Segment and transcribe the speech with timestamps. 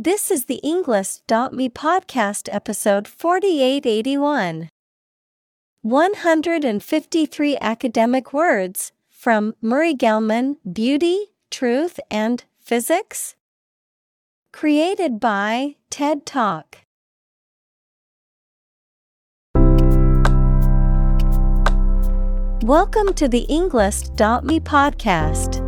[0.00, 4.68] This is the Englist.me podcast episode 4881.
[5.82, 13.34] 153 academic words from Murray Gell-Mann Beauty, Truth, and Physics.
[14.52, 16.78] Created by TED Talk.
[22.62, 25.67] Welcome to the Englist.me podcast.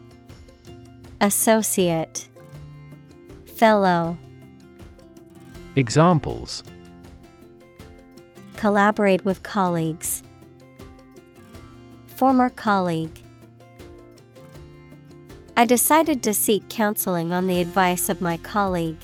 [1.21, 2.27] Associate
[3.45, 4.17] Fellow
[5.75, 6.63] Examples
[8.57, 10.23] Collaborate with colleagues.
[12.07, 13.21] Former colleague.
[15.55, 18.97] I decided to seek counseling on the advice of my colleague.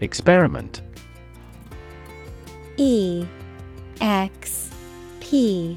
[0.00, 0.82] Experiment
[2.76, 3.26] E
[4.00, 4.70] X
[5.18, 5.76] P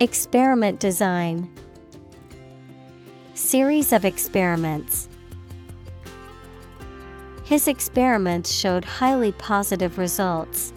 [0.00, 1.50] Experiment design
[3.34, 5.08] Series of experiments.
[7.42, 10.72] His experiments showed highly positive results.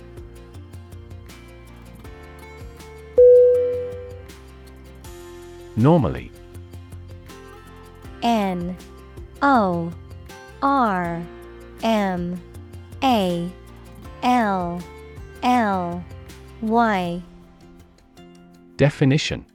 [5.75, 6.31] Normally
[8.23, 8.75] N
[9.43, 9.91] O
[10.63, 11.21] R
[11.83, 12.41] M
[13.03, 13.51] A
[14.23, 14.81] L
[15.43, 16.03] L
[16.63, 17.21] Y
[18.81, 19.45] Definition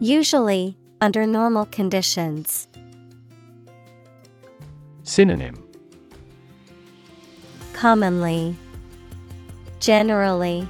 [0.00, 2.66] Usually, under normal conditions.
[5.04, 5.54] Synonym
[7.74, 8.56] Commonly,
[9.78, 10.66] Generally,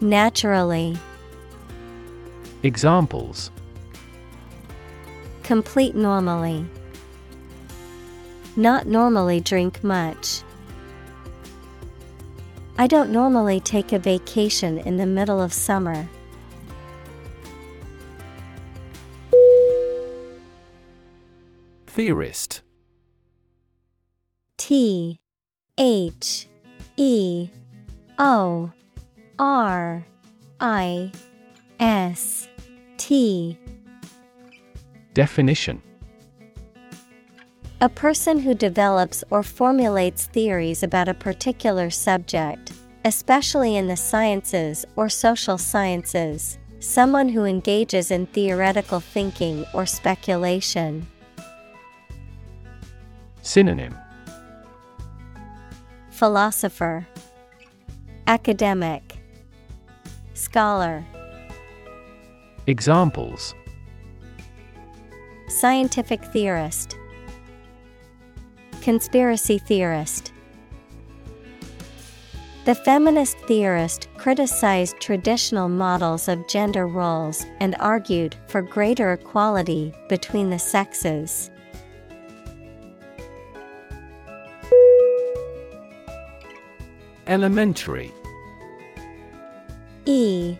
[0.00, 0.98] Naturally.
[2.64, 3.52] Examples
[5.44, 6.66] Complete normally.
[8.56, 10.42] Not normally drink much.
[12.78, 16.06] I don't normally take a vacation in the middle of summer.
[21.86, 22.60] Theorist.
[24.58, 25.18] T
[25.78, 26.46] H
[26.98, 27.48] E
[28.18, 28.70] O
[29.38, 30.04] R
[30.60, 31.12] I
[31.80, 32.48] S
[32.98, 33.58] T.
[35.14, 35.80] Definition
[37.82, 42.72] A person who develops or formulates theories about a particular subject,
[43.04, 51.06] especially in the sciences or social sciences, someone who engages in theoretical thinking or speculation.
[53.42, 53.94] Synonym.
[56.08, 57.06] Philosopher,
[58.26, 59.18] Academic,
[60.32, 61.04] Scholar,
[62.66, 63.54] Examples.
[65.48, 66.96] Scientific theorist,
[68.86, 70.32] Conspiracy theorist.
[72.66, 80.50] The feminist theorist criticized traditional models of gender roles and argued for greater equality between
[80.50, 81.50] the sexes.
[87.26, 88.12] Elementary.
[90.04, 90.56] E.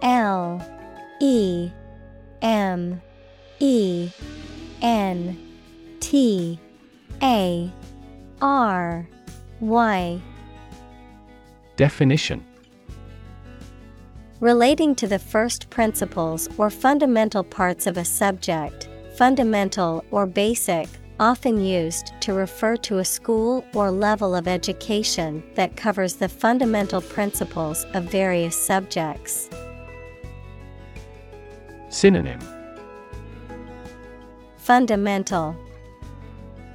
[0.00, 0.66] L.
[1.20, 1.70] E.
[2.40, 3.02] M.
[3.58, 4.10] E.
[4.80, 5.38] N.
[6.00, 6.58] T
[7.22, 7.70] A
[8.40, 9.06] R
[9.60, 10.20] Y.
[11.76, 12.46] Definition.
[14.40, 18.88] Relating to the first principles or fundamental parts of a subject,
[19.18, 20.88] fundamental or basic,
[21.18, 27.02] often used to refer to a school or level of education that covers the fundamental
[27.02, 29.50] principles of various subjects.
[31.90, 32.40] Synonym.
[34.56, 35.54] Fundamental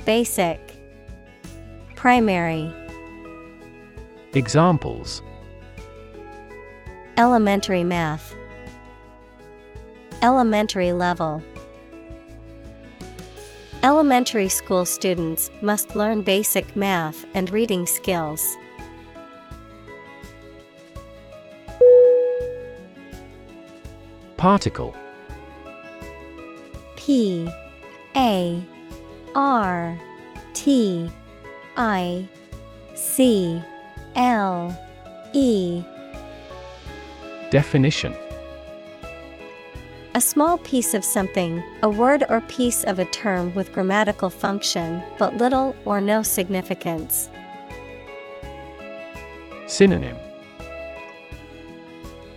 [0.06, 0.60] Basic.
[1.96, 2.72] Primary.
[4.34, 5.24] Examples.
[7.18, 8.36] Elementary math.
[10.22, 11.42] Elementary level.
[13.82, 18.56] Elementary school students must learn basic math and reading skills.
[24.38, 24.96] Particle.
[26.96, 27.50] P
[28.16, 28.64] A
[29.36, 30.00] R
[30.54, 31.12] T
[31.76, 32.28] I
[32.94, 33.62] C
[34.16, 34.76] L
[35.34, 35.84] E.
[37.52, 38.16] Definition.
[40.14, 45.04] A small piece of something, a word or piece of a term with grammatical function,
[45.20, 47.30] but little or no significance.
[49.68, 50.16] Synonym.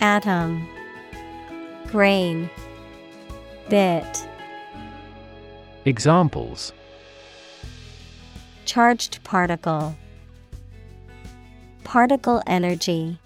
[0.01, 0.67] Atom.
[1.87, 2.49] Grain.
[3.69, 4.27] Bit.
[5.85, 6.73] Examples
[8.69, 9.95] Charged particle.
[11.83, 13.17] Particle energy.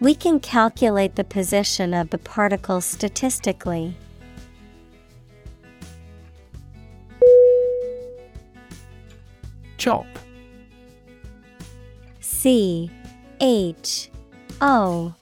[0.00, 3.96] We can calculate the position of the particle statistically.
[9.76, 10.06] Chop.
[12.18, 12.90] C
[13.40, 14.10] H
[14.60, 15.14] O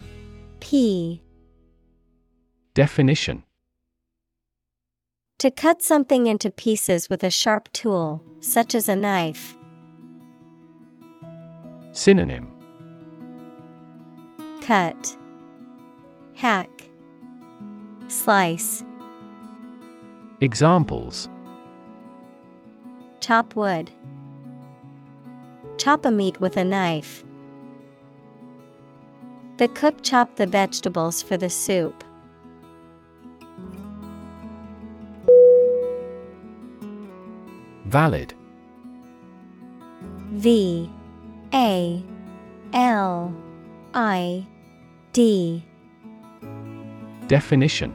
[0.60, 1.20] P.
[2.72, 3.42] Definition
[5.42, 9.56] To cut something into pieces with a sharp tool, such as a knife.
[11.90, 12.46] Synonym
[14.60, 15.16] Cut,
[16.36, 16.70] Hack,
[18.06, 18.84] Slice,
[20.40, 21.28] Examples
[23.18, 23.90] Chop wood.
[25.76, 27.24] Chop a meat with a knife.
[29.56, 32.04] The cook chopped the vegetables for the soup.
[37.92, 38.32] Valid.
[40.30, 40.90] V
[41.52, 42.02] A
[42.72, 43.34] L
[43.92, 44.46] I
[45.12, 45.62] D.
[47.26, 47.92] Definition.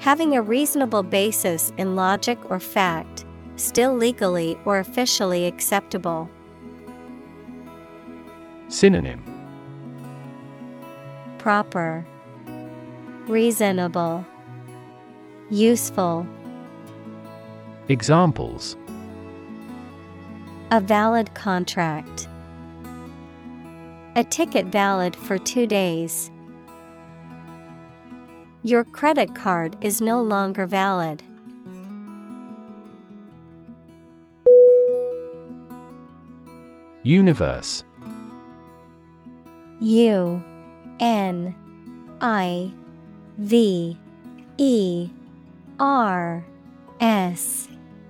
[0.00, 3.24] Having a reasonable basis in logic or fact,
[3.56, 6.28] still legally or officially acceptable.
[8.68, 9.24] Synonym.
[11.38, 12.04] Proper,
[13.26, 14.22] Reasonable,
[15.48, 16.26] Useful.
[17.88, 18.76] Examples
[20.72, 22.26] A valid contract.
[24.16, 26.32] A ticket valid for two days.
[28.64, 31.22] Your credit card is no longer valid.
[37.04, 37.84] Universe
[39.78, 40.42] U
[40.98, 41.54] N
[42.20, 42.72] I
[43.38, 43.96] V
[44.58, 45.08] E
[45.78, 46.44] R
[46.98, 47.68] S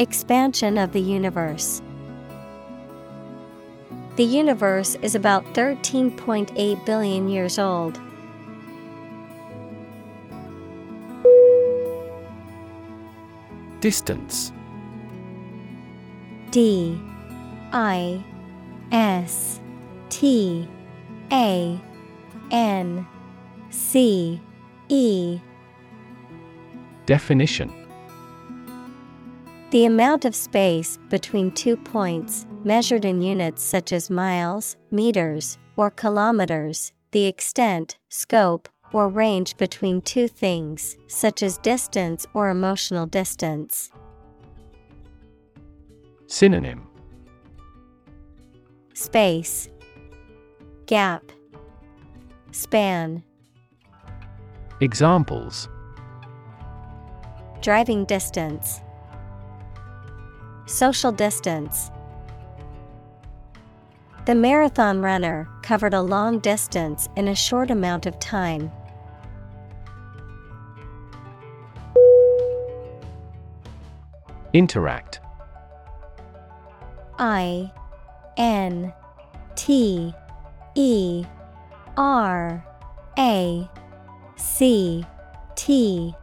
[0.00, 1.82] Expansion of the universe.
[4.14, 8.00] The universe is about 13.8 billion years old.
[13.80, 14.52] Distance.
[16.52, 17.00] D
[17.72, 18.24] I
[18.92, 19.60] S
[20.10, 20.68] T
[21.32, 21.80] A
[22.52, 23.06] N
[23.70, 24.40] C
[24.88, 25.40] E.
[27.06, 27.77] Definition
[29.70, 35.90] The amount of space between two points, measured in units such as miles, meters, or
[35.90, 43.90] kilometers, the extent, scope, or range between two things, such as distance or emotional distance.
[46.28, 46.86] Synonym.
[48.94, 49.68] Space,
[50.86, 51.30] Gap,
[52.52, 53.22] Span.
[54.80, 55.68] Examples.
[57.60, 58.80] Driving distance,
[60.68, 61.90] Social distance.
[64.26, 68.70] The marathon runner covered a long distance in a short amount of time.
[74.52, 75.20] Interact
[77.18, 77.72] I
[78.36, 78.92] N
[79.56, 80.12] T
[80.74, 81.24] E
[81.96, 82.62] R
[83.18, 83.70] A
[84.36, 85.06] C
[85.56, 86.14] T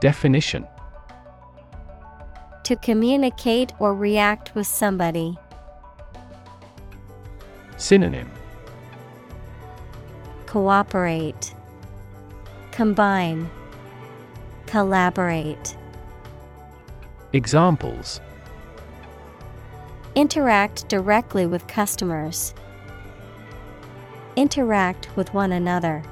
[0.00, 0.66] Definition
[2.66, 5.38] To communicate or react with somebody.
[7.76, 8.28] Synonym
[10.46, 11.54] Cooperate,
[12.72, 13.48] Combine,
[14.66, 15.76] Collaborate.
[17.32, 18.20] Examples
[20.16, 22.52] Interact directly with customers.
[24.34, 26.02] Interact with one another.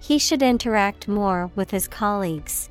[0.00, 2.70] He should interact more with his colleagues.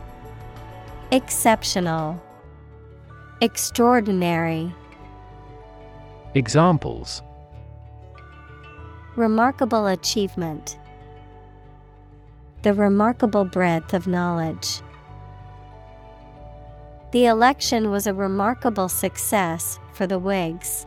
[1.13, 2.23] Exceptional,
[3.41, 4.73] Extraordinary.
[6.35, 7.21] Examples
[9.17, 10.79] Remarkable achievement.
[12.61, 14.81] The remarkable breadth of knowledge.
[17.11, 20.85] The election was a remarkable success for the Whigs.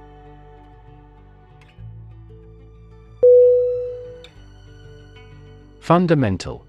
[5.81, 6.65] Fundamental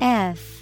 [0.00, 0.61] F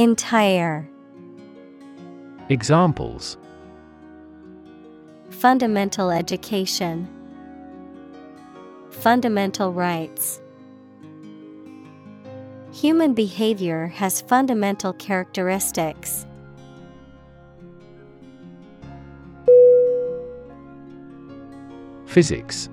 [0.00, 0.88] Entire.
[2.48, 3.36] Examples
[5.28, 7.06] Fundamental education,
[8.88, 10.40] Fundamental rights.
[12.72, 16.24] Human behavior has fundamental characteristics.
[22.06, 22.70] Physics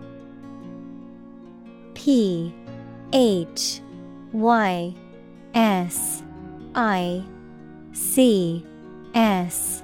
[1.93, 2.55] P
[3.11, 3.81] H
[4.31, 4.95] Y
[5.53, 6.23] S
[6.77, 7.23] I
[7.91, 8.63] C
[9.15, 9.81] S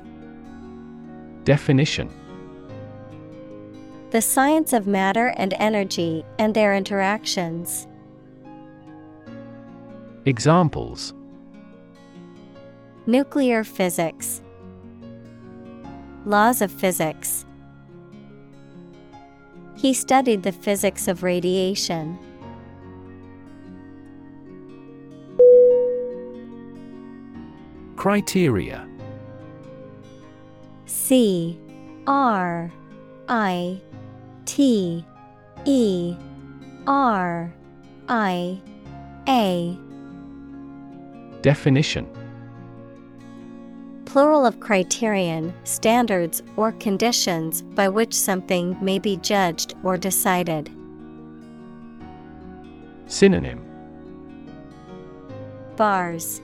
[1.43, 2.07] Definition
[4.12, 7.88] The science of matter and energy and their interactions.
[10.25, 11.15] Examples
[13.07, 14.43] Nuclear physics,
[16.25, 17.43] Laws of physics.
[19.75, 22.19] He studied the physics of radiation.
[28.03, 28.86] Criteria.
[30.86, 31.57] C
[32.05, 32.69] R
[33.29, 33.79] I
[34.43, 35.05] T
[35.63, 36.15] E
[36.86, 37.53] R
[38.10, 38.62] I
[39.29, 39.77] A.
[41.41, 42.05] Definition.
[44.03, 50.69] Plural of criterion, standards, or conditions by which something may be judged or decided.
[53.07, 53.65] Synonym.
[55.77, 56.41] Bars,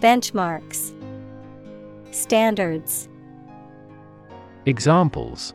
[0.00, 0.92] Benchmarks,
[2.10, 3.08] Standards.
[4.66, 5.54] Examples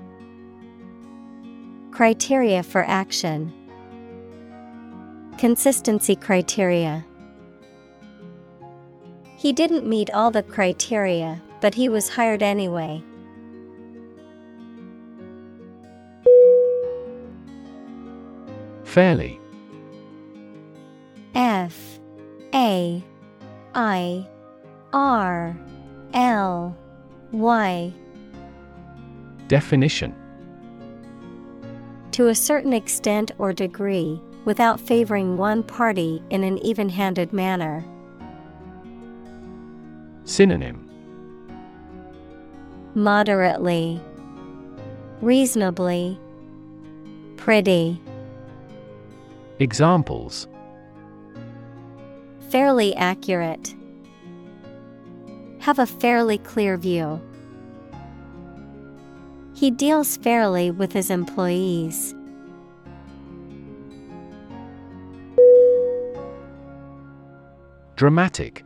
[1.91, 3.53] Criteria for action,
[5.37, 7.05] Consistency criteria.
[9.37, 13.03] He didn't meet all the criteria, but he was hired anyway.
[18.83, 19.39] Fairly
[21.33, 21.99] F
[22.53, 23.03] A
[23.73, 24.27] I
[24.91, 25.57] R
[26.13, 26.77] L
[27.31, 27.93] Y.
[29.47, 30.15] Definition
[32.11, 37.85] To a certain extent or degree, without favoring one party in an even handed manner.
[40.25, 40.89] Synonym
[42.93, 44.01] Moderately,
[45.21, 46.19] Reasonably,
[47.37, 48.01] Pretty.
[49.59, 50.47] Examples
[52.51, 53.73] Fairly accurate.
[55.59, 57.21] Have a fairly clear view.
[59.55, 62.13] He deals fairly with his employees.
[67.95, 68.65] Dramatic.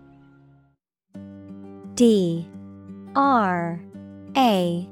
[1.93, 2.47] D.
[3.15, 3.79] R.
[4.35, 4.89] A.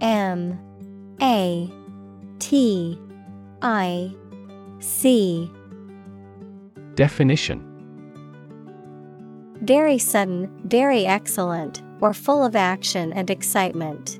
[0.00, 0.56] M.
[1.20, 1.68] A.
[2.38, 2.96] T.
[3.60, 4.14] I.
[4.78, 5.50] C.
[6.94, 7.69] Definition
[9.62, 14.18] Very sudden, very excellent, or full of action and excitement.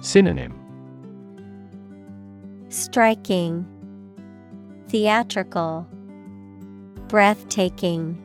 [0.00, 0.54] Synonym
[2.68, 3.64] Striking,
[4.88, 5.86] Theatrical,
[7.08, 8.20] Breathtaking.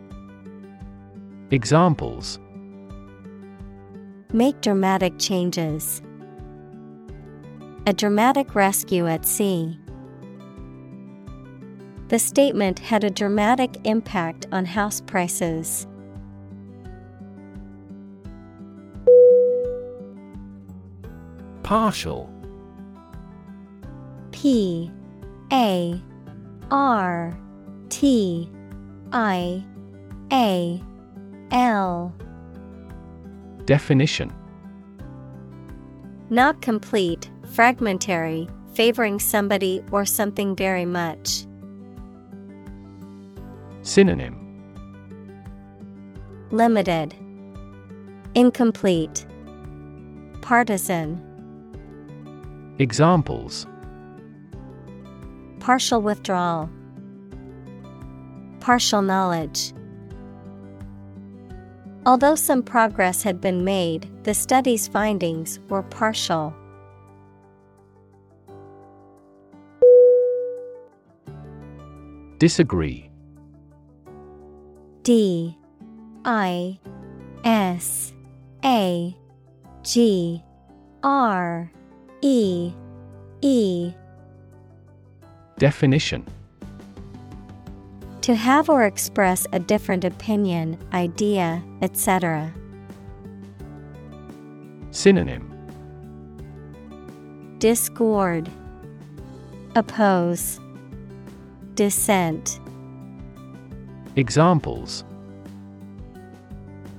[1.51, 2.39] Examples
[4.33, 6.01] Make dramatic changes.
[7.85, 9.80] A dramatic rescue at sea.
[12.11, 15.87] The statement had a dramatic impact on house prices.
[21.63, 22.29] Partial
[24.33, 24.91] P
[25.53, 26.01] A
[26.69, 27.39] R
[27.87, 28.49] T
[29.13, 29.63] I
[30.33, 30.83] A
[31.51, 32.13] L
[33.63, 34.33] Definition
[36.29, 41.45] Not complete, fragmentary, favoring somebody or something very much.
[43.83, 44.37] Synonym.
[46.51, 47.15] Limited,
[48.35, 49.25] Incomplete,
[50.41, 51.19] Partisan,
[52.77, 53.65] Examples.
[55.59, 56.69] Partial withdrawal,
[58.59, 59.73] Partial knowledge.
[62.05, 66.53] Although some progress had been made, the study's findings were partial.
[72.39, 73.10] Disagree
[75.03, 75.57] D
[76.25, 76.79] I
[77.43, 78.13] S
[78.63, 79.15] A
[79.83, 80.43] G
[81.03, 81.71] R
[82.21, 82.71] E
[83.41, 83.93] E.
[85.57, 86.25] Definition.
[88.21, 92.53] To have or express a different opinion, idea, etc.
[94.91, 95.47] Synonym.
[97.57, 98.49] Discord,
[99.75, 100.59] Oppose,
[101.73, 102.60] Dissent.
[104.17, 105.05] Examples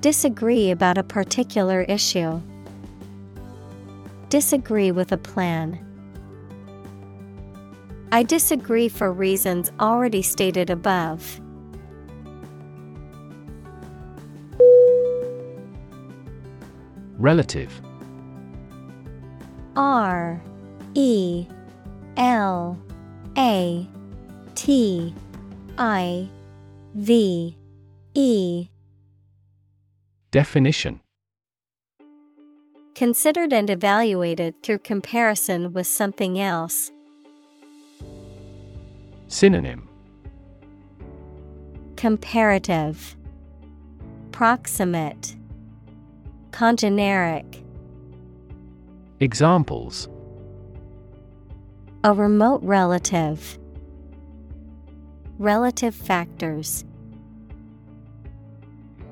[0.01, 2.41] Disagree about a particular issue.
[4.29, 5.79] Disagree with a plan.
[8.11, 11.39] I disagree for reasons already stated above.
[17.19, 17.79] Relative
[19.75, 20.41] R
[20.95, 21.47] E
[22.17, 22.77] L
[23.37, 23.87] A
[24.55, 25.15] T
[25.77, 26.29] I
[26.95, 27.57] V.
[28.13, 28.69] E.
[30.29, 30.99] Definition.
[32.93, 36.91] Considered and evaluated through comparison with something else.
[39.27, 39.89] Synonym.
[41.95, 43.15] Comparative,
[44.31, 45.35] Proximate,
[46.51, 47.63] Congeneric.
[49.19, 50.07] Examples.
[52.03, 53.57] A remote relative.
[55.39, 56.85] Relative factors.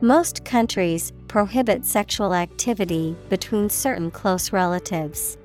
[0.01, 5.37] Most countries prohibit sexual activity between certain close relatives.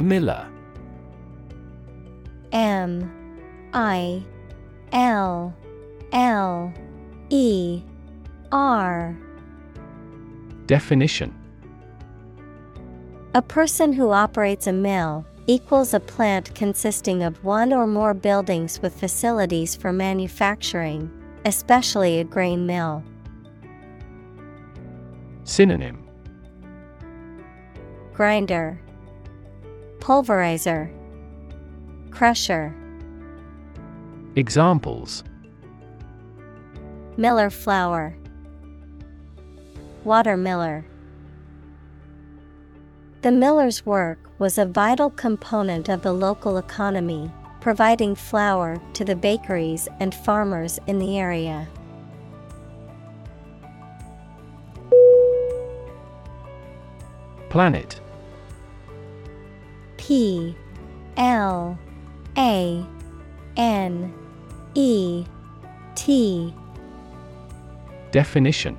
[0.00, 0.48] Miller
[2.52, 3.10] M.
[3.74, 4.22] I.
[4.92, 5.54] L.
[6.12, 6.72] L.
[7.28, 7.82] E.
[8.52, 9.16] R.
[10.66, 11.34] Definition
[13.34, 18.80] A person who operates a mill equals a plant consisting of one or more buildings
[18.80, 21.10] with facilities for manufacturing,
[21.44, 23.04] especially a grain mill.
[25.44, 26.08] Synonym
[28.14, 28.80] Grinder,
[29.98, 30.90] Pulverizer,
[32.10, 32.74] Crusher.
[34.36, 35.22] Examples
[37.18, 38.16] Miller flour,
[40.04, 40.84] Watermiller.
[43.20, 49.16] The miller's work was a vital component of the local economy, providing flour to the
[49.16, 51.66] bakeries and farmers in the area.
[57.48, 58.00] Planet.
[59.96, 60.54] P
[61.16, 61.76] L
[62.36, 62.86] A
[63.56, 64.14] N
[64.74, 65.24] E
[65.96, 66.54] T.
[68.12, 68.78] Definition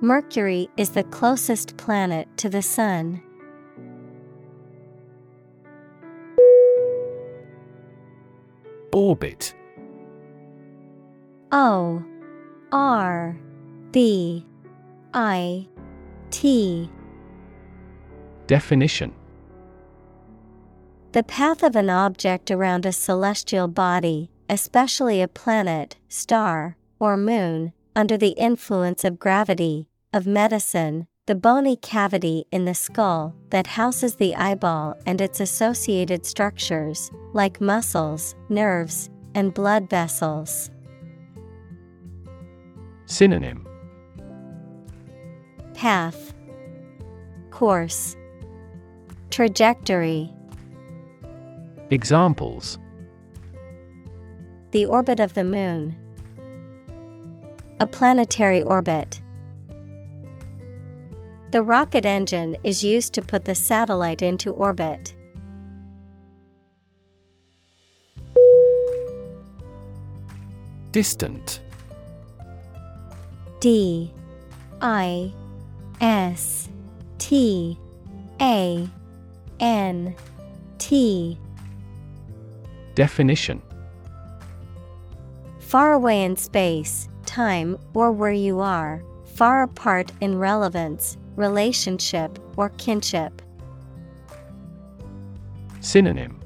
[0.00, 3.20] Mercury is the closest planet to the Sun.
[8.92, 9.54] Orbit.
[11.50, 12.04] O
[12.70, 13.36] R
[13.90, 14.46] B
[15.14, 15.66] I
[16.30, 16.88] T.
[18.46, 19.12] Definition.
[21.10, 27.72] The path of an object around a celestial body, especially a planet, star, or moon,
[27.98, 34.14] under the influence of gravity, of medicine, the bony cavity in the skull that houses
[34.14, 40.70] the eyeball and its associated structures, like muscles, nerves, and blood vessels.
[43.06, 43.66] Synonym
[45.74, 46.34] Path,
[47.50, 48.16] Course,
[49.30, 50.32] Trajectory.
[51.90, 52.78] Examples
[54.70, 55.96] The orbit of the moon.
[57.80, 59.20] A planetary orbit.
[61.52, 65.14] The rocket engine is used to put the satellite into orbit.
[70.90, 71.60] Distant
[73.60, 74.12] D
[74.80, 75.32] I
[76.00, 76.68] S
[77.18, 77.78] T
[78.40, 78.88] A
[79.60, 80.16] N
[80.78, 81.38] T
[82.96, 83.62] Definition
[85.60, 89.04] Far away in space, time, or where you are,
[89.36, 93.42] far apart in relevance, relationship, or kinship.
[95.80, 96.40] Synonym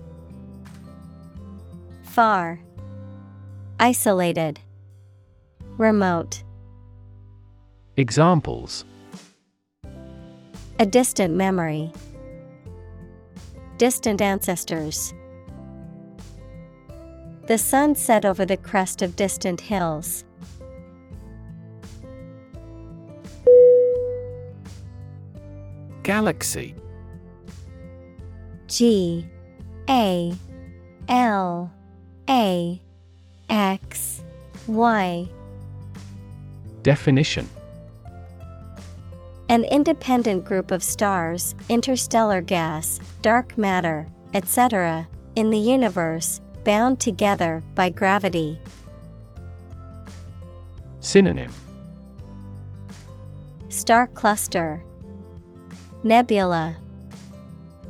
[2.03, 2.61] Far,
[3.81, 4.61] Isolated,
[5.79, 6.42] Remote.
[7.97, 8.85] Examples
[10.79, 11.92] A distant memory.
[13.79, 15.14] Distant ancestors.
[17.47, 20.25] The sun set over the crest of distant hills.
[26.12, 26.75] Galaxy
[28.66, 29.27] G
[29.88, 30.35] A
[31.09, 31.72] L
[32.29, 32.83] A
[33.48, 34.22] X
[34.66, 35.27] Y
[36.83, 37.48] Definition
[39.48, 47.62] An independent group of stars, interstellar gas, dark matter, etc., in the universe, bound together
[47.75, 48.61] by gravity.
[51.01, 51.55] Synonym
[53.70, 54.85] Star cluster,
[56.05, 56.77] Nebula,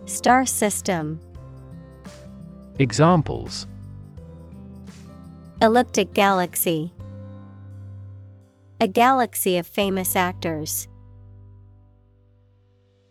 [0.05, 1.19] Star system,
[2.79, 3.67] Examples
[5.63, 6.93] Elliptic galaxy.
[8.81, 10.89] A galaxy of famous actors.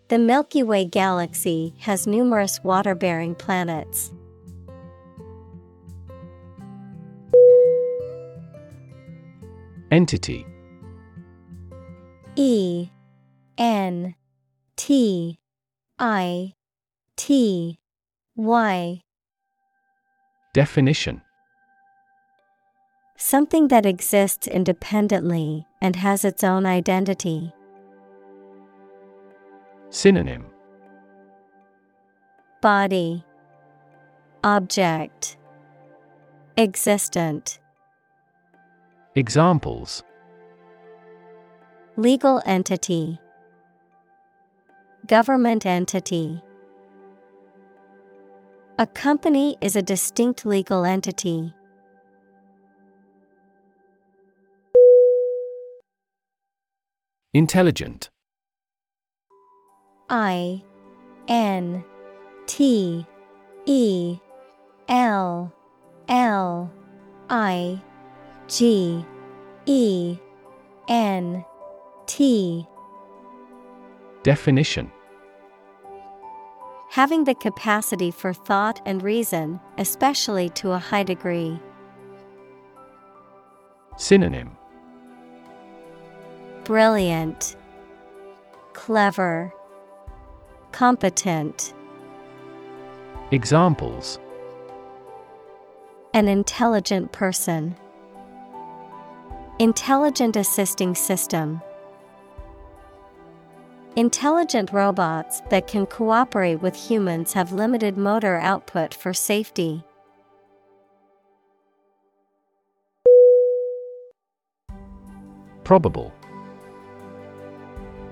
[0.10, 4.12] The Milky Way galaxy has numerous water bearing planets.
[9.90, 10.46] Entity
[12.36, 12.90] E
[13.58, 14.14] N
[14.76, 15.40] T
[16.00, 16.54] I
[17.16, 17.80] T
[18.36, 19.04] Y.
[20.54, 21.22] Definition.
[23.16, 27.54] Something that exists independently and has its own identity.
[29.92, 30.46] Synonym.
[32.62, 33.24] Body.
[34.44, 35.38] Object.
[36.58, 37.60] Existent.
[39.16, 40.04] Examples.
[41.98, 43.20] Legal entity
[45.08, 46.42] Government entity
[48.78, 51.54] A company is a distinct legal entity.
[57.34, 58.10] Intelligent
[60.10, 60.64] I
[61.28, 61.84] N
[62.46, 63.06] T
[63.66, 64.20] E
[64.88, 65.54] L
[66.10, 66.72] L
[67.30, 67.82] I
[68.48, 69.06] G
[69.66, 70.18] E
[70.88, 71.46] N
[72.06, 72.68] T
[74.24, 74.92] Definition
[76.92, 81.60] Having the capacity for thought and reason, especially to a high degree.
[83.98, 84.56] Synonym
[86.66, 87.56] Brilliant,
[88.74, 89.52] Clever,
[90.72, 91.74] Competent.
[93.32, 94.20] Examples
[96.14, 97.76] An intelligent person.
[99.58, 101.62] Intelligent assisting system.
[103.98, 109.84] Intelligent robots that can cooperate with humans have limited motor output for safety.
[115.66, 116.14] Probable.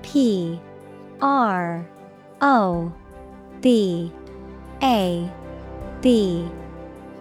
[0.02, 0.60] P
[1.22, 1.88] R
[2.42, 2.92] O
[3.62, 4.12] B
[4.82, 5.32] A
[6.02, 6.46] B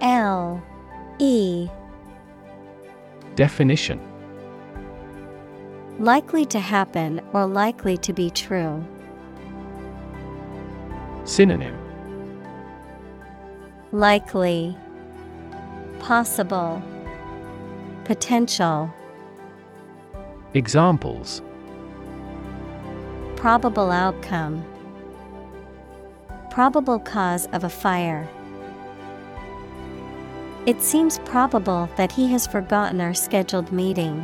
[0.01, 0.61] L
[1.17, 1.69] E.
[3.35, 4.08] Definition
[5.99, 8.81] Likely to happen or likely to be true.
[11.25, 11.77] Synonym
[13.91, 14.77] Likely,
[15.99, 16.81] Possible,
[18.05, 18.93] Potential.
[20.53, 21.41] Examples
[23.35, 24.63] Probable outcome,
[26.49, 28.25] Probable cause of a fire.
[30.65, 34.23] It seems probable that he has forgotten our scheduled meeting.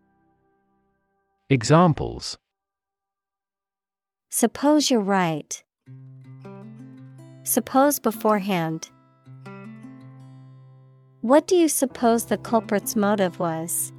[1.51, 2.37] Examples.
[4.29, 5.61] Suppose you're right.
[7.43, 8.89] Suppose beforehand.
[11.19, 13.91] What do you suppose the culprit's motive was?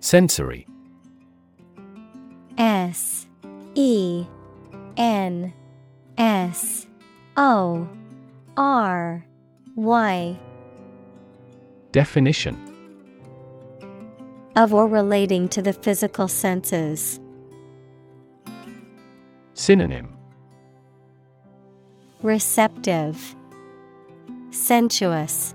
[0.00, 0.66] Sensory.
[2.58, 3.26] S.
[3.74, 4.26] E.
[4.98, 5.54] N.
[6.18, 6.86] S.
[7.38, 7.88] O.
[8.58, 9.24] R.
[9.76, 10.38] Y
[11.92, 12.56] Definition
[14.56, 17.20] of or relating to the physical senses.
[19.54, 20.16] Synonym
[22.22, 23.34] Receptive,
[24.50, 25.54] Sensuous,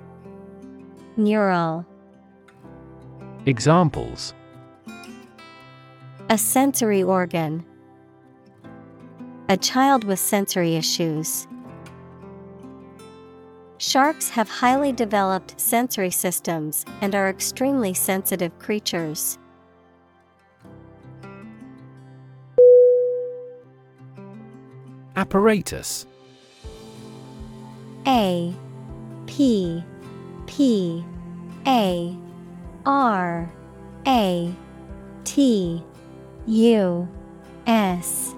[1.15, 1.85] Neural.
[3.45, 4.33] Examples
[6.29, 7.63] A sensory organ.
[9.47, 11.47] A child with sensory issues.
[13.77, 19.37] Sharks have highly developed sensory systems and are extremely sensitive creatures.
[25.17, 26.05] Apparatus.
[28.07, 28.53] A
[29.27, 29.83] P
[30.45, 31.03] P
[31.67, 32.17] A
[32.85, 33.51] R
[34.07, 34.55] A
[35.25, 35.83] T
[36.45, 37.07] U
[37.67, 38.35] S.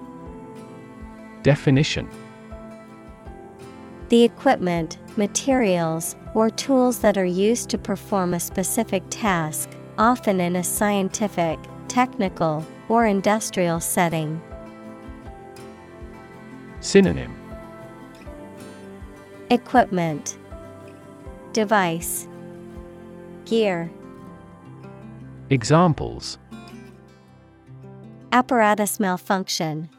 [1.44, 2.10] Definition
[4.10, 10.56] The equipment, materials, or tools that are used to perform a specific task, often in
[10.56, 14.42] a scientific, technical, or industrial setting.
[16.80, 17.36] Synonym.
[19.50, 20.38] Equipment.
[21.52, 22.30] Device.
[23.44, 23.92] Gear.
[25.50, 26.38] Examples.
[28.32, 29.90] Apparatus malfunction.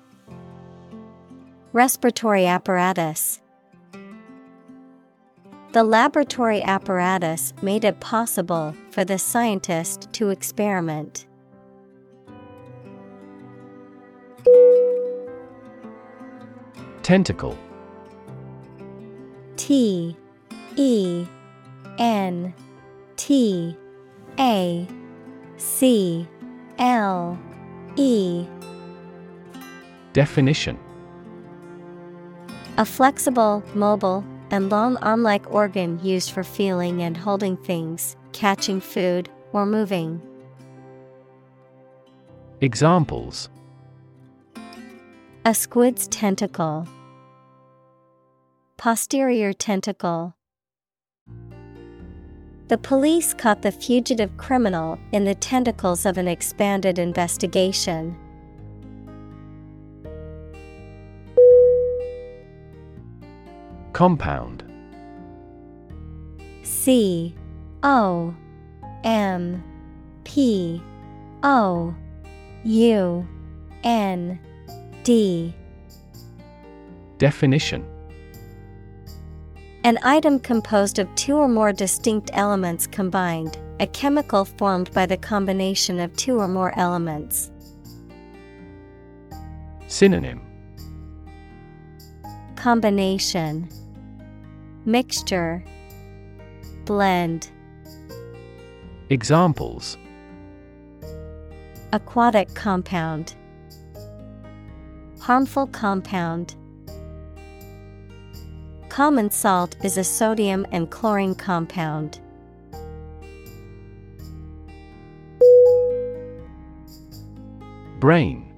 [1.75, 3.40] Respiratory apparatus
[5.79, 11.25] The laboratory apparatus made it possible for the scientist to experiment.
[17.05, 17.57] Tentacle.
[19.57, 20.17] T
[20.75, 21.27] E
[21.97, 22.53] N
[23.14, 23.77] T
[24.41, 24.88] A
[25.59, 26.27] C
[26.81, 27.38] L
[27.95, 28.45] E.
[30.12, 30.77] Definition.
[32.79, 38.81] A flexible, mobile, and long arm like organ used for feeling and holding things, catching
[38.81, 40.21] food, or moving.
[42.61, 43.51] Examples
[45.45, 46.87] A squid's tentacle.
[48.77, 50.35] Posterior tentacle.
[52.69, 58.15] The police caught the fugitive criminal in the tentacles of an expanded investigation.
[63.99, 64.63] Compound.
[66.63, 67.35] C
[67.83, 68.33] O
[69.03, 69.61] M
[70.23, 70.81] P
[71.43, 71.93] O
[72.63, 73.29] U
[73.83, 74.39] N
[75.03, 75.53] D.
[77.19, 77.85] Definition.
[79.83, 85.17] An item composed of two or more distinct elements combined, a chemical formed by the
[85.17, 87.51] combination of two or more elements.
[89.89, 90.41] Synonym.
[92.55, 93.69] Combination
[94.88, 95.62] Mixture.
[96.87, 97.51] Blend.
[99.11, 99.98] Examples.
[101.92, 103.35] Aquatic compound.
[105.20, 106.55] Harmful compound.
[108.88, 112.18] Common salt is a sodium and chlorine compound.
[118.01, 118.55] Brain.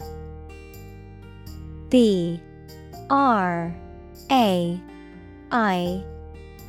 [1.88, 2.40] B
[3.10, 3.74] R
[4.30, 4.80] A
[5.50, 6.04] I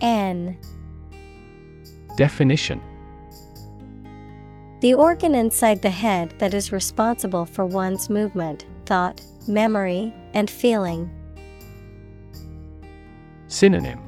[0.02, 0.58] N.
[2.18, 2.82] Definition.
[4.82, 11.10] The organ inside the head that is responsible for one's movement, thought, memory, and feeling.
[13.46, 14.00] Synonym.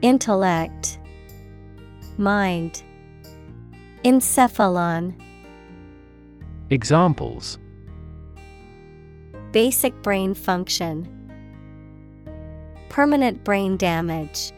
[0.00, 0.98] Intellect.
[2.16, 2.82] Mind.
[4.02, 5.14] Encephalon.
[6.70, 7.58] Examples.
[9.52, 11.23] Basic brain function
[12.94, 14.52] Permanent brain damage.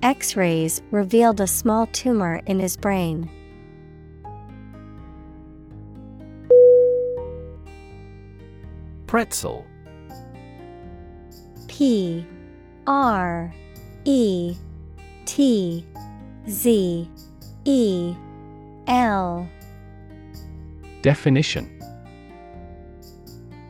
[0.00, 3.28] X-rays revealed a small tumor in his brain.
[9.08, 9.66] Pretzel.
[11.66, 12.24] P
[12.86, 13.52] R
[14.04, 14.54] E
[15.24, 15.84] T
[16.48, 17.10] Z
[17.64, 18.14] E
[18.86, 19.48] L.
[21.02, 21.83] Definition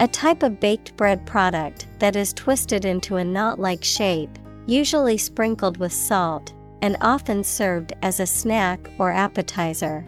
[0.01, 5.17] A type of baked bread product that is twisted into a knot like shape, usually
[5.17, 6.53] sprinkled with salt,
[6.83, 10.05] and often served as a snack or appetizer.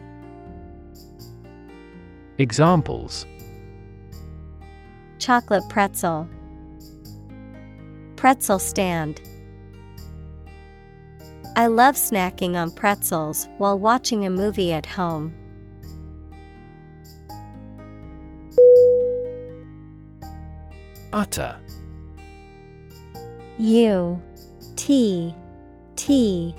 [2.39, 3.27] Examples
[5.19, 6.29] Chocolate pretzel,
[8.17, 9.21] Pretzel stand.
[11.55, 15.35] I love snacking on pretzels while watching a movie at home.
[21.13, 21.57] Utter.
[23.59, 24.23] U
[24.77, 25.35] T
[25.97, 26.55] T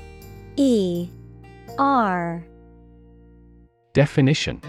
[0.55, 1.09] E
[1.77, 2.45] R.
[3.93, 4.61] Definition.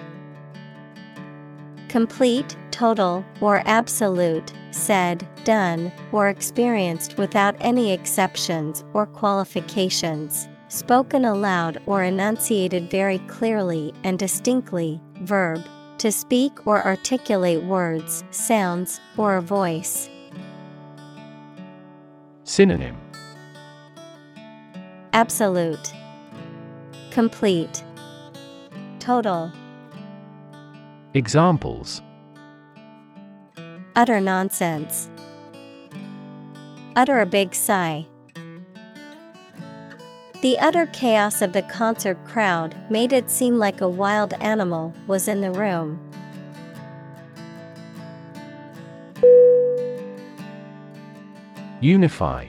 [1.88, 11.80] Complete, total, or absolute, said, done, or experienced without any exceptions or qualifications, spoken aloud
[11.86, 15.64] or enunciated very clearly and distinctly, verb,
[15.98, 20.08] to speak or articulate words, sounds, or a voice.
[22.44, 22.96] Synonym
[25.12, 25.92] Absolute,
[27.10, 27.82] complete,
[29.00, 29.52] total.
[31.14, 32.02] Examples
[33.96, 35.10] Utter nonsense.
[36.94, 38.06] Utter a big sigh.
[40.40, 45.26] The utter chaos of the concert crowd made it seem like a wild animal was
[45.26, 45.98] in the room.
[51.80, 52.46] Unify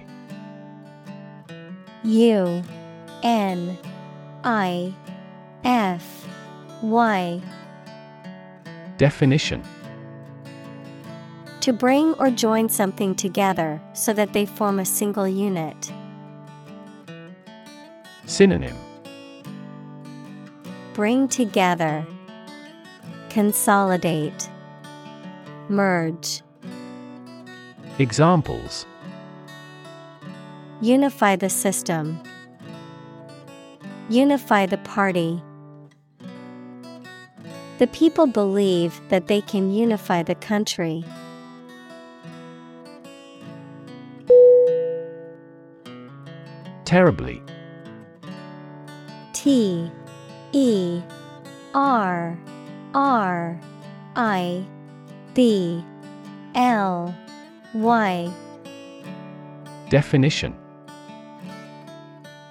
[2.04, 2.64] U
[3.24, 3.78] N
[4.44, 4.94] I
[5.64, 6.28] F
[6.84, 7.42] Y
[8.98, 9.64] Definition
[11.62, 15.92] To bring or join something together so that they form a single unit.
[18.30, 18.78] Synonym
[20.94, 22.06] Bring together,
[23.30, 24.48] consolidate,
[25.68, 26.44] merge.
[27.98, 28.86] Examples
[30.80, 32.22] Unify the system.
[34.10, 35.42] Unify the party.
[37.80, 41.04] The people believe that they can unify the country.
[46.86, 47.42] Terribly
[49.42, 49.90] T
[50.52, 51.02] E
[51.74, 52.38] R
[52.94, 53.62] R
[54.18, 54.66] I
[55.34, 55.82] B
[56.56, 57.16] L
[57.74, 58.34] Y
[59.88, 60.54] Definition.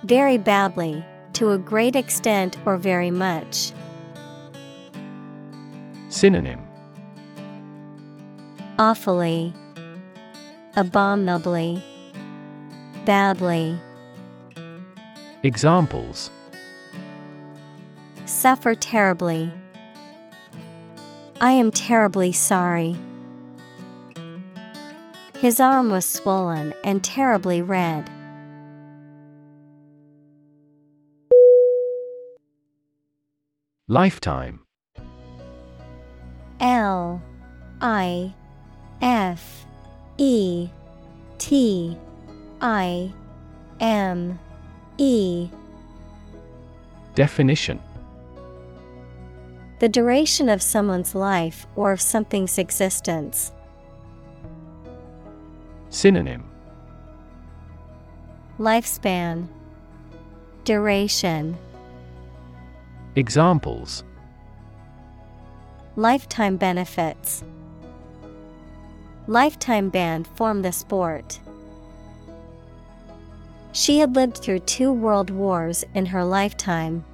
[0.05, 3.72] Very badly, to a great extent or very much.
[6.09, 6.66] Synonym.
[8.78, 9.53] Awfully,
[10.74, 11.84] abominably,
[13.05, 13.78] badly.
[15.43, 16.30] Examples
[18.29, 19.51] Suffer terribly.
[21.41, 22.95] I am terribly sorry.
[25.39, 28.11] His arm was swollen and terribly red.
[33.89, 34.61] Lifetime
[36.61, 37.22] L
[37.81, 38.35] I
[39.01, 39.64] F
[40.18, 40.68] E
[41.39, 41.97] T
[42.61, 43.11] I
[43.81, 44.39] M
[44.99, 45.49] E
[47.14, 47.81] Definition
[49.79, 53.53] the duration of someone's life or of something's existence.
[55.91, 56.51] Synonym
[58.59, 59.47] Lifespan
[60.64, 61.57] Duration
[63.14, 64.03] Examples
[65.95, 67.45] Lifetime benefits.
[69.29, 71.39] Lifetime ban form the sport.
[73.72, 77.05] She had lived through two world wars in her lifetime.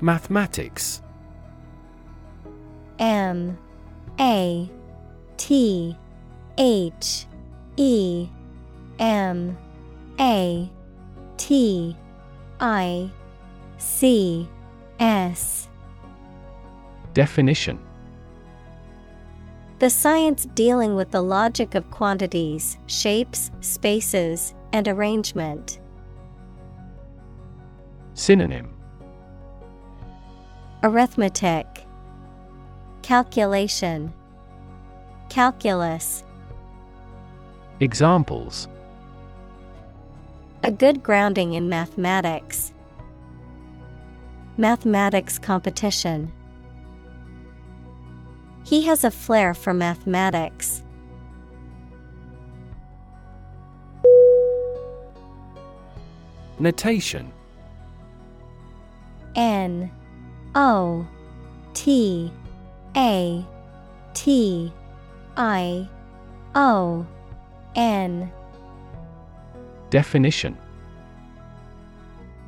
[0.00, 1.02] Mathematics.
[2.98, 3.58] M
[4.20, 4.70] A
[5.36, 5.96] T
[6.56, 7.26] H
[7.76, 8.28] E
[8.98, 9.56] M
[10.20, 10.70] A
[11.36, 11.96] T
[12.60, 13.10] I
[13.78, 14.48] C
[15.00, 15.68] S.
[17.14, 17.78] Definition.
[19.78, 25.78] The science dealing with the logic of quantities, shapes, spaces, and arrangement.
[28.14, 28.77] Synonym
[30.80, 31.84] Arithmetic
[33.02, 34.12] Calculation
[35.28, 36.22] Calculus
[37.80, 38.68] Examples
[40.62, 42.72] A good grounding in mathematics.
[44.56, 46.30] Mathematics competition.
[48.64, 50.84] He has a flair for mathematics.
[56.60, 57.32] Notation
[59.34, 59.90] N
[60.58, 61.06] O
[61.72, 62.32] T
[62.96, 63.46] A
[64.12, 64.72] T
[65.36, 65.88] I
[66.56, 67.06] O
[67.76, 68.32] N
[69.88, 70.58] Definition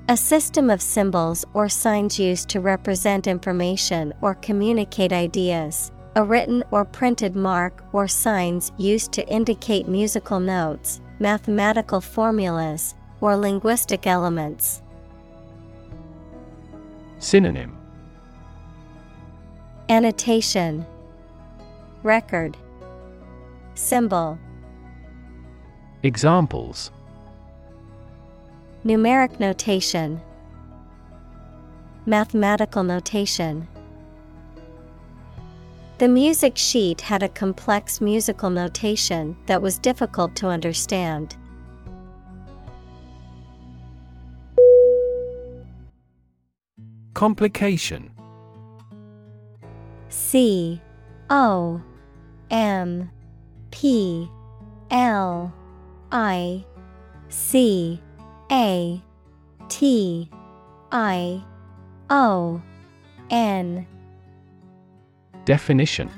[0.08, 5.92] A system of symbols or signs used to represent information or communicate ideas.
[6.16, 13.36] A written or printed mark or signs used to indicate musical notes, mathematical formulas, or
[13.36, 14.82] linguistic elements.
[17.20, 17.79] Synonym
[19.90, 20.86] Annotation.
[22.04, 22.56] Record.
[23.74, 24.38] Symbol.
[26.04, 26.92] Examples.
[28.84, 30.20] Numeric notation.
[32.06, 33.66] Mathematical notation.
[35.98, 41.34] The music sheet had a complex musical notation that was difficult to understand.
[47.14, 48.12] Complication
[50.10, 50.80] C
[51.30, 51.80] O
[52.50, 53.10] M
[53.70, 54.28] P
[54.90, 55.54] L
[56.10, 56.64] I
[57.28, 58.02] C
[58.50, 59.00] A
[59.68, 60.28] T
[60.90, 61.42] I
[62.10, 62.60] O
[63.30, 63.86] N.
[65.44, 66.10] Definition.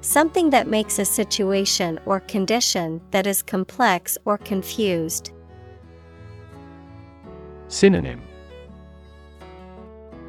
[0.00, 5.30] Something that makes a situation or condition that is complex or confused.
[7.68, 8.20] Synonym.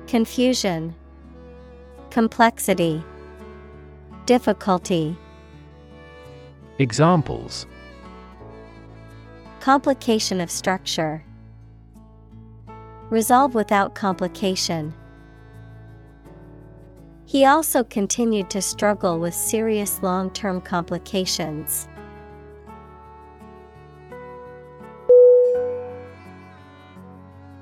[0.06, 0.94] Confusion,
[2.14, 3.04] Complexity,
[4.28, 5.18] Difficulty.
[6.78, 7.66] Examples
[9.60, 11.24] Complication of structure.
[13.10, 14.94] Resolve without complication.
[17.26, 21.88] He also continued to struggle with serious long term complications.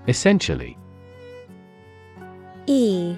[0.09, 0.77] Essentially
[2.67, 3.17] E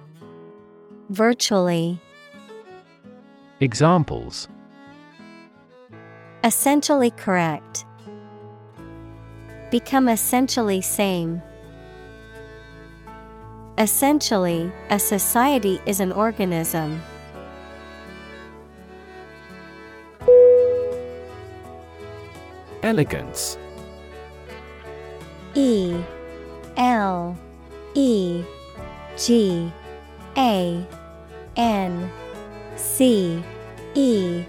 [1.11, 1.99] Virtually.
[3.59, 4.47] Examples
[6.45, 7.85] Essentially correct.
[9.71, 11.41] Become essentially same.
[13.77, 17.01] Essentially, a society is an organism.
[22.83, 23.57] Elegance
[25.55, 26.01] E
[26.77, 27.37] L
[27.95, 28.45] E
[29.17, 29.69] G
[30.37, 30.87] A
[31.55, 32.09] N
[32.75, 33.43] C
[33.95, 34.43] E.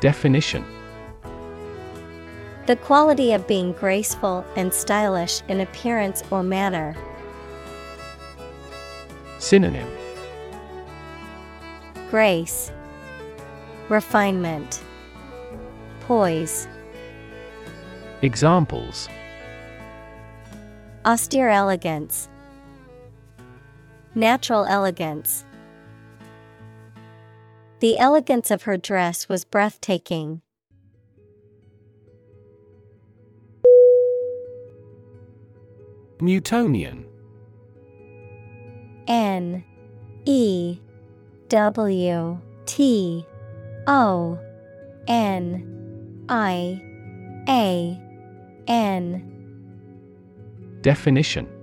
[0.00, 0.64] Definition.
[2.66, 6.96] The quality of being graceful and stylish in appearance or manner.
[9.38, 9.88] Synonym.
[12.10, 12.72] Grace,
[13.88, 14.82] Refinement,
[16.00, 16.66] Poise.
[18.22, 19.08] Examples.
[21.04, 22.29] Austere elegance,
[24.14, 25.44] Natural elegance.
[27.78, 30.42] The elegance of her dress was breathtaking.
[36.20, 37.06] Newtonian
[39.06, 39.64] N
[40.26, 40.78] E
[41.48, 43.26] W T
[43.86, 44.38] O
[45.06, 46.82] N I
[47.48, 47.98] A
[48.66, 49.26] N
[50.82, 51.59] Definition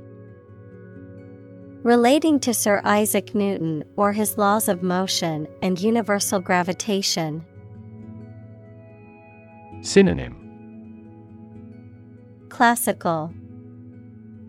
[1.83, 7.45] Relating to Sir Isaac Newton or his laws of motion and universal gravitation.
[9.81, 10.35] Synonym.
[12.49, 13.31] Classical.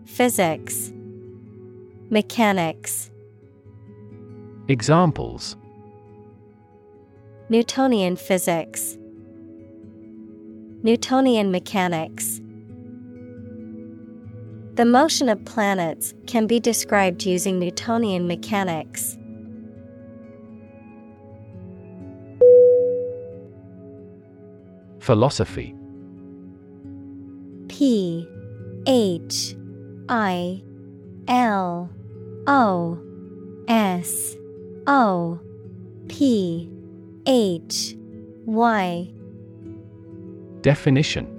[0.05, 0.91] Physics.
[2.09, 3.11] Mechanics.
[4.67, 5.55] Examples.
[7.49, 8.97] Newtonian physics.
[10.81, 12.41] Newtonian mechanics
[14.79, 19.17] The motion of planets can be described using Newtonian mechanics.
[25.01, 25.75] Philosophy.
[27.67, 28.25] P
[28.87, 29.53] H
[30.07, 30.63] I
[31.27, 31.89] L
[32.47, 32.97] O
[33.67, 34.37] S
[34.87, 35.41] O
[36.07, 36.71] P
[37.25, 37.97] H
[38.45, 39.11] Y.
[40.61, 41.38] Definition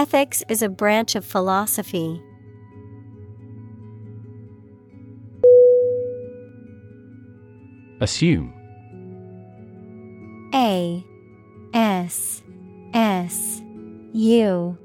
[0.00, 2.22] Ethics is a branch of philosophy.
[8.00, 8.52] Assume.
[10.54, 11.04] A
[11.74, 12.44] S
[12.94, 13.60] S
[14.12, 14.78] U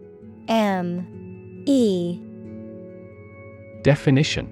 [0.47, 2.19] M E.
[3.83, 4.49] Definition.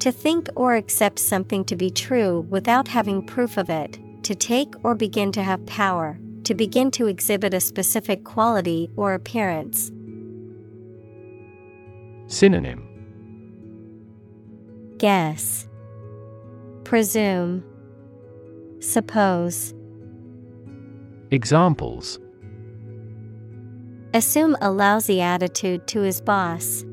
[0.00, 4.74] To think or accept something to be true without having proof of it, to take
[4.82, 9.90] or begin to have power, to begin to exhibit a specific quality or appearance.
[12.28, 12.86] Synonym
[14.98, 15.68] Guess,
[16.84, 17.64] Presume,
[18.78, 19.74] Suppose.
[21.32, 22.20] Examples
[24.14, 26.84] Assume a lousy attitude to his boss.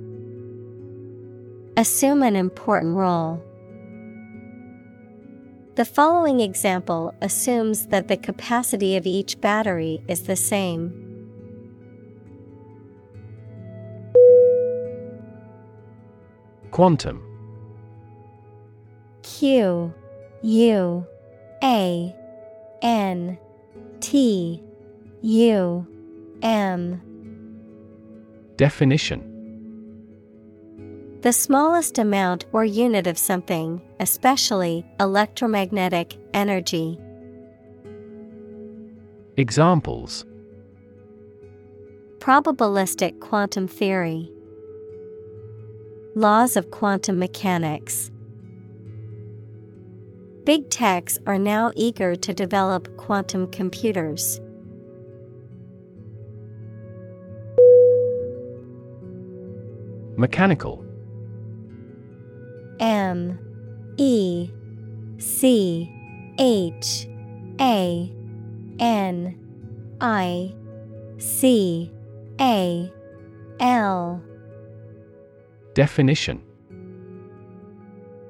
[1.78, 3.42] Assume an important role.
[5.76, 10.94] The following example assumes that the capacity of each battery is the same.
[16.70, 17.24] Quantum.
[19.24, 19.92] Q
[20.44, 21.08] U
[21.64, 22.16] A
[22.84, 23.38] N
[24.00, 24.62] T
[25.24, 25.88] U
[26.44, 27.02] M.
[28.58, 29.30] Definition.
[31.22, 37.00] The smallest amount or unit of something, especially electromagnetic energy.
[39.38, 40.26] Examples
[42.20, 44.30] Probabilistic quantum theory.
[46.16, 48.12] Laws of quantum mechanics.
[50.44, 54.42] Big techs are now eager to develop quantum computers.
[60.18, 60.86] Mechanical
[62.82, 63.40] M
[63.98, 64.50] E
[65.18, 65.90] C
[66.40, 67.08] H
[67.60, 68.12] A
[68.80, 69.38] N
[70.02, 70.54] I
[71.18, 71.92] C
[72.40, 72.92] A
[73.60, 74.22] L.
[75.74, 76.42] Definition.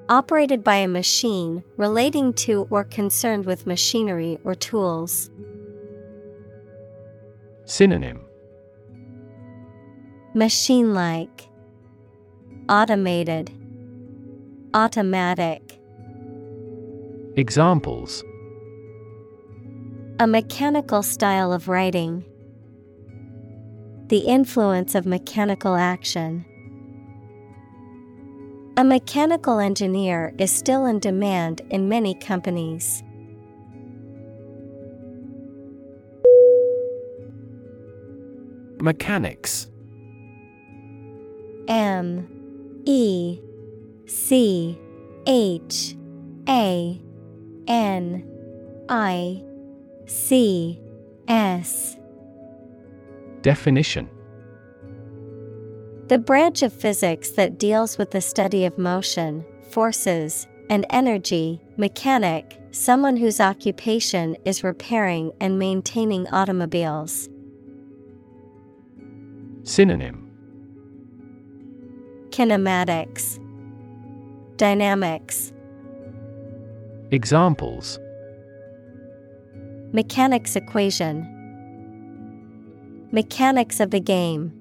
[0.10, 5.32] Operated by a machine relating to or concerned with machinery or tools.
[7.66, 8.22] Synonym.
[10.34, 11.48] Machine like,
[12.70, 13.52] Automated,
[14.76, 15.80] Automatic.
[17.36, 18.24] Examples
[20.20, 22.26] A mechanical style of writing.
[24.08, 26.44] The influence of mechanical action.
[28.76, 33.04] A mechanical engineer is still in demand in many companies.
[38.80, 39.68] Mechanics
[41.68, 42.28] M
[42.86, 43.40] E
[44.06, 44.80] C
[45.26, 45.96] H
[46.48, 47.02] A
[47.68, 48.30] N
[48.90, 49.44] I
[50.06, 50.82] C
[51.28, 51.98] S.
[53.42, 54.10] Definition.
[56.08, 62.60] The branch of physics that deals with the study of motion, forces, and energy, mechanic,
[62.72, 67.30] someone whose occupation is repairing and maintaining automobiles.
[69.64, 70.30] Synonym.
[72.30, 73.40] Kinematics
[74.58, 75.52] Dynamics.
[77.12, 78.00] Examples.
[79.92, 81.30] Mechanics equation.
[83.12, 84.52] Mechanics of the game.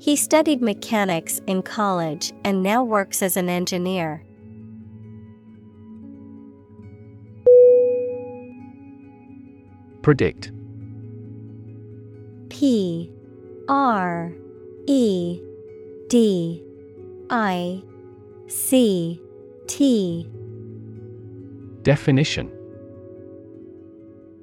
[0.00, 4.22] He studied mechanics in college and now works as an engineer.
[10.02, 10.52] Predict.
[12.48, 13.10] P
[13.68, 14.32] R
[14.86, 15.40] E
[16.08, 16.62] D
[17.30, 17.82] I
[18.46, 19.20] C
[19.66, 20.28] T.
[21.82, 22.50] Definition.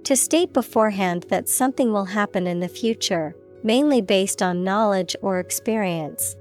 [0.03, 5.39] To state beforehand that something will happen in the future, mainly based on knowledge or
[5.39, 6.35] experience.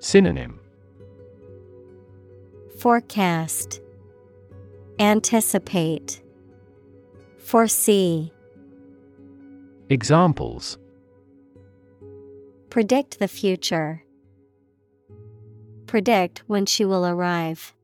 [0.00, 0.58] Synonym.
[2.78, 3.80] Forecast.
[4.98, 6.20] Anticipate.
[7.38, 8.32] Foresee.
[9.88, 10.78] Examples
[12.70, 14.04] Predict the future.
[15.86, 17.74] Predict when she will arrive.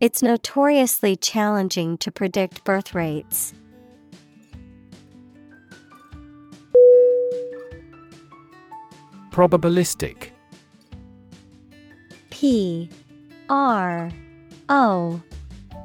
[0.00, 3.54] It's notoriously challenging to predict birth rates.
[9.30, 10.30] Probabilistic
[12.30, 12.90] P
[13.48, 14.10] R
[14.68, 15.22] O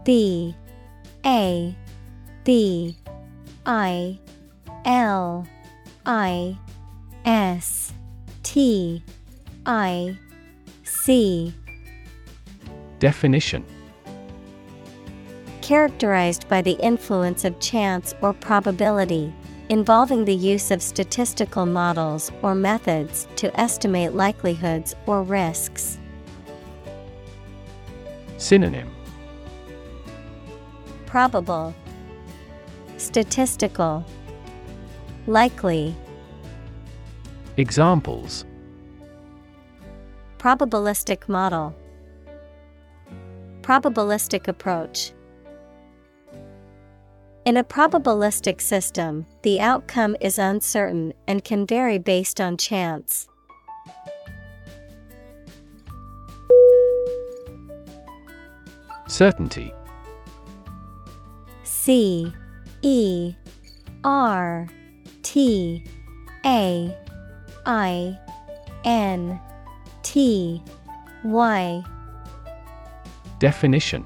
[0.04, 0.56] B
[1.24, 1.76] A
[2.44, 2.98] B
[3.68, 4.20] I
[4.86, 5.48] L
[6.08, 6.58] I
[7.26, 7.94] S
[8.44, 9.04] T
[9.66, 10.18] I
[10.84, 11.54] C.
[13.00, 13.66] Definition.
[15.62, 19.34] Characterized by the influence of chance or probability,
[19.70, 26.00] involving the use of statistical models or methods to estimate likelihoods or risks.
[28.38, 28.90] Synonym.
[31.06, 31.76] Probable,
[32.98, 34.06] Statistical,
[35.28, 35.96] Likely,
[37.62, 38.44] Examples
[40.40, 41.76] Probabilistic model,
[43.62, 45.14] Probabilistic approach.
[47.46, 53.28] In a probabilistic system, the outcome is uncertain and can vary based on chance.
[59.06, 59.72] Certainty
[61.62, 62.34] C
[62.82, 63.36] E
[64.04, 64.68] R
[65.22, 65.84] T
[66.44, 66.98] A
[67.66, 68.18] I
[68.84, 69.40] N
[70.04, 70.62] T
[71.24, 71.84] Y
[73.40, 74.06] Definition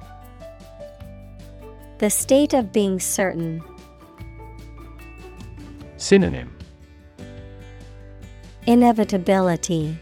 [1.98, 3.64] The state of being certain.
[5.98, 6.56] Synonym
[8.68, 9.98] Inevitability,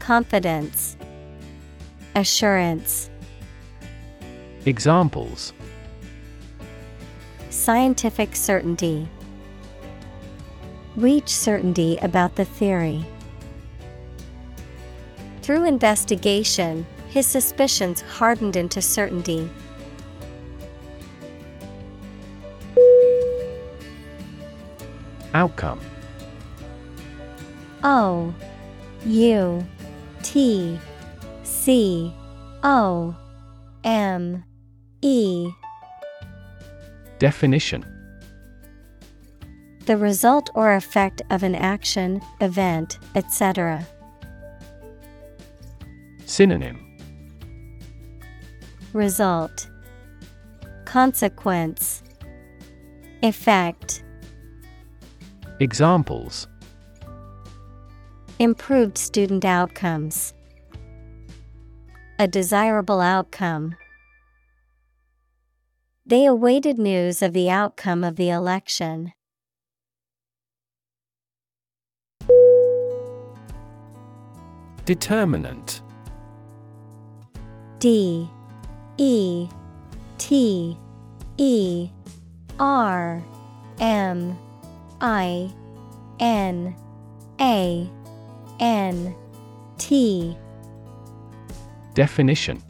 [0.00, 0.96] Confidence,
[2.14, 3.08] Assurance.
[4.64, 5.52] Examples
[7.50, 9.08] Scientific certainty.
[10.96, 13.04] Reach certainty about the theory.
[15.42, 19.48] Through investigation, his suspicions hardened into certainty.
[25.34, 25.80] Outcome
[27.84, 28.34] O
[29.04, 29.66] U
[30.22, 30.80] T
[31.42, 32.14] C
[32.62, 33.14] O
[33.84, 34.44] M
[35.02, 35.50] E
[37.18, 37.95] Definition
[39.86, 43.86] The result or effect of an action, event, etc.
[46.24, 46.98] Synonym
[48.92, 49.70] Result
[50.86, 52.02] Consequence
[53.22, 54.02] Effect
[55.60, 56.48] Examples
[58.40, 60.34] Improved student outcomes.
[62.18, 63.76] A desirable outcome.
[66.04, 69.12] They awaited news of the outcome of the election.
[74.86, 75.82] Determinant.
[77.80, 78.30] D
[78.98, 79.48] E
[80.16, 80.78] T
[81.36, 81.90] E
[82.60, 83.20] R
[83.80, 84.38] M
[85.00, 85.52] I
[86.20, 86.76] N
[87.40, 87.90] A
[88.60, 89.14] N
[89.76, 90.38] T.
[91.94, 92.62] Definition.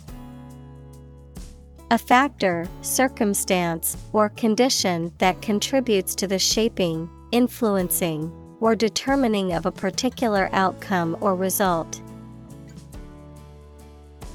[1.91, 9.71] A factor, circumstance, or condition that contributes to the shaping, influencing, or determining of a
[9.71, 12.01] particular outcome or result.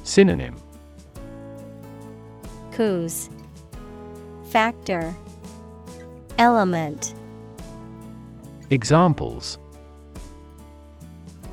[0.04, 0.56] Synonym.
[2.72, 3.30] Cause
[4.52, 5.16] Factor.
[6.38, 7.14] Element.
[8.70, 9.58] Examples.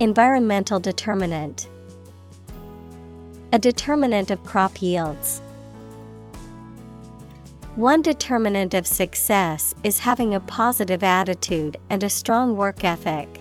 [0.00, 1.68] Environmental determinant.
[3.52, 5.40] A determinant of crop yields.
[7.76, 13.40] One determinant of success is having a positive attitude and a strong work ethic.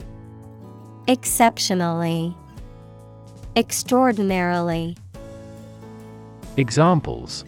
[1.07, 2.35] Exceptionally,
[3.55, 4.95] Extraordinarily.
[6.55, 7.43] Examples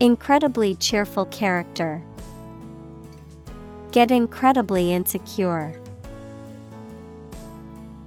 [0.00, 2.02] Incredibly cheerful character.
[3.90, 5.80] Get incredibly insecure.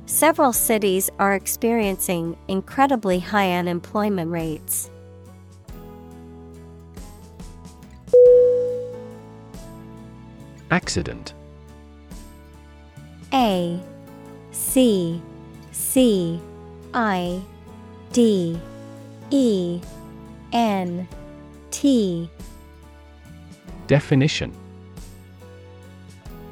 [0.06, 4.92] Several cities are experiencing incredibly high unemployment rates.
[10.70, 11.34] Accident
[13.34, 13.80] A
[14.52, 15.22] C
[15.72, 16.40] C
[16.94, 17.42] I
[18.12, 18.60] D
[19.32, 19.82] E
[20.54, 21.08] N
[21.72, 22.30] T.
[23.88, 24.54] Definition.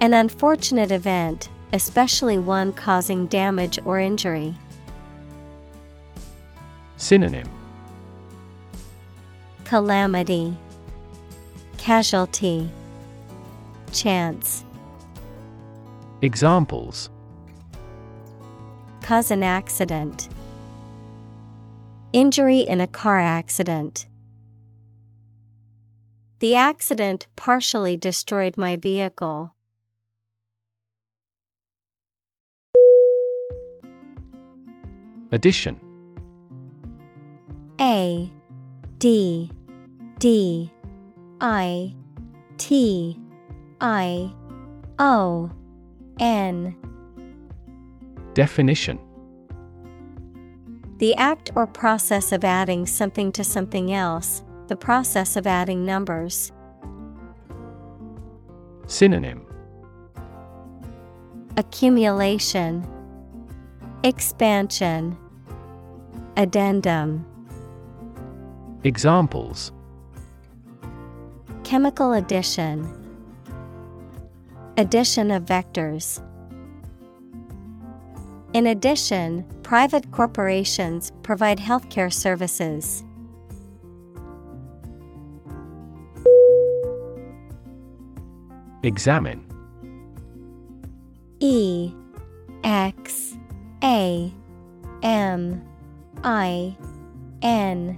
[0.01, 4.53] An unfortunate event, especially one causing damage or injury.
[6.97, 7.49] Synonym.
[9.63, 10.55] Calamity.
[11.78, 12.69] Casualty.
[13.93, 14.65] Chance
[16.24, 17.09] Examples
[19.01, 20.30] Cause an accident.
[22.13, 24.07] Injury in a car accident.
[26.39, 29.53] The accident partially destroyed my vehicle.
[35.34, 35.78] Addition
[37.82, 38.32] A
[38.97, 39.51] D
[40.19, 40.71] D
[41.41, 41.93] I
[42.57, 43.19] T
[43.82, 44.32] I
[44.99, 45.51] O
[46.20, 46.76] N.
[48.34, 48.99] Definition.
[50.97, 56.51] The act or process of adding something to something else, the process of adding numbers.
[58.88, 59.45] Synonym.
[61.57, 62.88] Accumulation,
[64.03, 65.18] Expansion,
[66.38, 67.26] Addendum.
[68.84, 69.72] Examples.
[71.64, 73.03] Chemical addition,
[74.76, 76.19] Addition of vectors.
[78.53, 83.03] In addition, private corporations provide healthcare services.
[88.82, 89.45] Examine
[91.39, 91.91] E
[92.63, 93.38] X
[93.84, 94.34] A
[95.03, 95.63] M
[96.24, 96.76] I
[97.43, 97.97] N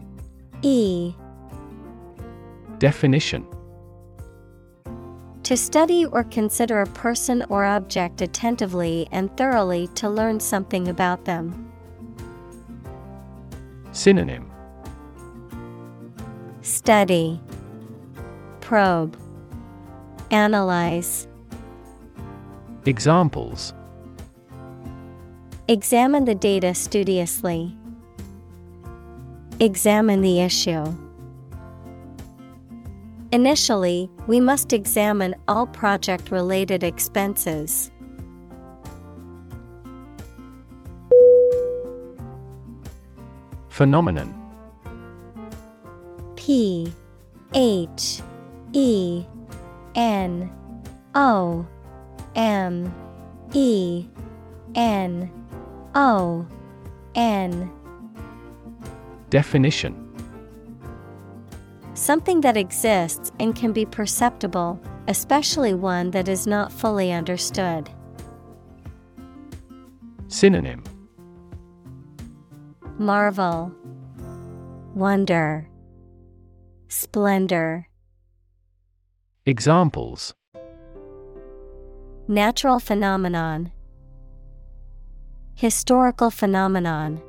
[0.61, 1.13] E
[2.79, 3.47] Definition
[5.45, 11.25] To study or consider a person or object attentively and thoroughly to learn something about
[11.25, 11.71] them.
[13.91, 14.51] Synonym
[16.63, 17.39] Study
[18.59, 19.15] Probe
[20.31, 21.27] Analyze
[22.87, 23.75] Examples
[25.67, 27.77] Examine the data studiously.
[29.59, 31.04] Examine the issue.
[33.35, 37.91] Initially, we must examine all project related expenses.
[43.67, 44.33] Phenomenon.
[46.37, 46.93] P
[47.53, 48.21] H
[48.71, 49.25] E
[49.95, 50.49] N
[51.13, 51.67] O
[52.35, 52.95] M
[53.53, 54.05] E
[54.75, 55.29] N
[55.93, 56.47] O
[57.15, 57.69] N.
[59.29, 60.04] Definition
[61.95, 64.77] Something that exists and can be perceptible,
[65.07, 67.89] especially one that is not fully understood.
[70.27, 70.83] Synonym
[72.97, 73.73] Marvel,
[74.93, 75.69] Wonder,
[76.89, 77.87] Splendor.
[79.45, 80.33] Examples
[82.27, 83.71] Natural phenomenon.
[85.55, 87.21] Historical phenomenon.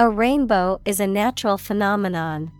[0.00, 2.52] A rainbow is a natural phenomenon.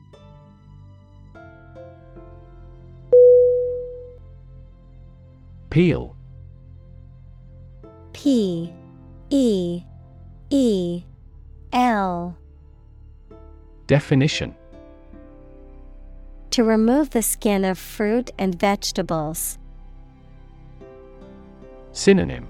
[5.70, 6.16] Peel.
[8.12, 8.72] P
[9.30, 9.84] E
[10.50, 11.04] E
[11.72, 12.36] L
[13.86, 14.56] Definition
[16.50, 19.58] To remove the skin of fruit and vegetables.
[21.92, 22.48] Synonym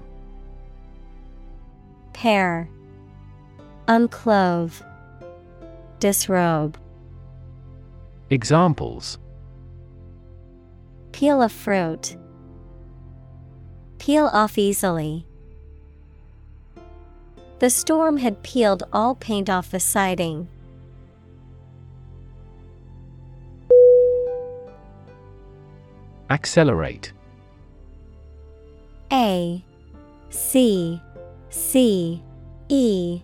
[2.13, 2.71] Pare
[3.89, 4.83] Unclothe
[5.99, 6.77] Disrobe
[8.29, 9.17] Examples
[11.11, 12.15] Peel a fruit.
[13.97, 15.25] Peel off easily.
[17.57, 20.47] The storm had peeled all paint off the siding.
[26.29, 27.11] Accelerate.
[29.11, 29.65] A
[30.29, 31.01] C
[31.49, 32.21] C
[32.69, 33.23] E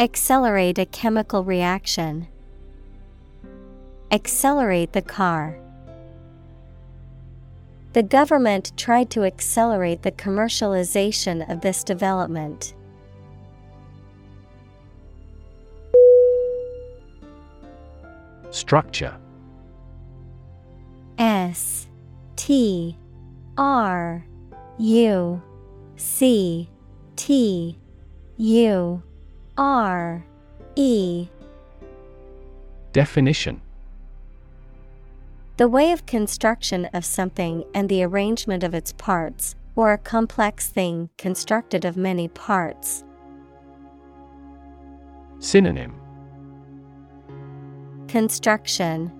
[0.00, 2.28] Accelerate a chemical reaction.
[4.12, 5.58] Accelerate the car.
[7.94, 12.74] The government tried to accelerate the commercialization of this development.
[18.50, 19.16] Structure
[21.18, 21.88] S
[22.36, 22.96] T
[23.56, 24.24] R
[24.78, 25.42] U
[25.96, 26.70] C
[27.16, 27.76] T
[28.36, 29.02] U
[29.58, 30.24] R
[30.76, 31.28] E.
[32.92, 33.60] Definition.
[35.56, 40.68] The way of construction of something and the arrangement of its parts, or a complex
[40.68, 43.02] thing constructed of many parts.
[45.40, 45.92] Synonym.
[48.06, 49.10] Construction.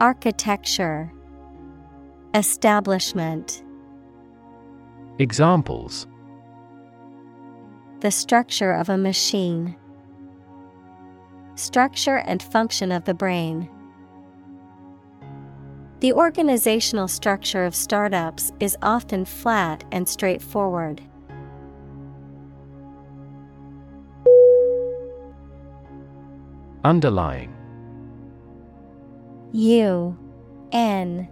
[0.00, 1.12] Architecture.
[2.32, 3.62] Establishment.
[5.18, 6.06] Examples
[8.00, 9.74] The structure of a machine.
[11.56, 13.68] Structure and function of the brain.
[15.98, 21.02] The organizational structure of startups is often flat and straightforward.
[26.84, 27.52] Underlying
[29.50, 30.16] U
[30.70, 31.28] N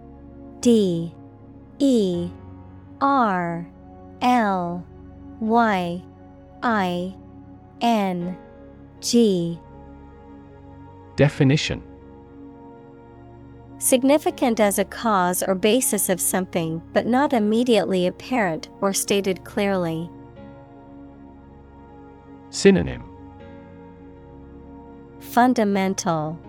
[0.59, 1.15] D
[1.79, 2.29] E
[2.99, 3.65] R
[4.21, 4.85] L
[5.39, 6.03] Y
[6.63, 7.15] I
[7.81, 8.37] N
[9.01, 9.59] G
[11.15, 11.83] Definition
[13.79, 20.09] Significant as a cause or basis of something, but not immediately apparent or stated clearly.
[22.49, 23.03] Synonym
[25.19, 26.39] Fundamental,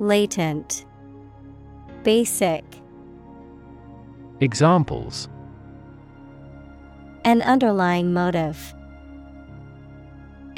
[0.00, 0.86] Latent,
[2.02, 2.64] Basic.
[4.40, 5.28] Examples
[7.24, 8.74] An underlying motive.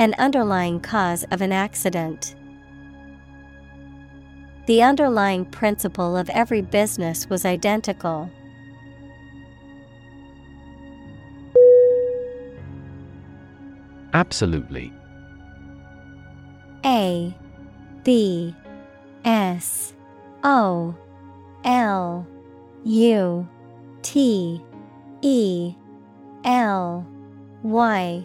[0.01, 2.35] An underlying cause of an accident.
[4.65, 8.31] The underlying principle of every business was identical.
[14.15, 14.91] Absolutely
[16.87, 17.37] A
[18.03, 18.57] B
[19.27, 19.93] S
[20.43, 20.97] O
[21.67, 22.27] L
[22.85, 23.49] U
[24.01, 24.65] T
[25.21, 25.75] E
[26.47, 27.07] L
[27.63, 28.25] Y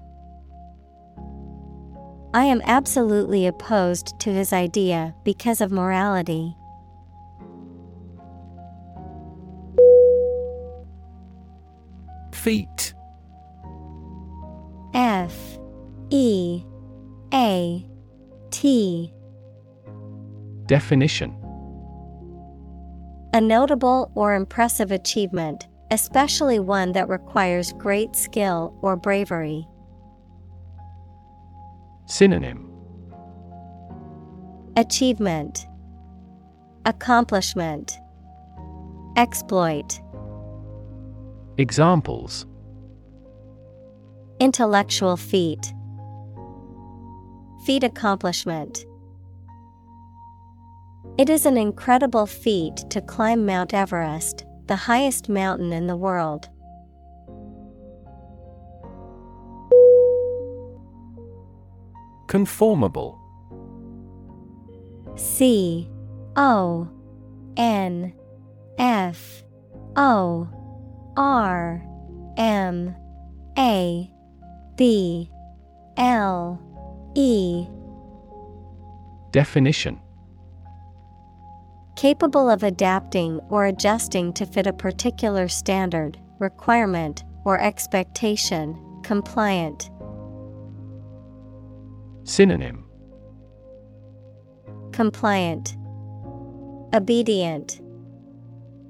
[2.33, 6.55] I am absolutely opposed to his idea because of morality.
[12.31, 12.93] Feat.
[14.93, 15.33] F
[16.09, 16.63] E
[17.33, 17.85] A
[18.49, 19.13] T
[20.65, 21.35] Definition
[23.33, 29.67] A notable or impressive achievement, especially one that requires great skill or bravery.
[32.05, 32.67] Synonym
[34.75, 35.67] Achievement,
[36.85, 37.97] Accomplishment,
[39.17, 39.99] Exploit.
[41.57, 42.45] Examples
[44.39, 45.73] Intellectual feat,
[47.65, 48.85] Feat accomplishment.
[51.17, 56.49] It is an incredible feat to climb Mount Everest, the highest mountain in the world.
[62.31, 63.19] Conformable.
[65.17, 65.89] C
[66.37, 66.87] O
[67.57, 68.13] N
[68.77, 69.43] F
[69.97, 70.47] O
[71.17, 71.85] R
[72.37, 72.95] M
[73.57, 74.09] A
[74.77, 75.29] B
[75.97, 76.57] L
[77.15, 77.67] E.
[79.31, 79.99] Definition.
[81.97, 89.89] Capable of adapting or adjusting to fit a particular standard, requirement, or expectation, compliant.
[92.23, 92.85] Synonym.
[94.91, 95.75] Compliant,
[96.93, 97.81] Obedient,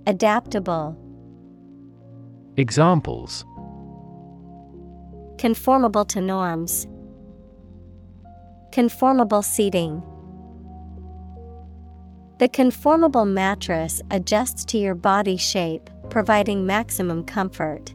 [0.08, 0.98] Adaptable,
[2.58, 3.46] Examples.
[5.38, 6.88] Conformable to norms,
[8.72, 10.04] Conformable seating.
[12.40, 17.94] The conformable mattress adjusts to your body shape, providing maximum comfort.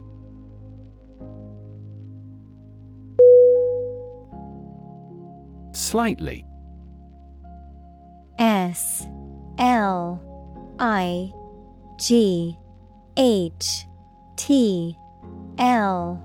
[5.97, 6.45] Slightly.
[8.39, 9.07] S
[9.57, 10.21] L
[10.79, 11.33] I
[11.97, 12.55] G
[13.17, 13.87] H
[14.37, 14.95] T
[15.57, 16.23] L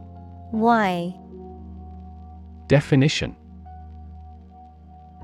[0.51, 1.15] Y.
[2.67, 3.33] Definition.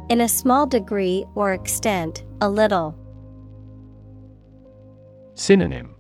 [0.08, 2.96] In a small degree or extent, a little.
[5.36, 5.94] Synonym.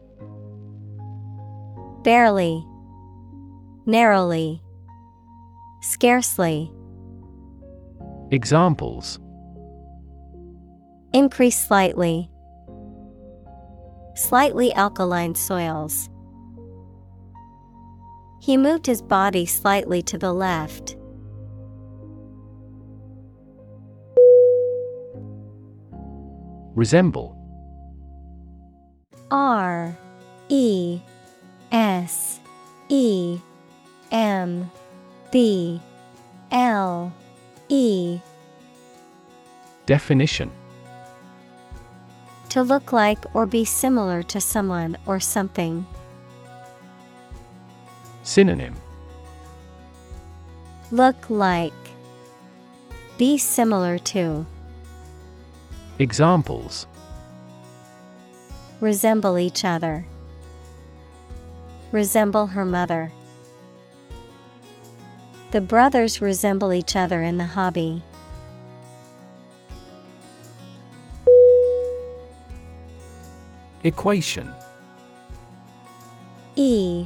[2.01, 2.65] Barely,
[3.85, 4.61] narrowly,
[5.81, 6.71] scarcely.
[8.31, 9.19] Examples
[11.13, 12.29] Increase slightly.
[14.15, 16.09] Slightly alkaline soils.
[18.41, 20.97] He moved his body slightly to the left.
[26.75, 27.35] Resemble
[29.31, 29.97] R
[30.49, 30.99] E
[31.71, 32.39] S
[32.89, 33.39] E
[34.11, 34.69] M
[35.31, 35.81] B
[36.51, 37.13] L
[37.69, 38.19] E
[39.85, 40.51] Definition
[42.49, 45.85] To look like or be similar to someone or something.
[48.23, 48.75] Synonym
[50.91, 51.73] Look like.
[53.17, 54.45] Be similar to.
[55.99, 56.87] Examples
[58.79, 60.05] Resemble each other.
[61.91, 63.11] Resemble her mother.
[65.51, 68.01] The brothers resemble each other in the hobby.
[73.83, 74.51] Equation.
[76.55, 77.05] E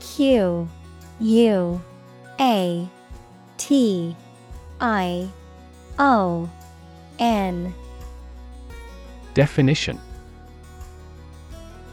[0.00, 0.68] Q
[1.20, 1.82] U
[2.40, 2.88] A
[3.58, 4.16] T
[4.80, 5.28] I
[5.98, 6.48] O
[7.18, 7.74] N.
[9.34, 10.00] Definition.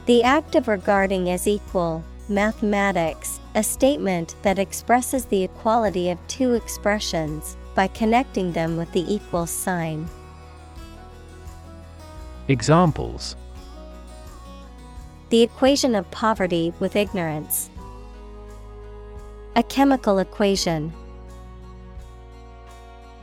[0.06, 6.54] The act of regarding as equal, mathematics, a statement that expresses the equality of two
[6.54, 10.08] expressions by connecting them with the equal sign.
[12.50, 13.38] Examples
[15.30, 17.70] The equation of poverty with ignorance.
[19.56, 20.92] A chemical equation.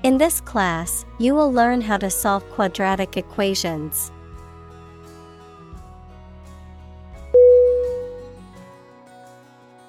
[0.02, 4.10] In this class, you will learn how to solve quadratic equations.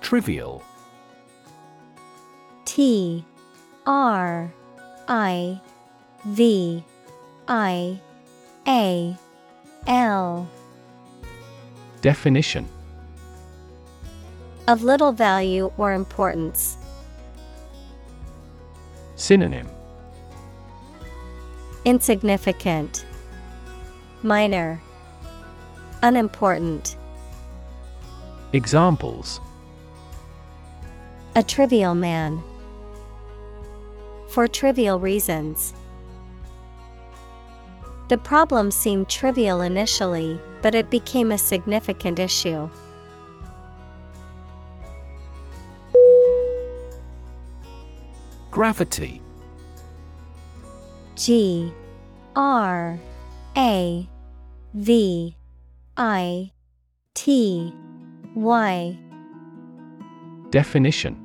[0.03, 0.61] Trivial.
[2.65, 3.25] T
[3.85, 4.53] R
[5.07, 5.61] I
[6.25, 6.83] V
[7.47, 7.99] I
[8.67, 9.17] A
[9.87, 10.49] L.
[12.01, 12.67] Definition.
[14.67, 16.77] Of little value or importance.
[19.15, 19.69] Synonym.
[21.85, 23.05] Insignificant,
[24.21, 24.81] Minor,
[26.01, 26.97] Unimportant.
[28.51, 29.39] Examples
[31.35, 32.43] A trivial man.
[34.27, 35.73] For trivial reasons.
[38.09, 42.69] The problem seemed trivial initially, but it became a significant issue.
[48.51, 49.19] Gravity.
[51.15, 51.73] G.
[52.35, 52.99] R.
[53.57, 54.07] A.
[54.75, 55.35] V.
[55.97, 56.51] I.
[57.15, 57.73] T.
[58.35, 58.99] Y.
[60.51, 61.22] Definition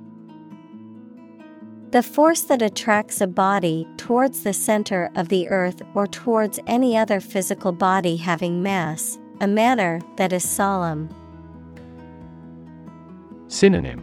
[1.90, 6.98] The force that attracts a body towards the center of the earth or towards any
[6.98, 11.08] other physical body having mass, a manner that is solemn.
[13.48, 14.02] Synonym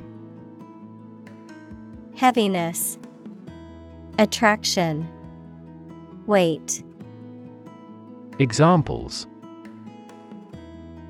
[2.16, 2.98] Heaviness,
[4.18, 5.08] Attraction,
[6.26, 6.82] Weight.
[8.40, 9.28] Examples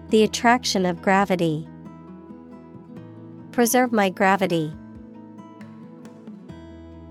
[0.09, 1.69] The attraction of gravity.
[3.53, 4.73] Preserve my gravity.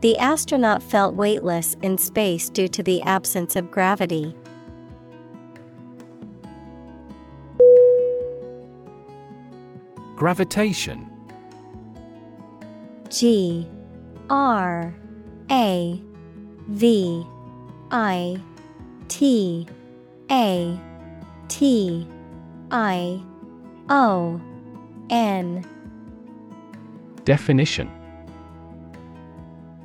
[0.04, 4.36] The astronaut felt weightless in space due to the absence of gravity.
[10.14, 11.10] Gravitation.
[13.08, 13.66] G
[14.28, 14.94] R
[15.50, 16.02] A
[16.68, 17.26] V
[17.90, 18.42] I
[19.08, 19.66] T
[20.30, 20.78] A
[21.48, 22.06] T
[22.70, 23.22] I
[23.88, 24.38] O
[25.08, 25.64] N.
[27.24, 27.90] Definition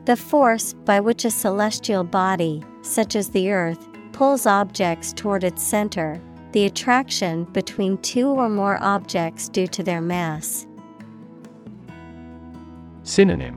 [0.10, 5.62] The force by which a celestial body, such as the Earth, pulls objects toward its
[5.62, 6.20] center,
[6.52, 10.66] the attraction between two or more objects due to their mass.
[13.04, 13.56] Synonym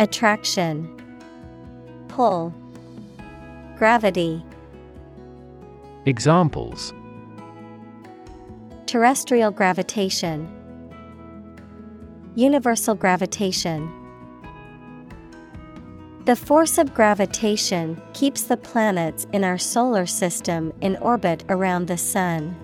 [0.00, 0.90] Attraction,
[2.08, 2.52] Pull,
[3.78, 4.44] Gravity.
[6.06, 6.92] Examples
[8.86, 10.48] Terrestrial gravitation,
[12.34, 14.00] Universal gravitation.
[16.24, 21.98] The force of gravitation keeps the planets in our solar system in orbit around the
[21.98, 22.56] Sun.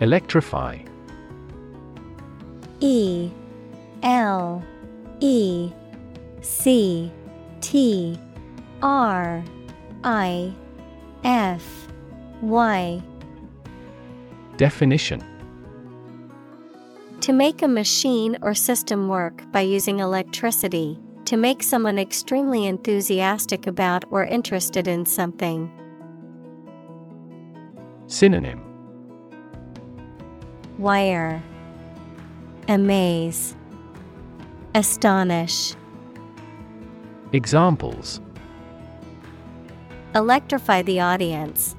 [0.00, 0.80] Electrify.
[2.80, 3.30] E
[4.02, 4.62] L
[5.20, 5.72] E
[6.42, 7.10] C
[7.62, 8.20] T
[8.82, 9.42] R
[10.04, 10.52] I
[11.24, 11.88] F
[12.42, 13.02] Y.
[14.58, 15.37] Definition
[17.22, 23.66] To make a machine or system work by using electricity, to make someone extremely enthusiastic
[23.66, 25.70] about or interested in something.
[28.06, 28.62] Synonym
[30.78, 31.42] Wire
[32.68, 33.56] Amaze
[34.74, 35.74] Astonish
[37.32, 38.20] Examples
[40.14, 41.76] Electrify the audience.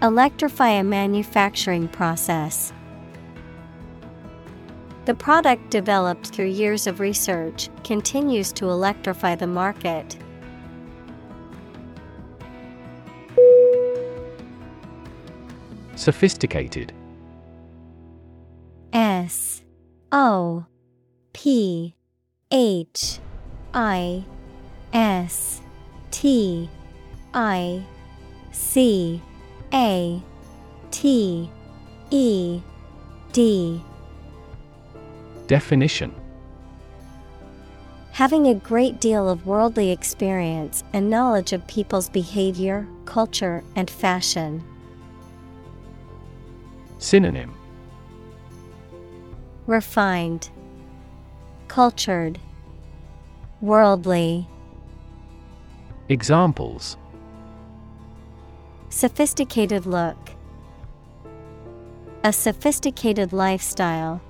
[0.00, 2.72] Electrify a manufacturing process.
[5.08, 10.18] The product developed through years of research continues to electrify the market.
[15.96, 16.92] Sophisticated
[18.92, 19.62] S
[20.12, 20.66] O
[21.32, 21.94] P
[22.50, 23.18] H
[23.72, 24.26] I
[24.92, 25.62] S
[26.10, 26.68] T
[27.32, 27.82] I
[28.52, 29.22] C
[29.72, 30.22] A
[30.90, 31.50] T
[32.10, 32.60] E
[33.32, 33.82] D
[35.48, 36.14] Definition
[38.12, 44.62] Having a great deal of worldly experience and knowledge of people's behavior, culture, and fashion.
[46.98, 47.54] Synonym
[49.66, 50.50] Refined,
[51.68, 52.38] Cultured,
[53.62, 54.46] Worldly.
[56.10, 56.98] Examples
[58.90, 60.18] Sophisticated look.
[62.22, 64.20] A sophisticated lifestyle.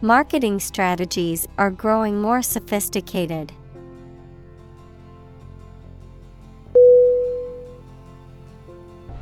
[0.00, 3.52] Marketing strategies are growing more sophisticated.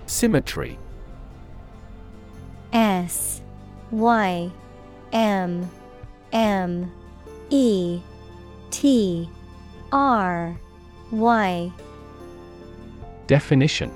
[0.07, 0.79] Symmetry.
[2.73, 3.41] S
[3.91, 4.51] Y
[5.13, 5.71] M
[6.33, 6.91] M
[7.51, 8.01] E
[8.71, 9.29] T
[9.93, 10.59] R
[11.11, 11.73] Y.
[13.27, 13.93] Definition.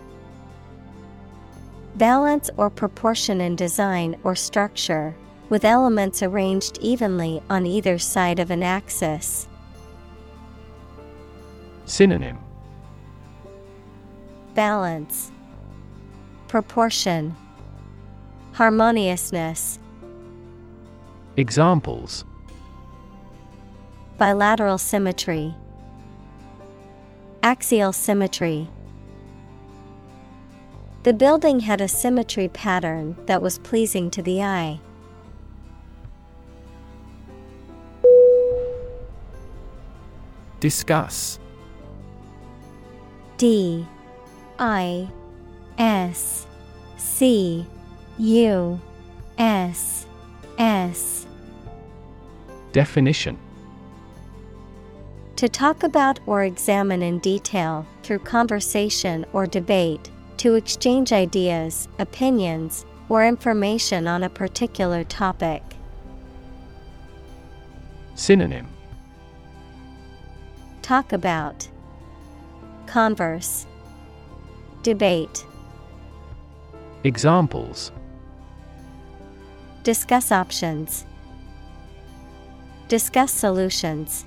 [1.97, 5.17] Balance or proportion in design or structure,
[5.49, 9.49] with elements arranged evenly on either side of an axis.
[11.85, 12.39] Synonym
[14.55, 15.31] Balance,
[16.49, 17.37] Proportion,
[18.53, 19.79] Harmoniousness,
[21.37, 22.25] Examples
[24.19, 25.55] Bilateral symmetry,
[27.43, 28.69] Axial symmetry.
[31.03, 34.81] The building had a symmetry pattern that was pleasing to the eye.
[40.67, 41.39] Discuss.
[43.37, 43.87] D
[44.59, 45.09] I
[45.79, 46.45] S
[46.97, 47.65] C
[48.19, 48.81] U
[49.39, 50.07] S
[50.59, 51.25] S.
[52.73, 53.39] Definition.
[55.37, 62.85] To talk about or examine in detail through conversation or debate, to exchange ideas, opinions,
[63.09, 65.63] or information on a particular topic.
[68.17, 68.67] Synonym
[70.87, 71.67] Talk about
[72.87, 73.67] Converse
[74.85, 75.45] Debate
[77.03, 77.91] Examples
[79.83, 81.05] Discuss options.
[82.87, 84.25] Discuss solutions.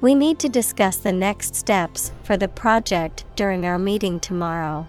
[0.00, 4.88] We need to discuss the next steps for the project during our meeting tomorrow.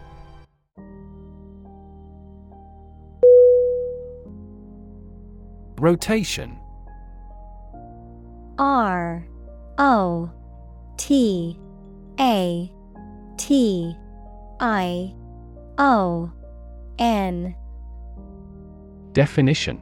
[5.77, 6.57] Rotation
[8.57, 9.27] R
[9.77, 10.31] O
[10.97, 11.59] T
[12.19, 12.71] A
[13.37, 13.95] T
[14.59, 15.13] I
[15.77, 16.31] O
[16.97, 17.55] N.
[19.13, 19.81] Definition.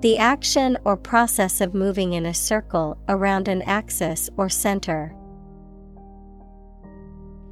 [0.00, 5.14] The action or process of moving in a circle around an axis or center.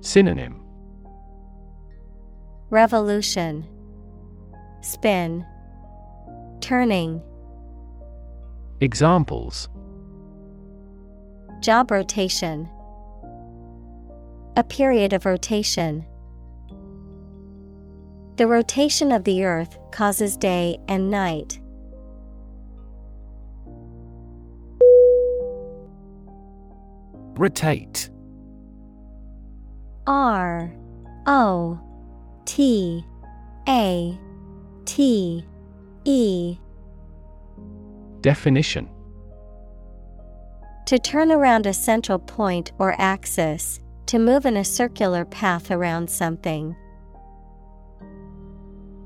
[0.00, 0.62] Synonym.
[2.70, 3.66] Revolution.
[4.80, 5.44] Spin.
[6.60, 7.22] Turning
[8.80, 9.68] Examples
[11.58, 12.68] Job rotation
[14.56, 16.06] A period of rotation.
[18.36, 21.58] The rotation of the earth causes day and night.
[27.36, 28.10] Rotate
[30.06, 30.72] R
[31.26, 31.80] O
[32.44, 33.04] T
[33.68, 34.16] A
[34.84, 35.44] T
[36.04, 36.58] E
[38.20, 38.88] Definition
[40.86, 46.08] To turn around a central point or axis, to move in a circular path around
[46.08, 46.74] something.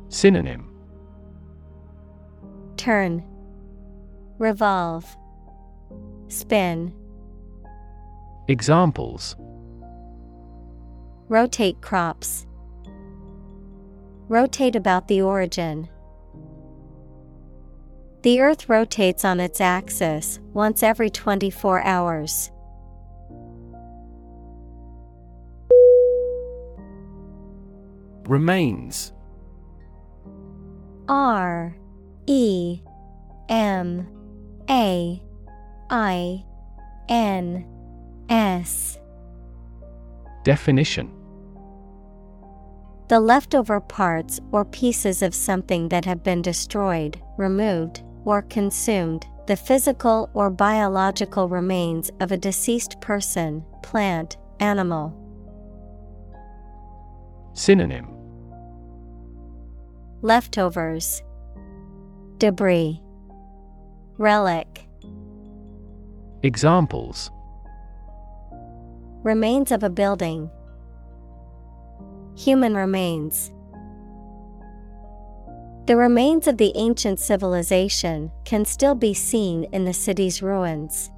[0.08, 0.68] Synonym
[2.76, 3.24] Turn,
[4.38, 5.16] Revolve,
[6.28, 6.94] Spin.
[8.48, 9.36] Examples
[11.28, 12.46] Rotate crops.
[14.28, 15.88] Rotate about the origin.
[18.22, 22.52] The Earth rotates on its axis once every 24 hours.
[28.28, 29.12] Remains.
[31.08, 31.76] R
[32.28, 32.80] E
[33.48, 34.06] M
[34.70, 35.22] A
[35.90, 36.44] I
[37.08, 37.66] N
[38.28, 39.00] S.
[40.44, 41.10] Definition.
[43.08, 49.56] The leftover parts or pieces of something that have been destroyed, removed, or consumed, the
[49.56, 55.18] physical or biological remains of a deceased person, plant, animal.
[57.54, 58.08] Synonym.
[60.22, 61.22] Leftovers,
[62.38, 63.00] Debris,
[64.18, 64.86] Relic,
[66.44, 67.30] Examples.
[69.22, 70.50] Remains of a building,
[72.36, 73.52] Human remains.
[75.86, 81.10] The remains of the ancient civilization can still be seen in the city's ruins.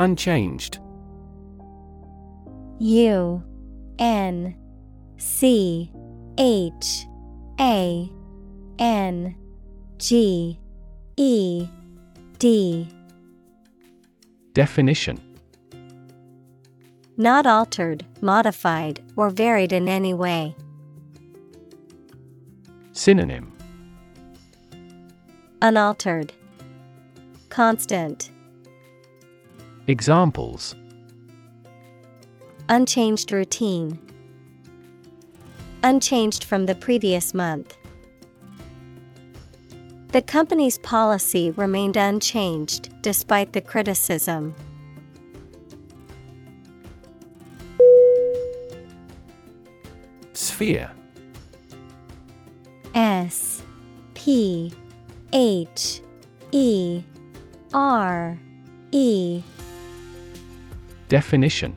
[0.00, 0.78] Unchanged.
[2.80, 3.44] U
[4.00, 4.56] N
[5.18, 5.92] C
[6.36, 7.06] H
[7.60, 8.10] A
[8.80, 9.36] N
[9.98, 10.58] G
[11.16, 11.68] E
[12.38, 12.88] D.
[14.52, 15.29] Definition
[17.20, 20.56] Not altered, modified, or varied in any way.
[22.92, 23.52] Synonym
[25.60, 26.32] Unaltered.
[27.50, 28.30] Constant.
[29.86, 30.74] Examples
[32.70, 33.98] Unchanged routine.
[35.82, 37.76] Unchanged from the previous month.
[40.12, 44.54] The company's policy remained unchanged despite the criticism.
[50.50, 50.90] Sphere.
[52.94, 53.62] S
[54.14, 54.72] P
[55.32, 56.00] H
[56.50, 57.02] E
[57.72, 58.36] R
[58.90, 59.42] E.
[61.08, 61.76] Definition.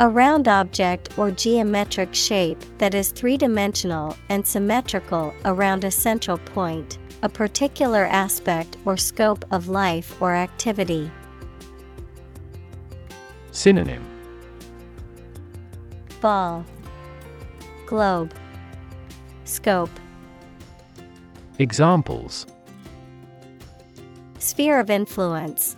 [0.00, 6.36] A round object or geometric shape that is three dimensional and symmetrical around a central
[6.36, 11.10] point, a particular aspect or scope of life or activity.
[13.50, 14.15] Synonym
[16.26, 16.64] Ball,
[17.86, 18.34] Globe,
[19.44, 20.00] Scope,
[21.60, 22.48] Examples.
[24.40, 25.76] Sphere of influence,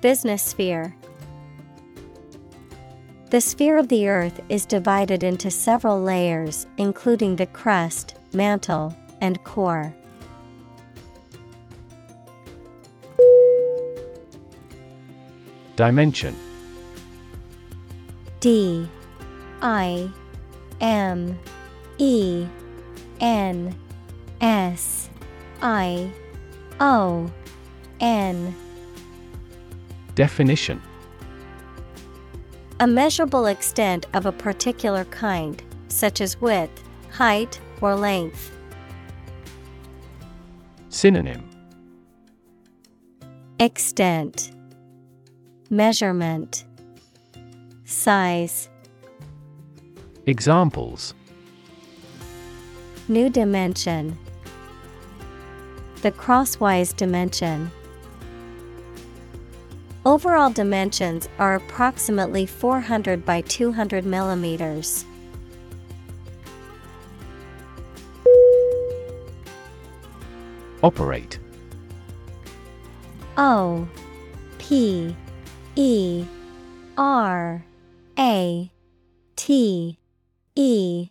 [0.00, 0.94] Business sphere.
[3.30, 9.42] The sphere of the Earth is divided into several layers, including the crust, mantle, and
[9.42, 9.92] core.
[15.74, 16.36] Dimension
[18.42, 18.88] D
[19.62, 20.10] I
[20.80, 21.38] M
[21.98, 22.44] E
[23.20, 23.72] N
[24.40, 25.08] S
[25.62, 26.10] I
[26.80, 27.30] O
[28.00, 28.56] N.
[30.16, 30.82] Definition.
[32.80, 36.82] A measurable extent of a particular kind, such as width,
[37.12, 38.50] height, or length.
[40.88, 41.48] Synonym.
[43.60, 44.50] Extent.
[45.70, 46.64] Measurement
[47.84, 48.68] Size.
[50.26, 51.14] Examples.
[53.08, 54.16] New dimension.
[56.02, 57.70] The crosswise dimension.
[60.04, 65.04] Overall dimensions are approximately 400 by 200 millimeters.
[70.82, 71.38] Operate.
[73.36, 73.88] O
[74.58, 75.16] P
[75.76, 76.24] E
[76.96, 77.64] R
[78.22, 78.70] A
[79.34, 79.98] T
[80.54, 81.08] E.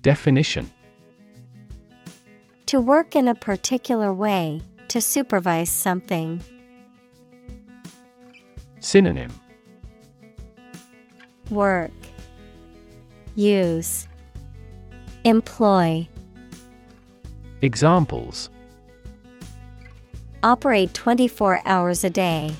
[0.00, 0.70] Definition.
[2.64, 6.42] To work in a particular way, to supervise something.
[8.80, 9.30] Synonym.
[11.50, 11.90] Work.
[13.34, 14.08] Use.
[15.24, 16.08] Employ.
[17.60, 18.48] Examples.
[20.42, 22.54] Operate 24 hours a day.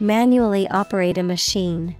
[0.00, 1.96] Manually operate a machine.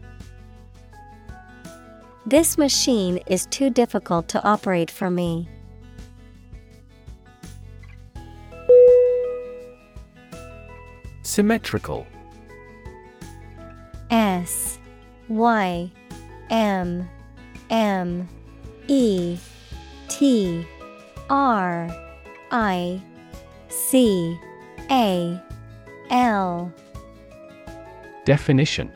[2.25, 5.49] This machine is too difficult to operate for me.
[11.23, 12.07] Symmetrical
[14.11, 14.79] S
[15.29, 15.91] Y
[16.51, 17.09] M
[17.71, 18.29] M
[18.87, 19.39] E
[20.09, 20.67] T
[21.29, 21.89] R
[22.51, 23.03] I
[23.69, 24.39] C
[24.91, 25.43] A
[26.11, 26.73] L
[28.29, 28.93] Definition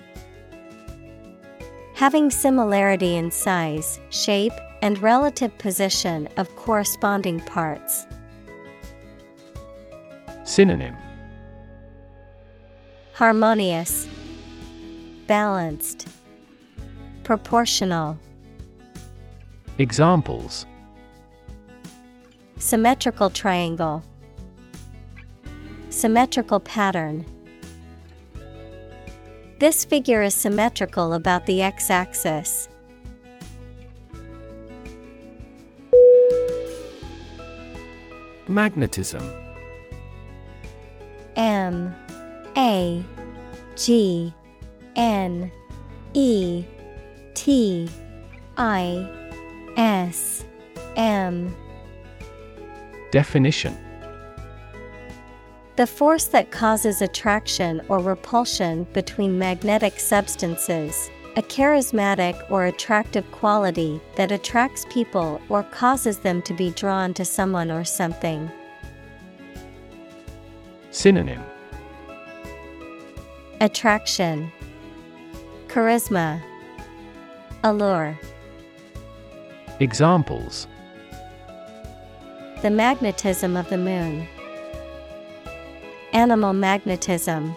[1.94, 4.52] Having similarity in size, shape,
[4.82, 8.06] and relative position of corresponding parts.
[10.44, 10.94] Synonym
[13.14, 14.06] Harmonious,
[15.26, 16.08] Balanced,
[17.24, 18.18] Proportional.
[19.78, 20.66] Examples
[22.58, 24.02] Symmetrical triangle.
[25.88, 27.24] Symmetrical pattern.
[29.62, 32.68] This figure is symmetrical about the x axis.
[38.48, 39.22] Magnetism.
[41.36, 41.94] M
[42.56, 43.04] A
[43.76, 44.34] G
[44.96, 45.52] N
[46.12, 46.64] E
[47.34, 47.88] T
[48.56, 49.08] I
[49.76, 50.44] S
[50.96, 51.54] M.
[53.12, 53.78] Definition
[55.76, 63.98] The force that causes attraction or repulsion between magnetic substances, a charismatic or attractive quality
[64.16, 68.50] that attracts people or causes them to be drawn to someone or something.
[70.90, 71.42] Synonym
[73.62, 74.52] Attraction,
[75.68, 76.42] Charisma,
[77.64, 78.18] Allure.
[79.80, 80.66] Examples
[82.60, 84.28] The magnetism of the moon.
[86.12, 87.56] Animal magnetism.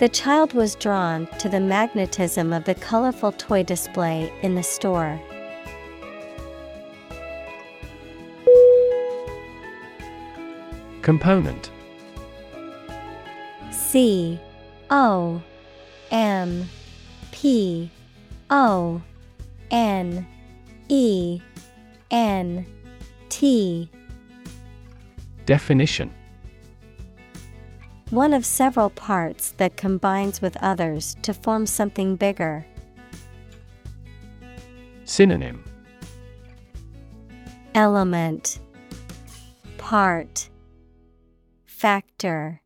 [0.00, 5.20] The child was drawn to the magnetism of the colorful toy display in the store.
[11.02, 11.70] Component
[13.70, 14.38] C
[14.90, 15.42] O
[16.10, 16.68] M
[17.32, 17.90] P
[18.50, 19.00] O
[19.70, 20.26] N
[20.88, 21.40] E
[22.10, 22.66] N
[23.28, 23.90] T
[25.46, 26.12] Definition.
[28.10, 32.66] One of several parts that combines with others to form something bigger.
[35.04, 35.64] Synonym.
[37.74, 38.58] Element.
[39.78, 40.50] Part.
[41.66, 42.60] Factor.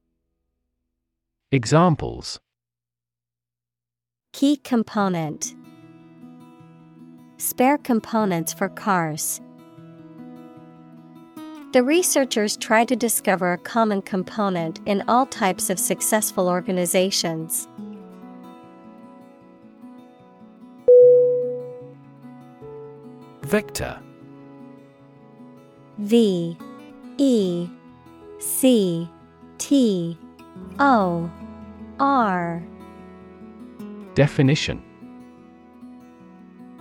[1.52, 2.40] Examples.
[4.32, 5.54] Key component.
[7.36, 9.40] Spare components for cars.
[11.74, 17.66] The researchers try to discover a common component in all types of successful organizations.
[23.42, 23.98] Vector
[25.98, 26.56] V
[27.18, 27.68] E
[28.38, 29.10] C
[29.58, 30.16] T
[30.78, 31.28] O
[31.98, 32.62] R.
[34.14, 34.80] Definition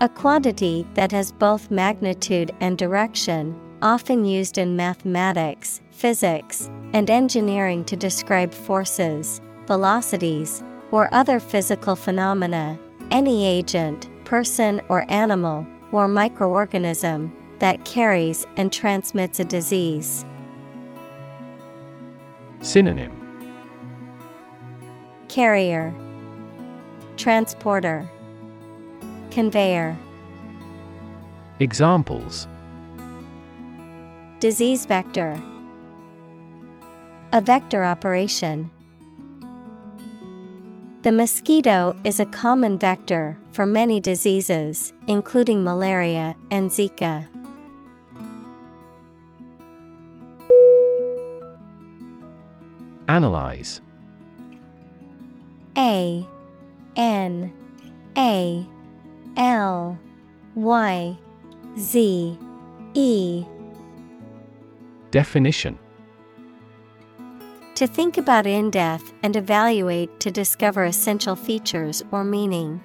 [0.00, 7.84] A quantity that has both magnitude and direction, often used in mathematics, physics, and engineering
[7.84, 12.78] to describe forces, velocities, or other physical phenomena,
[13.10, 20.24] any agent, person or animal, or microorganism that carries and transmits a disease.
[22.62, 23.12] Synonym.
[25.28, 25.94] Carrier,
[27.18, 28.08] Transporter,
[29.30, 29.94] Conveyor.
[31.60, 32.48] Examples
[34.44, 35.42] Disease vector,
[37.32, 38.70] a vector operation.
[41.00, 47.26] The mosquito is a common vector for many diseases, including malaria and Zika.
[53.08, 53.80] Analyze
[55.78, 56.28] A
[56.96, 57.50] N
[58.18, 58.66] A
[59.38, 59.98] L
[60.54, 61.18] Y
[61.78, 62.38] Z
[62.92, 63.46] E
[65.14, 65.78] Definition
[67.76, 72.80] To think about in depth and evaluate to discover essential features or meaning.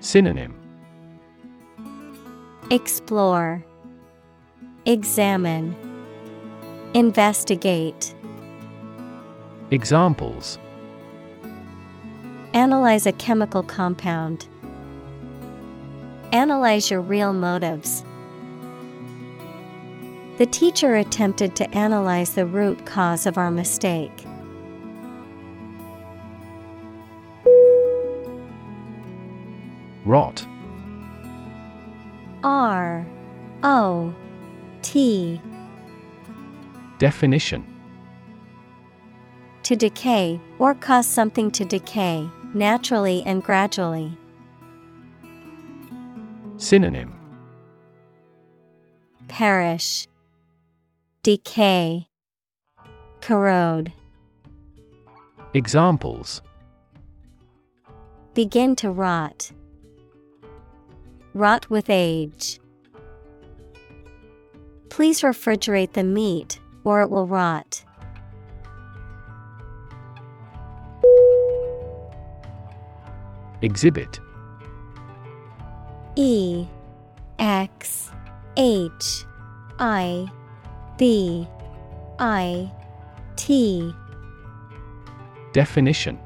[0.00, 0.54] Synonym
[2.70, 3.64] Explore,
[4.84, 5.74] Examine,
[6.92, 8.14] Investigate.
[9.70, 10.58] Examples
[12.52, 14.46] Analyze a chemical compound.
[16.32, 18.04] Analyze your real motives.
[20.38, 24.12] The teacher attempted to analyze the root cause of our mistake.
[30.04, 30.46] Rot.
[32.44, 33.06] R
[33.62, 34.14] O
[34.82, 35.40] T.
[36.98, 37.64] Definition.
[39.62, 44.16] To decay, or cause something to decay, naturally and gradually.
[46.58, 47.14] Synonym.
[49.28, 50.06] Perish,
[51.26, 52.06] Decay,
[53.20, 53.92] Corrode.
[55.54, 56.40] Examples
[58.34, 59.50] Begin to rot.
[61.34, 62.60] Rot with age.
[64.88, 67.84] Please refrigerate the meat or it will rot.
[73.62, 74.20] Exhibit
[76.14, 76.68] E
[77.40, 78.12] X
[78.56, 79.24] H
[79.80, 80.30] I
[80.96, 81.46] B
[82.18, 82.70] I
[83.36, 83.92] T.
[85.52, 86.18] Definition.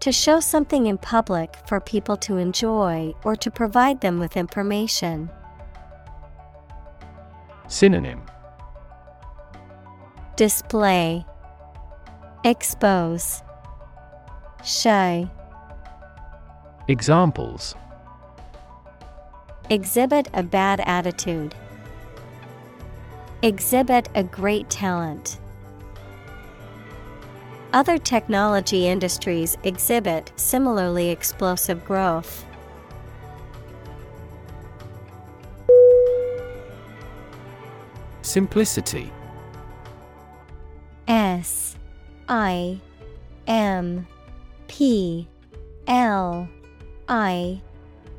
[0.00, 5.28] To show something in public for people to enjoy or to provide them with information.
[7.68, 8.22] Synonym.
[10.36, 11.26] Display.
[12.44, 13.42] Expose.
[14.64, 15.30] Show.
[16.88, 17.74] Examples.
[19.68, 21.54] Exhibit a bad attitude.
[23.42, 25.38] Exhibit a great talent.
[27.72, 32.44] Other technology industries exhibit similarly explosive growth.
[38.20, 39.10] Simplicity
[41.08, 41.76] S
[42.28, 42.78] I
[43.46, 44.06] M
[44.68, 45.26] P
[45.86, 46.46] L
[47.08, 47.62] I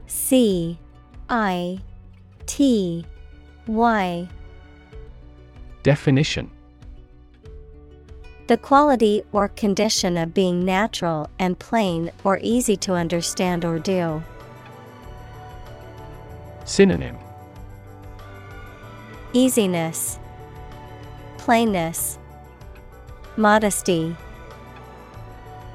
[0.08, 0.80] C
[1.30, 1.80] I
[2.48, 3.06] T
[3.68, 4.28] Y
[5.84, 6.52] Definition
[8.46, 14.24] The quality or condition of being natural and plain or easy to understand or do.
[16.66, 17.18] Synonym
[19.34, 20.20] Easiness,
[21.38, 22.20] Plainness,
[23.38, 24.16] Modesty.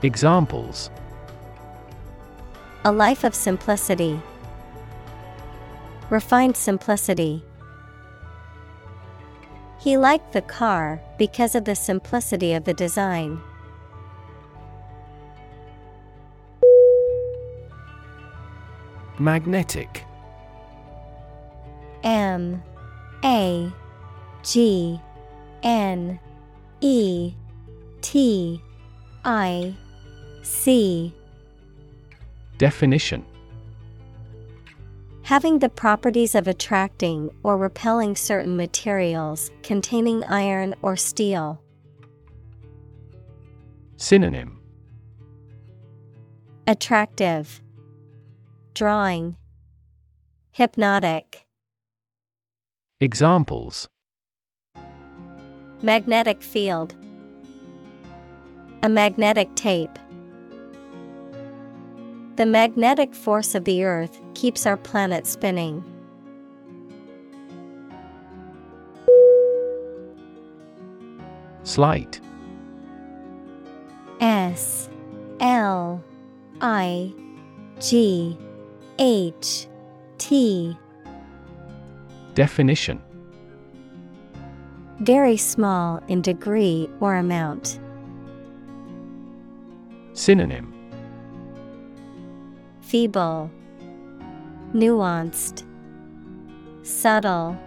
[0.02, 0.90] Examples
[2.84, 4.20] A life of simplicity.
[6.10, 7.42] Refined simplicity.
[9.86, 13.40] He liked the car because of the simplicity of the design.
[19.20, 20.02] Magnetic.
[22.02, 22.60] M
[23.24, 23.72] A
[24.42, 25.00] G
[25.62, 26.18] N
[26.80, 27.32] E
[28.00, 28.60] T
[29.24, 29.72] I
[30.42, 31.14] C.
[32.58, 33.24] Definition
[35.26, 41.60] Having the properties of attracting or repelling certain materials containing iron or steel.
[43.96, 44.60] Synonym
[46.68, 47.60] Attractive,
[48.72, 49.34] Drawing,
[50.52, 51.44] Hypnotic.
[53.00, 53.88] Examples
[55.82, 56.94] Magnetic field.
[58.84, 59.98] A magnetic tape.
[62.36, 65.82] The magnetic force of the Earth keeps our planet spinning.
[71.62, 72.20] Slight.
[74.20, 74.90] S
[75.40, 76.04] L
[76.60, 77.14] I
[77.80, 78.36] G
[78.98, 79.66] H
[80.18, 80.76] T
[82.34, 83.02] Definition
[85.00, 87.80] Very small in degree or amount.
[90.12, 90.75] Synonym
[92.86, 93.50] Feeble,
[94.72, 95.64] Nuanced,
[96.84, 97.58] Subtle.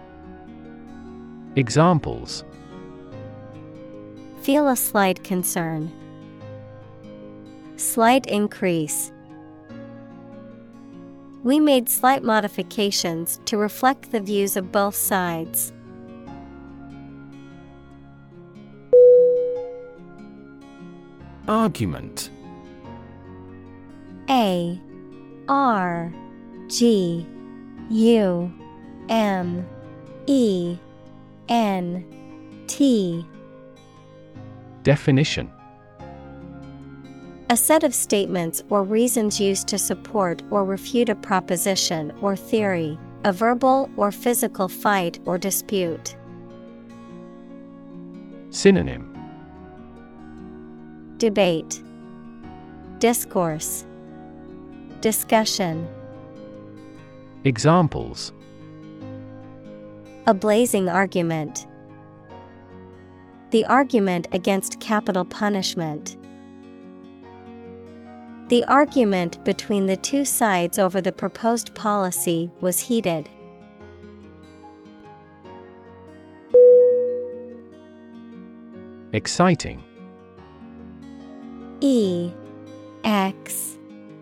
[1.56, 2.42] Examples
[4.40, 5.92] Feel a slight concern.
[7.76, 9.12] Slight increase.
[11.42, 15.74] We made slight modifications to reflect the views of both sides.
[21.46, 22.30] Argument
[24.30, 24.80] A
[25.48, 26.12] R
[26.68, 27.26] G
[27.90, 28.52] U
[29.08, 29.68] M
[30.26, 30.78] E
[31.48, 32.04] N
[32.66, 33.26] T.
[34.82, 35.50] Definition.
[37.50, 42.96] A set of statements or reasons used to support or refute a proposition or theory,
[43.24, 46.14] a verbal or physical fight or dispute.
[48.50, 49.06] Synonym.
[51.18, 51.82] Debate,
[53.00, 53.84] Discourse,
[55.00, 55.88] Discussion.
[57.44, 58.32] Examples
[60.26, 61.66] A blazing argument.
[63.50, 66.18] The argument against capital punishment.
[68.48, 73.28] The argument between the two sides over the proposed policy was heated.
[79.12, 79.82] Exciting
[81.80, 82.30] E
[83.02, 83.69] X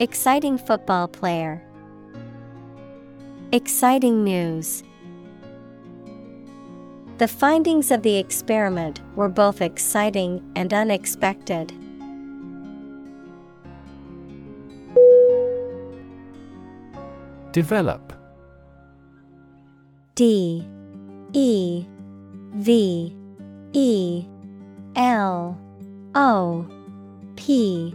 [0.00, 1.62] Exciting football player.
[3.52, 4.82] Exciting news.
[7.18, 11.72] The findings of the experiment were both exciting and unexpected.
[17.52, 18.12] Develop
[20.16, 20.66] D
[21.34, 21.86] E
[22.54, 23.16] V
[23.72, 24.26] E
[24.96, 25.56] L
[26.16, 26.66] O
[27.36, 27.94] P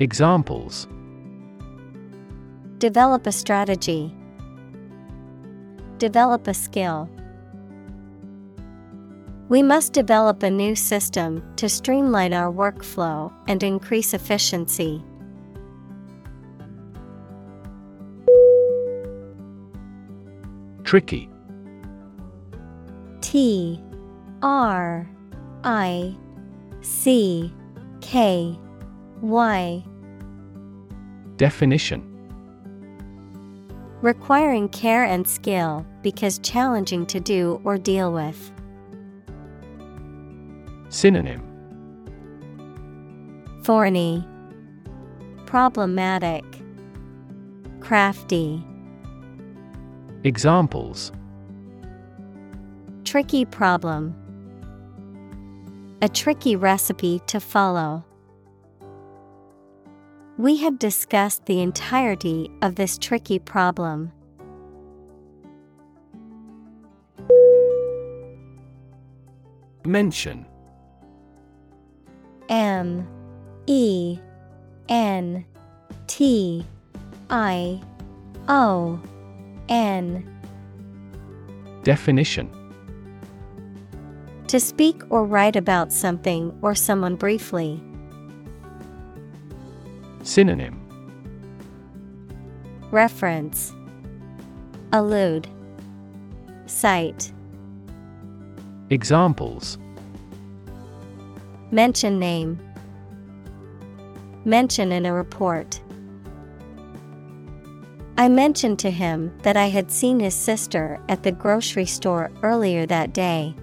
[0.00, 0.86] Examples
[2.78, 4.14] Develop a strategy.
[5.98, 7.10] Develop a skill.
[9.48, 15.02] We must develop a new system to streamline our workflow and increase efficiency.
[20.84, 21.28] Tricky
[23.20, 23.82] T
[24.42, 25.10] R
[25.64, 26.16] I
[26.82, 27.52] C
[28.00, 28.56] K
[29.22, 29.84] Y
[31.36, 32.04] Definition
[34.00, 38.52] Requiring care and skill because challenging to do or deal with.
[40.88, 41.42] Synonym
[43.64, 44.26] Thorny,
[45.46, 46.44] Problematic,
[47.80, 48.64] Crafty.
[50.24, 51.12] Examples
[53.04, 54.14] Tricky problem.
[56.02, 58.04] A tricky recipe to follow.
[60.38, 64.12] We have discussed the entirety of this tricky problem.
[69.84, 70.46] Mention
[72.48, 73.08] M
[73.66, 74.20] E
[74.88, 75.44] N
[76.06, 76.64] T
[77.30, 77.82] I
[78.46, 79.00] O
[79.68, 80.40] N
[81.82, 82.48] Definition
[84.46, 87.82] To speak or write about something or someone briefly.
[90.22, 90.80] Synonym.
[92.90, 93.72] Reference.
[94.92, 95.46] Allude.
[96.66, 97.32] Cite.
[98.90, 99.78] Examples.
[101.70, 102.58] Mention name.
[104.44, 105.80] Mention in a report.
[108.16, 112.86] I mentioned to him that I had seen his sister at the grocery store earlier
[112.86, 113.54] that day.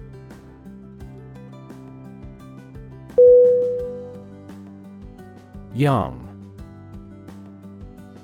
[5.74, 6.25] Young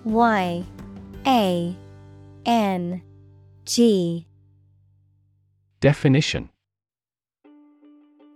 [0.05, 0.65] Y
[1.27, 1.77] A
[2.45, 3.03] N
[3.65, 4.27] G.
[5.81, 6.49] Definition.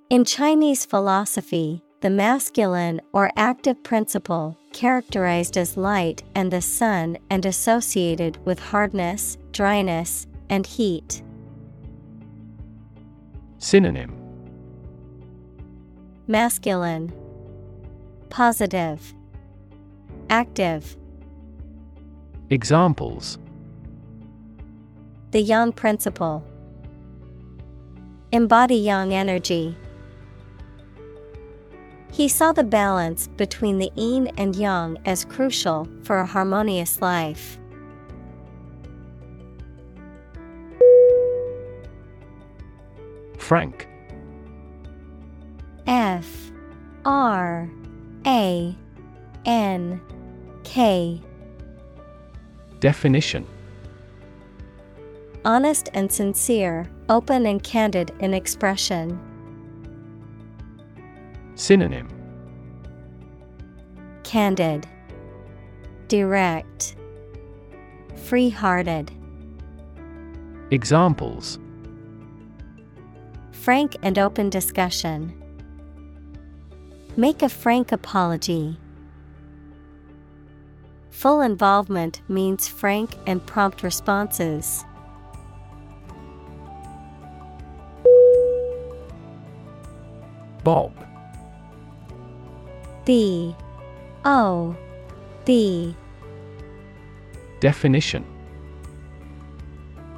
[0.09, 7.45] In Chinese philosophy, the masculine or active principle, characterized as light and the sun and
[7.45, 11.23] associated with hardness, dryness, and heat.
[13.59, 14.15] Synonym.
[16.29, 17.13] Masculine,
[18.29, 19.15] Positive,
[20.29, 20.97] Active.
[22.49, 23.39] Examples
[25.33, 26.45] The yang principle.
[28.31, 29.77] Embody yang energy.
[32.13, 37.59] He saw the balance between the yin and yang as crucial for a harmonious life.
[43.39, 43.89] Frank
[45.89, 46.53] F
[47.05, 47.69] R
[48.25, 48.77] A
[49.45, 50.01] N
[50.63, 51.21] K
[52.81, 53.47] Definition
[55.45, 59.19] Honest and sincere, open and candid in expression.
[61.55, 62.09] Synonym
[64.25, 64.87] Candid,
[66.09, 66.97] Direct,
[68.17, 69.13] Free hearted.
[70.73, 71.61] Examples
[73.53, 75.33] Frank and open discussion.
[77.17, 78.79] Make a frank apology.
[81.17, 84.85] Full involvement means frank and prompt responses.
[90.63, 90.93] Bob.
[93.07, 93.57] B
[94.27, 94.77] O.
[95.47, 95.97] B
[97.61, 98.23] Definition.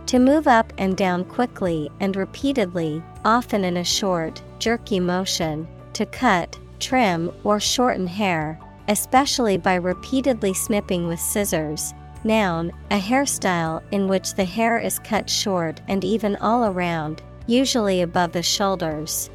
[0.06, 6.04] To move up and down quickly and repeatedly, often in a short, jerky motion, to
[6.06, 8.58] cut, trim, or shorten hair,
[8.88, 11.92] especially by repeatedly snipping with scissors.
[12.24, 18.02] Noun, a hairstyle in which the hair is cut short and even all around, usually
[18.02, 19.30] above the shoulders.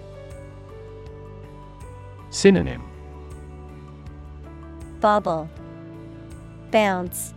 [2.29, 2.83] Synonym
[4.99, 5.49] Bobble,
[6.71, 7.33] Bounce,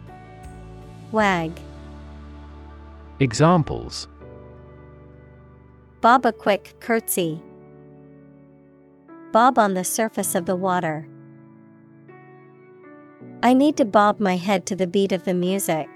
[1.13, 1.53] Wag.
[3.21, 4.09] Examples
[6.01, 7.43] Bob a quick curtsy.
[9.33, 11.07] Bob on the surface of the water.
[13.43, 15.89] I need to bob my head to the beat of the music.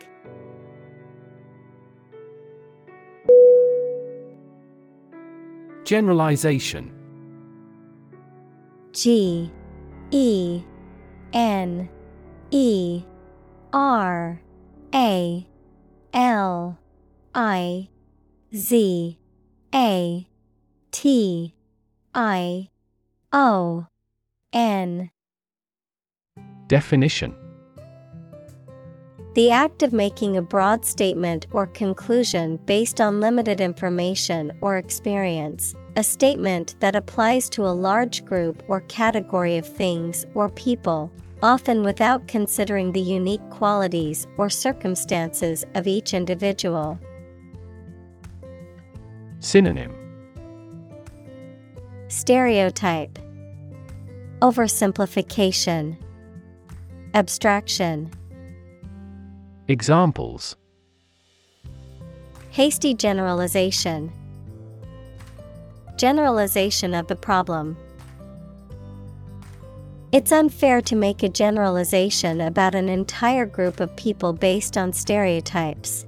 [5.84, 6.92] Generalization
[8.92, 9.50] G
[10.10, 10.62] E
[11.32, 11.88] N
[12.50, 13.02] E
[13.72, 14.40] R
[14.94, 15.46] A
[16.12, 16.78] L
[17.34, 17.88] I
[18.54, 19.18] Z
[19.74, 20.28] A
[20.90, 21.54] T
[22.14, 22.68] I
[23.32, 23.86] O
[24.52, 25.10] N
[26.70, 27.34] Definition.
[29.34, 35.74] The act of making a broad statement or conclusion based on limited information or experience,
[35.96, 41.10] a statement that applies to a large group or category of things or people,
[41.42, 47.00] often without considering the unique qualities or circumstances of each individual.
[49.40, 49.92] Synonym.
[52.06, 53.18] Stereotype.
[54.40, 55.96] Oversimplification
[57.12, 58.08] Abstraction
[59.66, 60.54] Examples
[62.50, 64.12] Hasty generalization
[65.96, 67.76] Generalization of the problem.
[70.12, 76.06] It's unfair to make a generalization about an entire group of people based on stereotypes.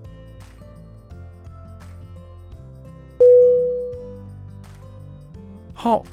[5.74, 6.06] Hop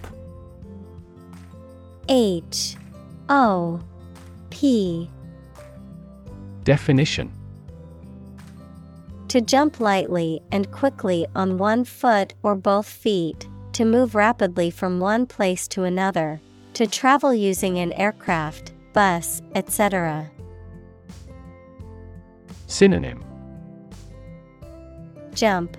[2.09, 2.75] H
[3.29, 3.79] O
[4.59, 5.09] P
[6.65, 7.31] Definition.
[9.29, 14.99] To jump lightly and quickly on one foot or both feet, to move rapidly from
[14.99, 16.41] one place to another,
[16.73, 20.29] to travel using an aircraft, bus, etc.
[22.67, 23.23] Synonym.
[25.33, 25.77] Jump,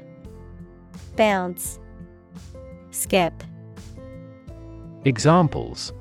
[1.16, 1.78] Bounce,
[2.92, 3.44] Skip.
[5.04, 5.92] Examples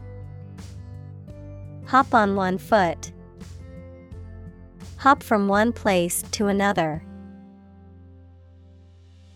[1.90, 3.12] Hop on one foot.
[4.98, 7.02] Hop from one place to another.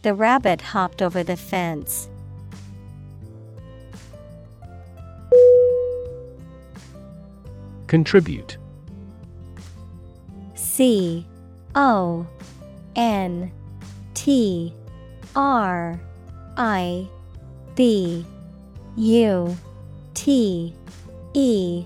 [0.03, 2.09] The rabbit hopped over the fence.
[7.87, 8.57] Contribute.
[10.53, 11.25] C
[11.73, 12.27] O
[12.95, 13.51] N
[14.13, 14.75] T
[15.35, 15.99] R
[16.55, 17.07] I
[17.73, 18.23] B
[18.95, 19.57] U
[20.13, 20.75] T
[21.33, 21.85] E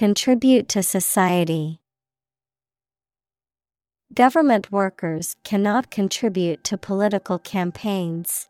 [0.00, 1.82] Contribute to society.
[4.14, 8.48] Government workers cannot contribute to political campaigns.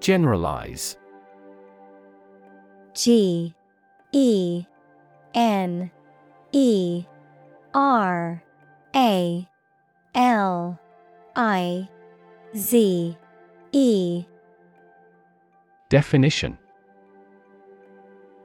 [0.00, 0.96] Generalize
[2.94, 3.54] G
[4.12, 4.64] E
[5.34, 5.90] N
[6.52, 7.04] E
[7.74, 8.42] R
[8.94, 9.48] A
[10.14, 10.80] L
[11.36, 11.88] I
[12.56, 13.18] Z
[13.72, 14.24] E
[15.88, 16.58] Definition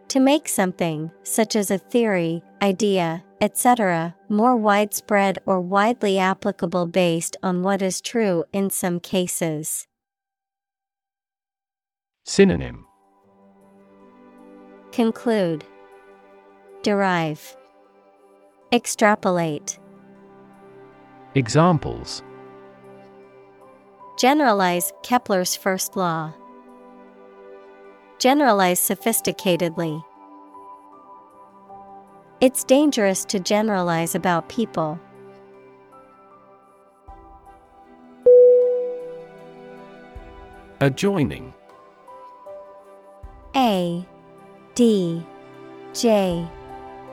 [0.09, 7.35] To make something, such as a theory, idea, etc., more widespread or widely applicable based
[7.41, 9.87] on what is true in some cases.
[12.25, 12.85] Synonym
[14.91, 15.63] Conclude,
[16.83, 17.57] Derive,
[18.71, 19.79] Extrapolate.
[21.33, 22.21] Examples
[24.19, 26.33] Generalize Kepler's first law.
[28.21, 30.03] Generalize sophisticatedly.
[32.39, 34.99] It's dangerous to generalize about people.
[40.81, 41.51] Adjoining
[43.55, 44.05] A
[44.75, 45.25] D
[45.95, 46.47] J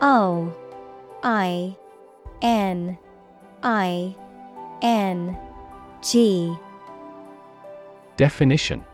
[0.02, 0.54] O
[1.22, 1.74] I
[2.42, 2.98] N
[3.62, 4.14] I
[4.82, 5.38] N
[6.02, 6.54] G
[8.18, 8.84] Definition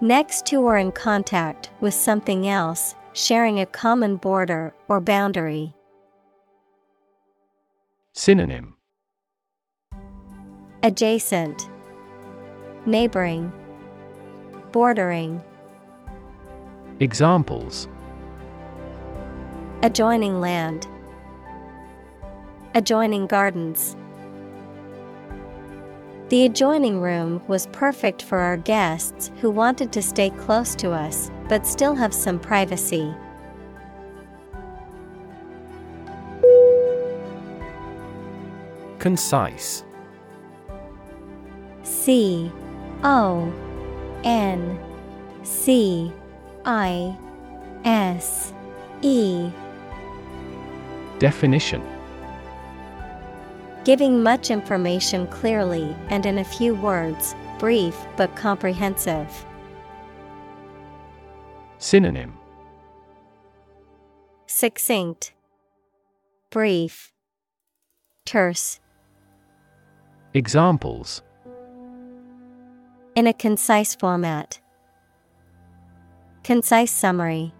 [0.00, 5.74] Next to or in contact with something else, sharing a common border or boundary.
[8.12, 8.76] Synonym.
[10.84, 11.68] Adjacent,
[12.86, 13.52] Neighboring,
[14.70, 15.42] Bordering,
[17.00, 17.88] Examples.
[19.82, 20.86] Adjoining land,
[22.74, 23.96] Adjoining gardens.
[26.28, 31.30] The adjoining room was perfect for our guests who wanted to stay close to us
[31.48, 33.14] but still have some privacy.
[38.98, 39.84] Concise.
[41.82, 42.52] C
[43.02, 43.50] O
[44.22, 44.78] N
[45.44, 46.12] C
[46.66, 47.16] I
[47.86, 48.52] S
[49.00, 49.50] E.
[51.18, 51.82] Definition
[53.88, 59.46] Giving much information clearly and in a few words, brief but comprehensive.
[61.78, 62.36] Synonym
[64.44, 65.32] Succinct,
[66.50, 67.14] Brief,
[68.26, 68.78] Terse.
[70.34, 71.22] Examples
[73.14, 74.60] In a concise format.
[76.44, 77.54] Concise summary.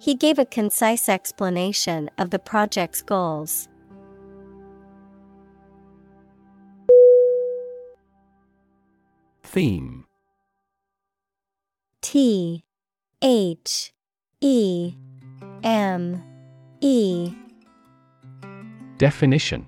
[0.00, 3.68] He gave a concise explanation of the project's goals.
[9.42, 10.04] Theme.
[12.00, 12.64] T
[13.20, 13.92] H
[14.40, 14.94] E
[15.62, 16.22] M
[16.80, 17.32] E.
[18.98, 19.66] Definition.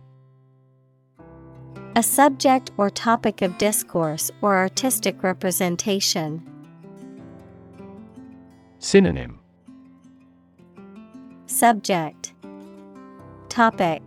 [1.97, 6.43] A subject or topic of discourse or artistic representation.
[8.79, 9.39] Synonym.
[11.47, 12.33] Subject.
[13.49, 14.03] Topic.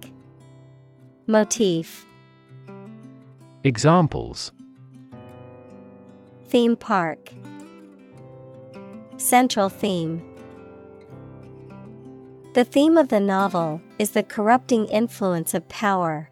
[1.27, 2.05] Motif.
[3.63, 4.51] Examples
[6.47, 7.33] Theme park.
[9.17, 10.23] Central theme.
[12.53, 16.29] The theme of the novel is the corrupting influence of power.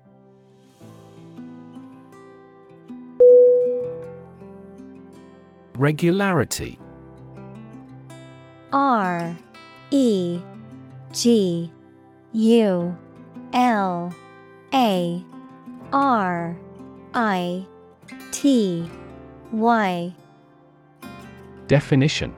[5.73, 6.79] Regularity.
[8.71, 9.35] R
[9.91, 10.39] E
[11.11, 11.69] G
[12.31, 12.97] U
[13.51, 14.15] L
[14.73, 15.25] A
[15.91, 16.57] R
[17.13, 17.65] I
[18.31, 18.89] T
[19.55, 20.13] Why?
[21.67, 22.35] Definition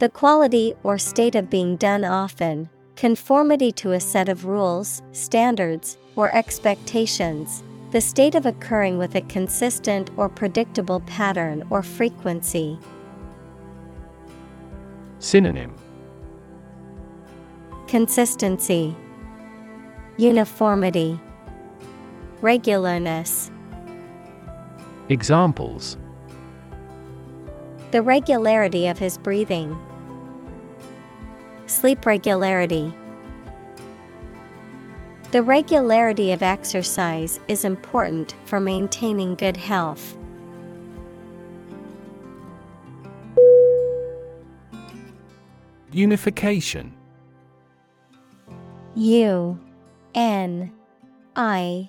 [0.00, 5.96] The quality or state of being done often, conformity to a set of rules, standards,
[6.16, 7.62] or expectations,
[7.92, 12.76] the state of occurring with a consistent or predictable pattern or frequency.
[15.20, 15.72] Synonym
[17.86, 18.96] Consistency,
[20.16, 21.20] Uniformity,
[22.40, 23.51] Regularness.
[25.08, 25.96] Examples
[27.90, 29.78] The regularity of his breathing,
[31.66, 32.92] Sleep regularity.
[35.30, 40.16] The regularity of exercise is important for maintaining good health.
[45.92, 46.94] Unification
[48.94, 49.58] U
[50.14, 50.72] N
[51.34, 51.88] I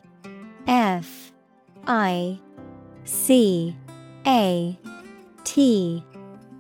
[0.68, 1.34] F
[1.86, 2.40] I
[3.06, 3.76] C
[4.26, 4.78] A
[5.44, 6.04] T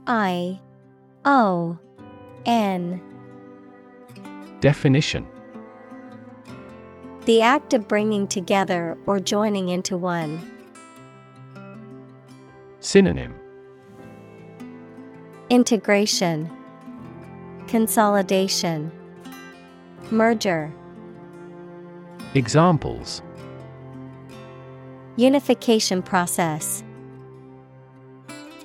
[0.07, 0.59] I
[1.25, 1.77] O
[2.45, 3.01] N
[4.59, 5.27] Definition.
[7.25, 10.39] The act of bringing together or joining into one.
[12.79, 13.33] Synonym.
[15.49, 16.49] Integration,
[17.67, 18.91] Consolidation,
[20.11, 20.73] Merger.
[22.33, 23.21] Examples
[25.15, 26.84] Unification process.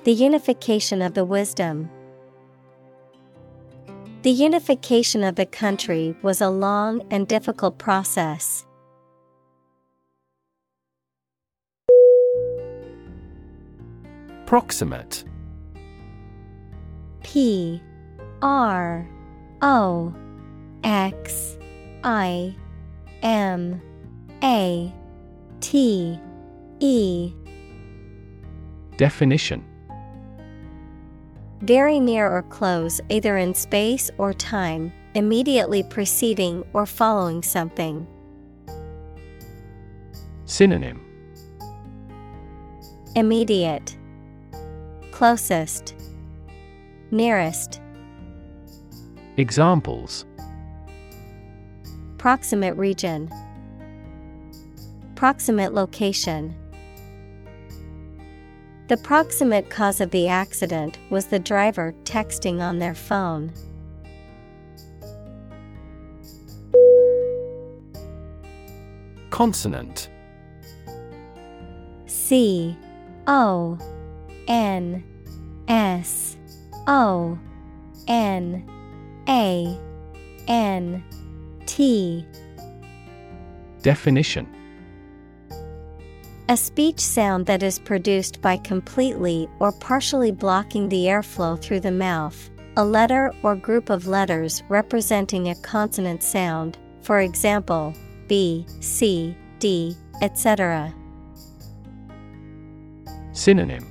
[0.03, 1.91] The unification of the wisdom.
[4.23, 8.65] The unification of the country was a long and difficult process.
[14.47, 15.23] Proximate
[17.21, 17.79] P
[18.41, 19.07] R
[19.61, 20.15] O
[20.83, 21.59] X
[22.03, 22.55] I
[23.21, 23.79] M
[24.43, 24.91] A
[25.59, 26.19] T
[26.79, 27.33] E.
[28.97, 29.65] Definition.
[31.61, 38.07] Very near or close, either in space or time, immediately preceding or following something.
[40.45, 41.01] Synonym.
[43.15, 43.97] Immediate,
[45.11, 45.95] Closest,
[47.11, 47.81] Nearest,
[49.35, 50.25] Examples.
[52.17, 53.29] Proximate region,
[55.15, 56.55] Proximate location.
[58.89, 63.53] The proximate cause of the accident was the driver texting on their phone.
[69.29, 70.09] Consonant.
[72.07, 72.75] C
[73.27, 73.77] O
[74.47, 75.03] N
[75.67, 76.35] S
[76.87, 77.37] O
[78.07, 78.67] N
[79.27, 79.77] A
[80.47, 81.03] N
[81.67, 82.25] T.
[83.83, 84.47] Definition
[86.49, 91.91] A speech sound that is produced by completely or partially blocking the airflow through the
[91.91, 97.93] mouth, a letter or group of letters representing a consonant sound, for example,
[98.27, 100.91] B, C, D, etc.
[103.31, 103.85] Synonym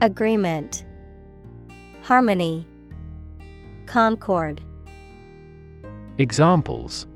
[0.00, 0.86] Agreement,
[2.00, 2.66] Harmony,
[3.84, 4.62] Concord.
[6.16, 7.06] Examples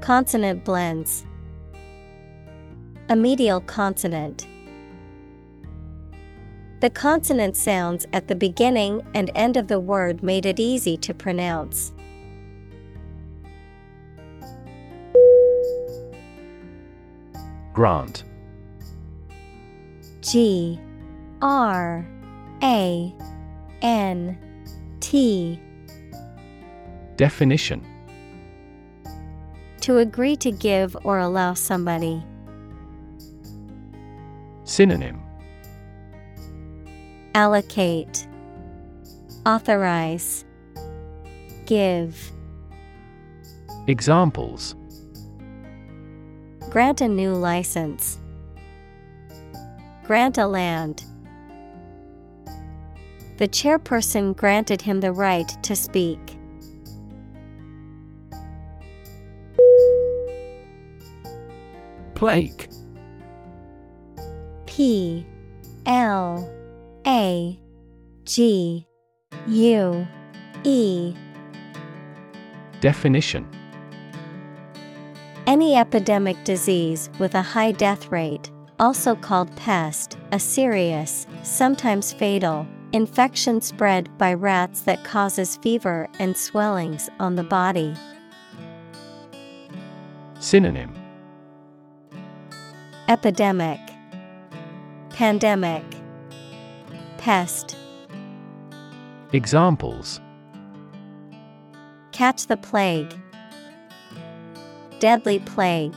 [0.00, 1.26] Consonant blends.
[3.10, 4.46] A medial consonant.
[6.78, 11.12] The consonant sounds at the beginning and end of the word made it easy to
[11.12, 11.90] pronounce.
[17.72, 18.22] Grant
[20.20, 20.78] G
[21.42, 22.06] R
[22.62, 23.12] A
[23.82, 24.38] N
[25.00, 25.60] T
[27.16, 27.84] Definition
[29.80, 32.24] To agree to give or allow somebody.
[34.70, 35.20] Synonym
[37.34, 38.28] Allocate,
[39.44, 40.44] Authorize,
[41.66, 42.16] Give.
[43.88, 44.76] Examples
[46.70, 48.20] Grant a new license.
[50.04, 51.02] Grant a land.
[53.38, 56.38] The chairperson granted him the right to speak.
[62.14, 62.70] Plague
[64.70, 65.26] P
[65.84, 66.48] L
[67.04, 67.58] A
[68.24, 68.86] G
[69.48, 70.06] U
[70.62, 71.14] E.
[72.80, 73.48] Definition.
[75.48, 82.64] Any epidemic disease with a high death rate, also called pest, a serious, sometimes fatal,
[82.92, 87.92] infection spread by rats that causes fever and swellings on the body.
[90.38, 90.94] Synonym.
[93.08, 93.80] Epidemic,
[95.20, 95.84] Pandemic,
[97.18, 97.76] Pest.
[99.34, 100.18] Examples
[102.10, 103.12] Catch the plague,
[104.98, 105.94] Deadly plague.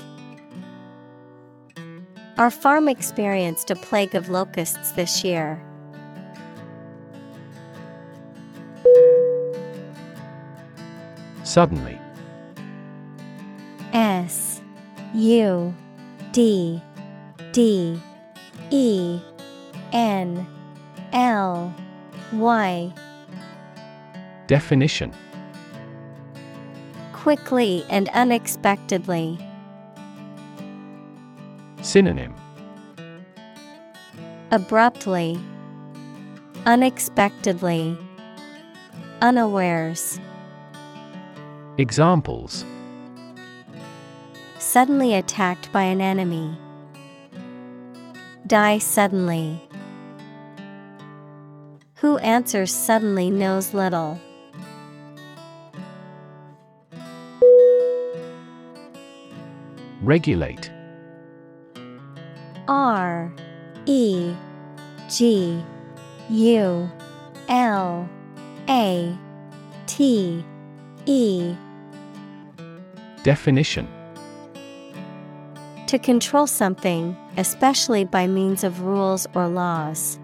[2.38, 5.64] Our farm experienced a plague of locusts this year.
[11.46, 11.98] Suddenly.
[13.94, 14.62] S
[15.14, 15.74] U
[16.34, 16.82] D
[17.54, 18.02] D
[18.74, 19.22] E
[19.92, 20.48] N
[21.12, 21.72] L
[22.32, 22.92] Y
[24.48, 25.14] Definition
[27.14, 29.38] Quickly and unexpectedly.
[31.84, 32.34] Synonym
[34.50, 35.40] Abruptly,
[36.66, 37.96] Unexpectedly,
[39.22, 40.20] Unawares.
[41.78, 42.66] Examples
[44.58, 46.58] Suddenly attacked by an enemy.
[48.54, 49.60] Die suddenly.
[51.96, 54.22] Who answers suddenly knows little.
[60.04, 60.70] Regulate
[62.68, 63.34] R
[63.88, 64.36] E
[65.10, 65.64] G
[66.30, 66.92] U
[67.50, 68.10] L
[68.70, 69.18] A
[69.88, 70.46] T
[71.08, 71.56] E
[73.24, 73.88] Definition
[75.94, 80.18] To control something, especially by means of rules or laws.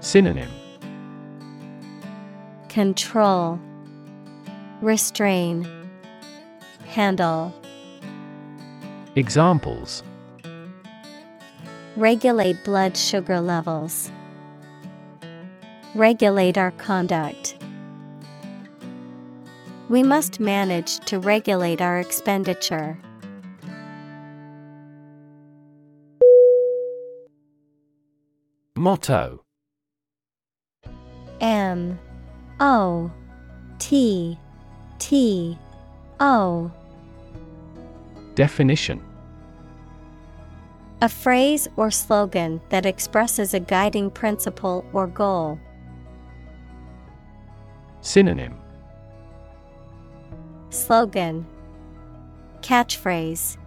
[0.00, 0.50] Synonym
[2.68, 3.58] Control
[4.82, 5.66] Restrain
[6.84, 7.54] Handle
[9.16, 10.02] Examples
[11.96, 14.12] Regulate blood sugar levels.
[15.94, 17.56] Regulate our conduct.
[19.88, 22.98] We must manage to regulate our expenditure.
[28.80, 29.44] Motto.
[31.42, 31.98] M
[32.60, 33.12] O
[33.78, 34.38] T
[34.98, 35.58] T
[36.18, 36.72] O.
[38.34, 39.04] Definition.
[41.02, 45.60] A phrase or slogan that expresses a guiding principle or goal.
[48.00, 48.56] Synonym.
[50.70, 51.44] Slogan.
[52.62, 53.58] Catchphrase.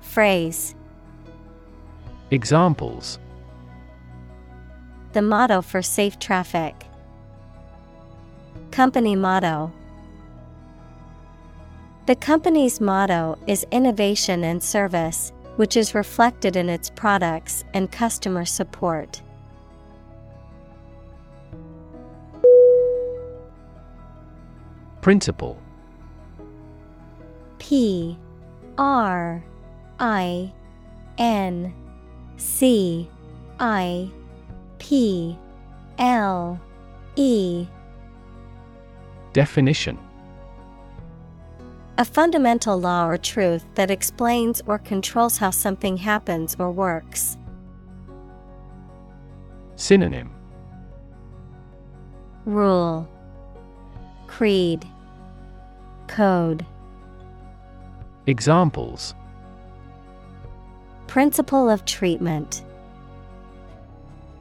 [0.00, 0.76] Phrase.
[2.30, 3.18] Examples
[5.16, 6.84] The motto for safe traffic.
[8.70, 9.72] Company motto
[12.04, 18.44] The company's motto is innovation and service, which is reflected in its products and customer
[18.44, 19.22] support.
[25.00, 25.56] Principle
[27.58, 28.18] P
[28.76, 29.42] R
[29.98, 30.52] I
[31.16, 31.72] N
[32.36, 33.08] C
[33.58, 34.10] I
[34.78, 35.38] P
[35.98, 36.60] L
[37.16, 37.66] E.
[39.32, 39.98] Definition.
[41.98, 47.38] A fundamental law or truth that explains or controls how something happens or works.
[49.76, 50.30] Synonym.
[52.44, 53.08] Rule.
[54.26, 54.86] Creed.
[56.06, 56.66] Code.
[58.26, 59.14] Examples.
[61.06, 62.62] Principle of treatment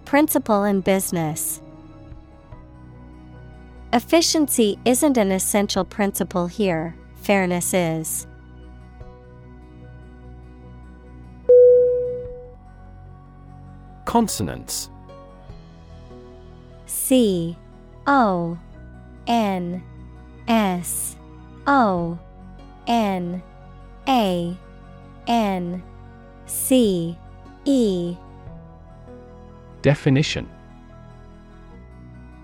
[0.05, 1.61] Principle in business.
[3.91, 8.27] Efficiency isn't an essential principle here, fairness is.
[14.05, 14.89] Consonance.
[16.85, 17.57] C
[18.05, 18.57] O
[19.27, 19.83] N
[20.47, 21.15] S
[21.65, 22.19] O
[22.85, 23.41] N
[24.07, 24.57] A
[25.27, 25.83] N
[26.45, 27.17] C
[27.65, 28.17] E
[29.85, 30.49] Definition.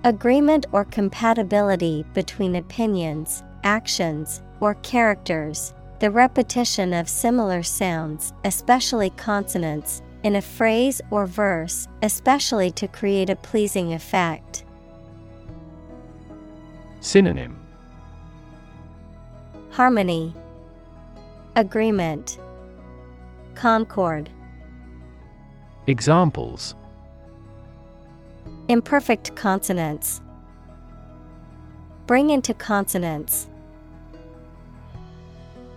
[0.03, 10.03] Agreement or compatibility between opinions, actions, or characters, the repetition of similar sounds, especially consonants,
[10.21, 14.63] in a phrase or verse, especially to create a pleasing effect.
[16.99, 17.59] Synonym.
[19.71, 20.35] Harmony,
[21.55, 22.37] Agreement,
[23.55, 24.29] Concord.
[25.87, 26.75] Examples
[28.71, 30.21] Imperfect consonance.
[32.07, 33.49] Bring into consonance.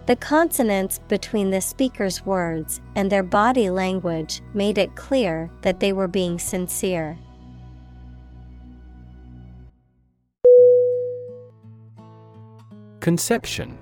[0.07, 5.93] The consonance between the speaker's words and their body language made it clear that they
[5.93, 7.19] were being sincere.
[13.01, 13.77] Conception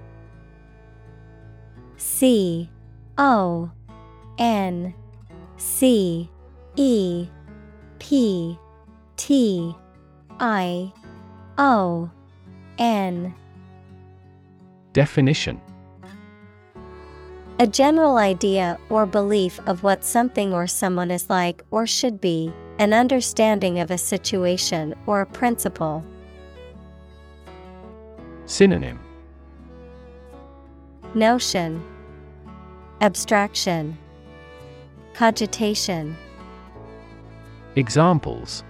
[1.98, 2.70] C
[3.18, 3.70] O
[4.39, 4.94] N
[5.59, 6.30] C
[6.76, 7.28] E
[7.98, 8.59] P
[9.16, 9.74] T
[10.40, 10.93] I
[11.59, 12.10] O
[12.78, 13.34] N.
[14.93, 15.60] Definition.
[17.59, 22.52] A general idea or belief of what something or someone is like or should be,
[22.78, 26.05] an understanding of a situation or a principle.
[28.47, 28.98] Synonym.
[31.14, 31.84] Notion.
[33.01, 33.97] Abstraction.
[35.14, 36.16] Cogitation.
[37.76, 38.64] Examples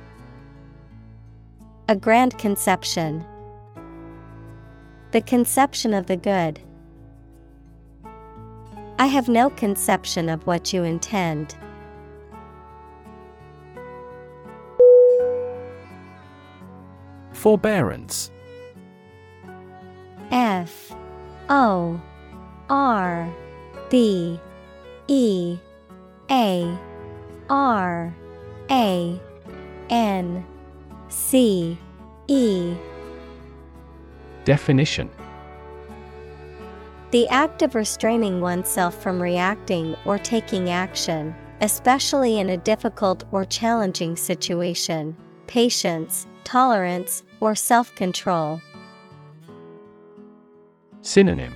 [1.88, 3.26] A grand conception.
[5.10, 6.60] The conception of the good.
[9.00, 11.56] I have no conception of what you intend.
[17.32, 18.30] Forbearance.
[20.30, 20.94] F.
[21.48, 22.00] O.
[22.70, 23.34] R.
[23.90, 24.40] B.
[25.08, 25.58] E.
[26.30, 26.78] A.
[27.50, 28.14] R.
[28.70, 29.20] A.
[29.90, 30.46] N
[31.12, 31.76] C
[32.26, 32.74] E.
[34.46, 35.10] Definition.
[37.10, 43.44] The act of restraining oneself from reacting or taking action, especially in a difficult or
[43.44, 45.14] challenging situation,
[45.46, 48.62] patience, tolerance, or self control.
[51.02, 51.54] Synonym.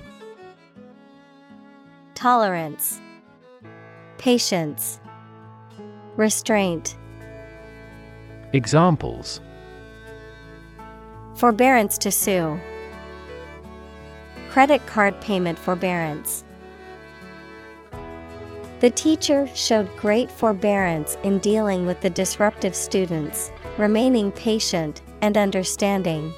[2.13, 3.01] Tolerance,
[4.19, 4.99] Patience,
[6.15, 6.95] Restraint.
[8.53, 9.41] Examples
[11.37, 12.59] Forbearance to sue.
[14.49, 16.43] Credit card payment forbearance.
[18.79, 26.33] The teacher showed great forbearance in dealing with the disruptive students, remaining patient and understanding.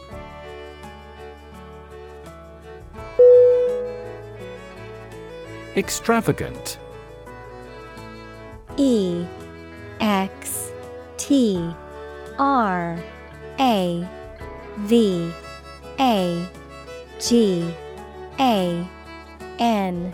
[5.78, 6.78] Extravagant
[8.76, 9.26] E
[10.02, 10.74] X
[11.16, 11.74] T
[12.38, 13.02] R
[13.62, 14.19] A
[14.82, 15.32] V
[16.00, 16.48] A
[17.20, 17.74] G
[18.40, 18.88] A
[19.60, 20.14] N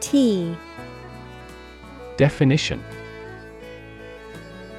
[0.00, 0.56] T.
[2.16, 2.82] Definition.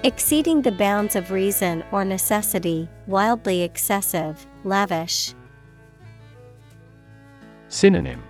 [0.04, 5.34] Exceeding the bounds of reason or necessity, wildly excessive, lavish.
[7.70, 8.22] Synonym.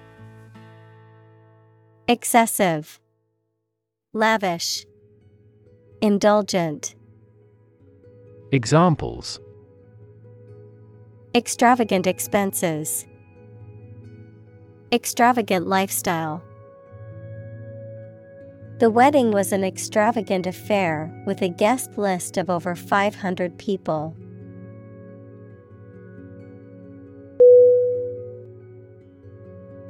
[2.08, 3.00] Excessive,
[4.14, 4.86] Lavish,
[6.02, 6.96] Indulgent,
[8.52, 9.40] Examples
[11.36, 13.08] Extravagant expenses,
[14.92, 16.44] Extravagant lifestyle.
[18.78, 24.16] The wedding was an extravagant affair with a guest list of over 500 people.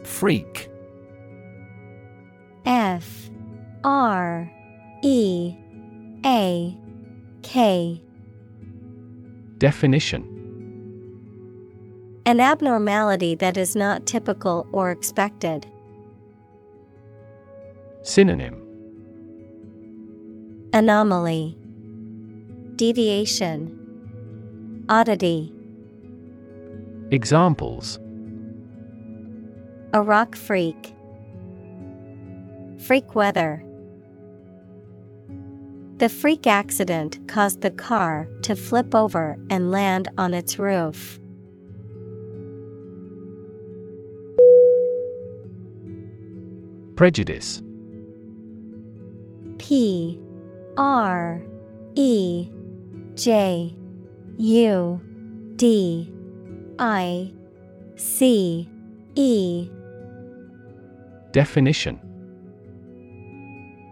[0.04, 0.70] Freak.
[2.66, 3.30] F.
[3.84, 4.50] R.
[5.02, 5.58] E.
[6.26, 6.78] A.
[7.42, 8.02] K.
[9.58, 10.33] Definition
[12.26, 15.68] An abnormality that is not typical or expected.
[18.02, 18.62] Synonym.
[20.72, 21.58] Anomaly.
[22.78, 23.80] Deviation.
[24.88, 25.54] Oddity.
[27.12, 28.00] Examples.
[29.94, 30.96] A rock freak.
[32.80, 33.64] Freak weather.
[35.98, 41.20] The freak accident caused the car to flip over and land on its roof.
[47.04, 47.62] Prejudice.
[49.58, 50.18] P
[50.78, 51.42] R
[51.96, 52.50] E
[53.16, 53.76] J
[54.38, 55.02] U
[55.58, 56.14] D
[56.80, 57.34] I
[57.98, 58.70] C
[59.16, 59.70] E.
[61.34, 62.00] Definition.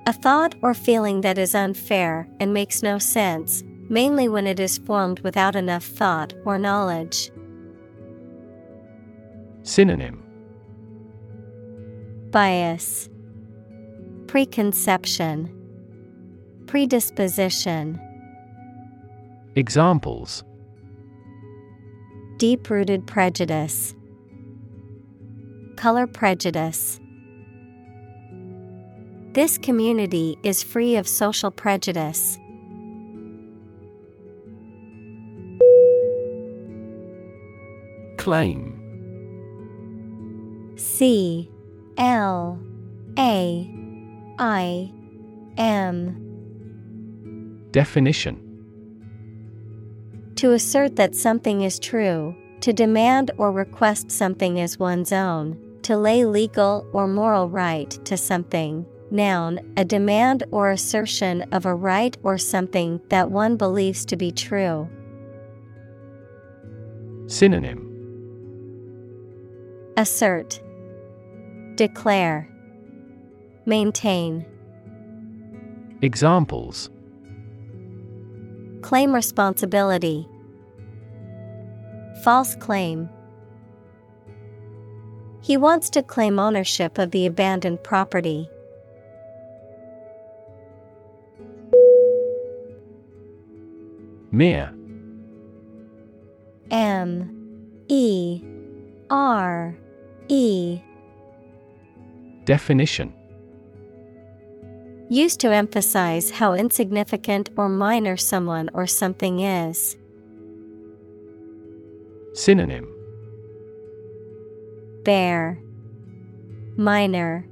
[0.08, 4.78] A thought or feeling that is unfair and makes no sense, mainly when it is
[4.78, 7.30] formed without enough thought or knowledge.
[9.64, 10.31] Synonym
[12.32, 13.10] Bias
[14.28, 15.54] Preconception
[16.66, 18.00] Predisposition.
[19.58, 20.46] Examples.
[22.38, 23.94] Deep rooted prejudice.
[25.76, 27.02] Color prejudice.
[29.34, 32.38] This community is free of social prejudice.
[38.18, 38.78] Claim.
[40.78, 41.51] C
[41.98, 42.60] L
[43.18, 43.70] A
[44.40, 44.92] I
[45.58, 46.18] M
[47.72, 48.38] Definition
[50.36, 55.94] To assert that something is true, to demand or request something as one's own, to
[55.94, 58.86] To lay legal or moral right to something.
[59.10, 64.32] Noun, a demand or assertion of a right or something that one believes to be
[64.32, 64.88] true.
[67.28, 67.88] Synonym
[69.98, 70.62] Assert,
[71.82, 72.48] Declare,
[73.66, 74.46] Maintain.
[76.04, 76.92] Examples
[78.84, 80.30] Claim responsibility.
[82.24, 83.10] False claim.
[85.42, 88.48] He wants to claim ownership of the abandoned property.
[94.30, 94.72] Mere
[96.70, 98.44] M E
[99.10, 99.76] R
[100.28, 100.80] E
[102.52, 103.14] Definition
[105.08, 109.96] Used to emphasize how insignificant or minor someone or something is.
[112.34, 112.94] Synonym
[115.06, 115.60] Bare,
[116.76, 117.48] Minor,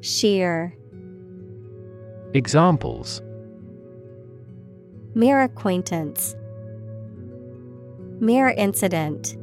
[0.00, 0.74] Sheer.
[2.32, 3.20] Examples
[5.14, 6.34] Mere acquaintance.
[8.18, 9.36] Mere incident.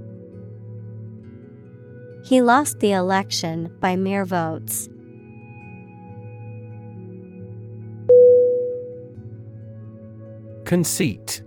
[2.24, 4.90] He lost the election by mere votes.
[10.66, 11.42] Conceit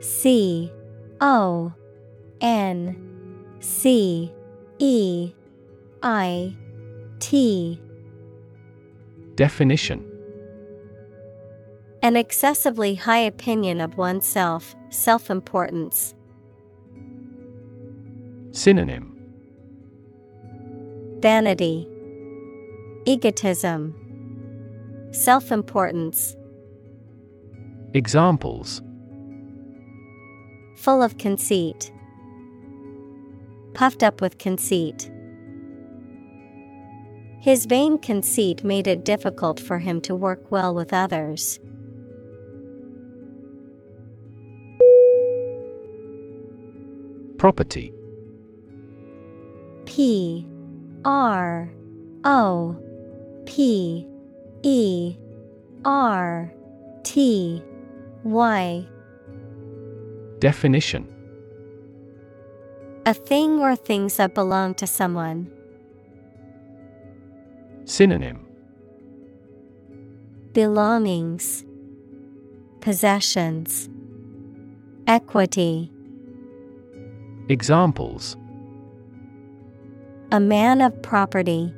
[0.00, 0.70] C
[1.20, 1.72] O
[2.40, 2.96] N
[3.60, 4.32] C
[4.78, 5.32] E
[6.02, 6.56] I
[7.20, 7.80] T
[9.36, 10.04] Definition
[12.02, 16.14] An excessively high opinion of oneself, self importance.
[18.54, 19.16] Synonym
[21.20, 21.88] Vanity,
[23.06, 23.94] Egotism,
[25.10, 26.36] Self importance.
[27.94, 28.82] Examples
[30.76, 31.90] Full of conceit.
[33.72, 35.10] Puffed up with conceit.
[37.40, 41.58] His vain conceit made it difficult for him to work well with others.
[47.38, 47.94] Property
[49.84, 50.46] P
[51.04, 51.72] R
[52.24, 52.76] O
[53.46, 54.06] P
[54.62, 55.16] E
[55.84, 56.52] R
[57.02, 57.62] T
[58.24, 58.86] Y
[60.42, 61.06] Definition.
[63.06, 65.48] A thing or things that belong to someone.
[67.84, 68.44] Synonym.
[70.52, 71.64] Belongings,
[72.80, 73.88] Possessions,
[75.06, 75.92] Equity.
[77.48, 78.36] Examples
[80.32, 81.74] A man of property,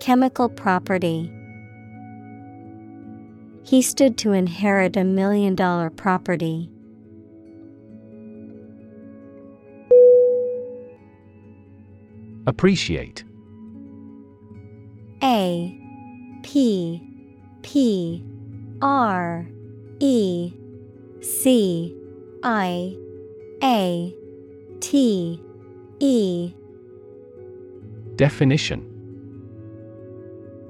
[0.00, 1.32] Chemical property.
[3.62, 6.68] He stood to inherit a million dollar property.
[12.44, 13.22] Appreciate.
[15.22, 15.80] A.
[16.42, 17.00] P.
[17.62, 18.24] P.
[18.82, 19.46] R.
[20.00, 20.52] E.
[21.20, 21.96] C.
[22.42, 22.96] I.
[23.62, 24.12] A.
[24.80, 25.40] T.
[26.00, 26.52] E
[28.16, 28.90] Definition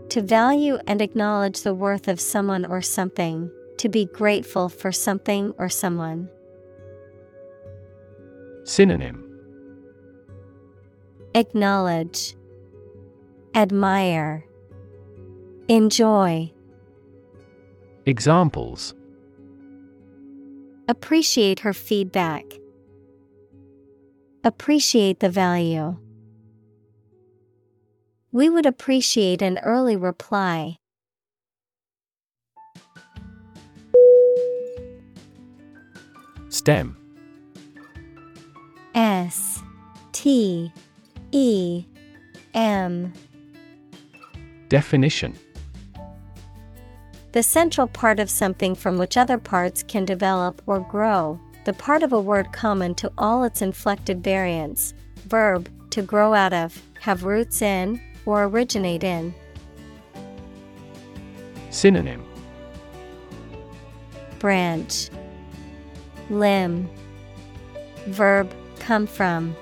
[0.09, 5.53] To value and acknowledge the worth of someone or something, to be grateful for something
[5.59, 6.31] or someone.
[8.65, 9.21] Synonym
[11.35, 12.35] Acknowledge,
[13.55, 14.47] Admire,
[15.69, 16.51] Enjoy.
[18.07, 18.95] Examples
[20.89, 22.45] Appreciate her feedback.
[24.45, 25.97] Appreciate the value.
[28.35, 30.79] We would appreciate an early reply.
[36.49, 36.97] STEM
[38.93, 39.63] S
[40.11, 40.73] T
[41.31, 41.85] E
[42.55, 43.13] M
[44.69, 45.39] Definition
[47.31, 52.03] The central part of something from which other parts can develop or grow, the part
[52.03, 54.93] of a word common to all its inflected variants.
[55.29, 59.35] Verb, to grow out of, have roots in, or originate in.
[61.71, 62.25] Synonym
[64.39, 65.11] Branch,
[66.31, 66.89] Limb,
[68.07, 69.57] Verb, come from.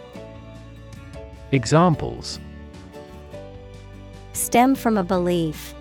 [1.53, 2.41] Examples
[4.33, 5.75] Stem from a belief.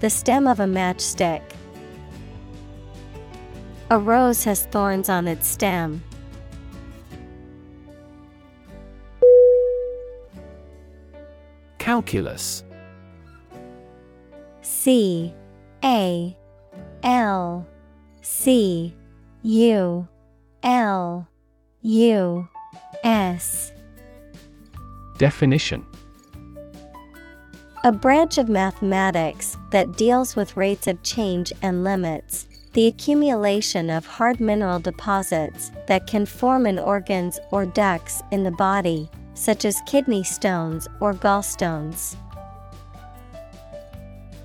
[0.00, 1.42] The stem of a matchstick.
[3.90, 6.02] A rose has thorns on its stem.
[11.82, 12.62] Calculus.
[14.60, 15.34] C
[15.82, 16.36] A
[17.02, 17.66] L
[18.20, 18.94] C
[19.42, 20.06] U
[20.62, 21.28] L
[21.80, 22.48] U
[23.02, 23.72] S.
[25.18, 25.84] Definition.
[27.82, 34.06] A branch of mathematics that deals with rates of change and limits, the accumulation of
[34.06, 39.80] hard mineral deposits that can form in organs or ducts in the body, such as
[39.86, 42.16] kidney stones or gallstones.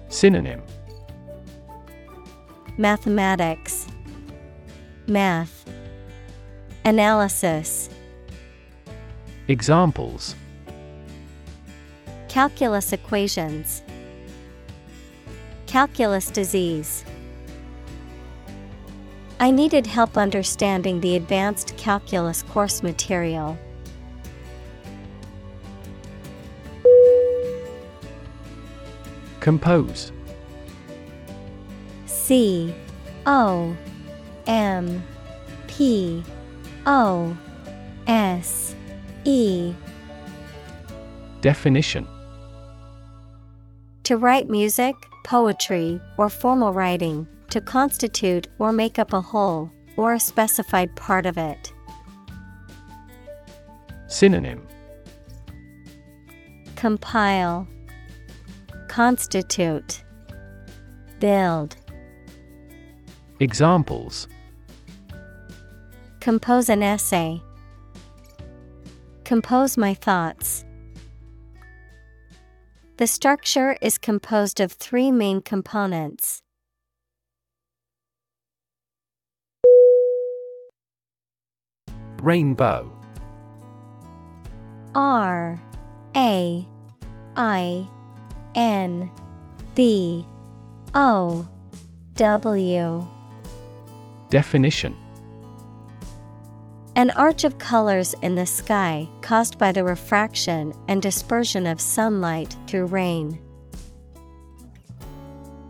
[0.09, 0.61] Synonym.
[2.77, 3.87] Mathematics.
[5.07, 5.65] Math.
[6.85, 7.89] Analysis.
[9.47, 10.35] Examples.
[12.27, 13.81] Calculus equations.
[15.65, 17.03] Calculus disease.
[19.39, 23.57] I needed help understanding the advanced calculus course material.
[29.47, 30.11] Compose.
[32.05, 32.75] C
[33.25, 33.77] O
[34.45, 35.01] M
[35.67, 36.21] P
[36.85, 37.37] O
[38.07, 38.75] S
[39.23, 39.73] E.
[41.39, 42.05] Definition.
[44.03, 50.13] To write music, poetry, or formal writing, to constitute or make up a whole, or
[50.13, 51.71] a specified part of it.
[54.07, 54.67] Synonym.
[56.75, 57.65] Compile
[58.97, 60.03] Constitute
[61.19, 61.75] Build
[63.39, 64.27] Examples
[66.19, 67.39] Compose an essay.
[69.23, 70.65] Compose my thoughts.
[72.97, 76.41] The structure is composed of three main components.
[82.23, 82.91] Rainbow
[84.95, 85.61] R
[86.15, 86.67] A
[87.35, 87.87] I
[88.57, 89.11] N
[89.75, 90.25] B
[90.95, 91.47] O
[92.15, 93.07] W.
[94.29, 94.95] Definition.
[96.95, 102.57] An arch of colors in the sky caused by the refraction and dispersion of sunlight
[102.65, 103.39] through rain.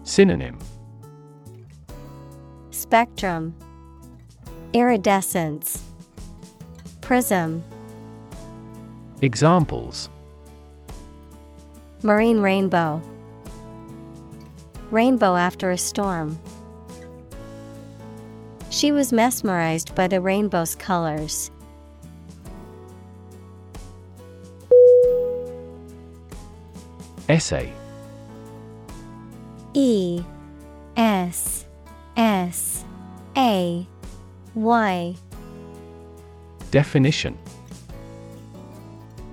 [0.04, 0.58] Synonym.
[2.72, 3.54] Spectrum.
[4.72, 5.84] Iridescence.
[7.02, 7.62] Prism.
[9.22, 10.10] Examples
[12.08, 13.02] Marine rainbow
[14.92, 16.40] Rainbow after a storm.
[18.70, 21.52] She was mesmerized by the rainbow's colors.
[27.28, 27.74] Essay
[29.74, 30.24] E
[30.96, 31.66] S
[32.16, 32.86] S
[33.36, 33.86] A
[34.56, 35.16] Y
[36.72, 37.38] Definition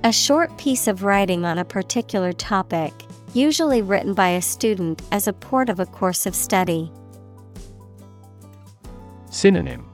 [0.05, 2.93] A short piece of writing on a particular topic,
[3.33, 6.93] usually written by a student as a part of a course of study.
[9.31, 9.87] Synonym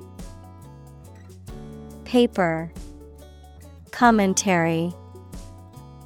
[2.05, 2.73] Paper
[3.93, 4.93] Commentary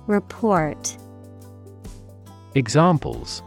[0.06, 0.98] Report
[2.54, 3.42] Examples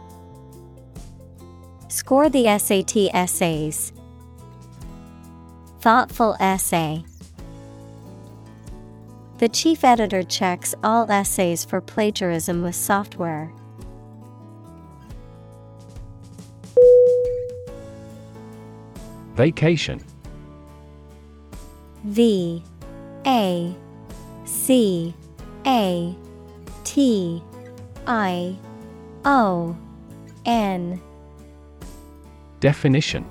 [1.86, 3.92] Score the SAT essays.
[5.78, 7.04] Thoughtful essay.
[9.38, 13.52] The chief editor checks all essays for plagiarism with software.
[19.34, 20.04] Vacation.
[22.02, 22.64] V
[23.26, 23.76] A
[24.44, 25.14] C
[25.64, 26.16] A
[26.82, 27.40] T
[28.08, 28.56] I
[29.24, 29.76] O
[30.44, 31.00] N.
[32.58, 33.24] Definition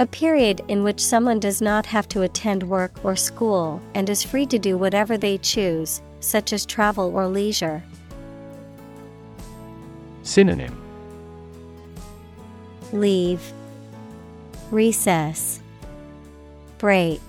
[0.00, 4.22] A period in which someone does not have to attend work or school and is
[4.22, 7.82] free to do whatever they choose, such as travel or leisure.
[10.22, 10.74] Synonym.
[12.94, 13.42] Leave.
[14.70, 15.60] Recess.
[16.78, 17.20] Break.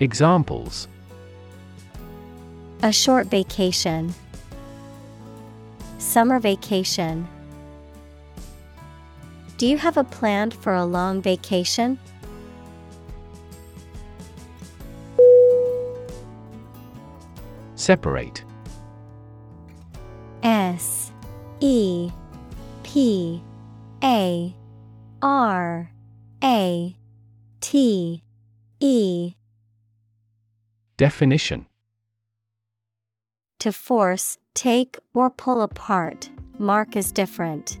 [0.00, 0.88] Examples.
[2.82, 4.12] A short vacation.
[5.98, 7.28] Summer vacation
[9.58, 11.98] Do you have a plan for a long vacation?
[17.74, 18.44] Separate
[20.44, 21.10] S
[21.58, 22.08] E
[22.84, 23.42] P
[24.04, 24.54] A
[25.22, 25.90] R
[26.44, 26.96] A
[27.60, 28.22] T
[28.78, 29.34] E
[30.96, 31.66] Definition
[33.58, 36.30] To force, take, or pull apart,
[36.60, 37.80] mark as different.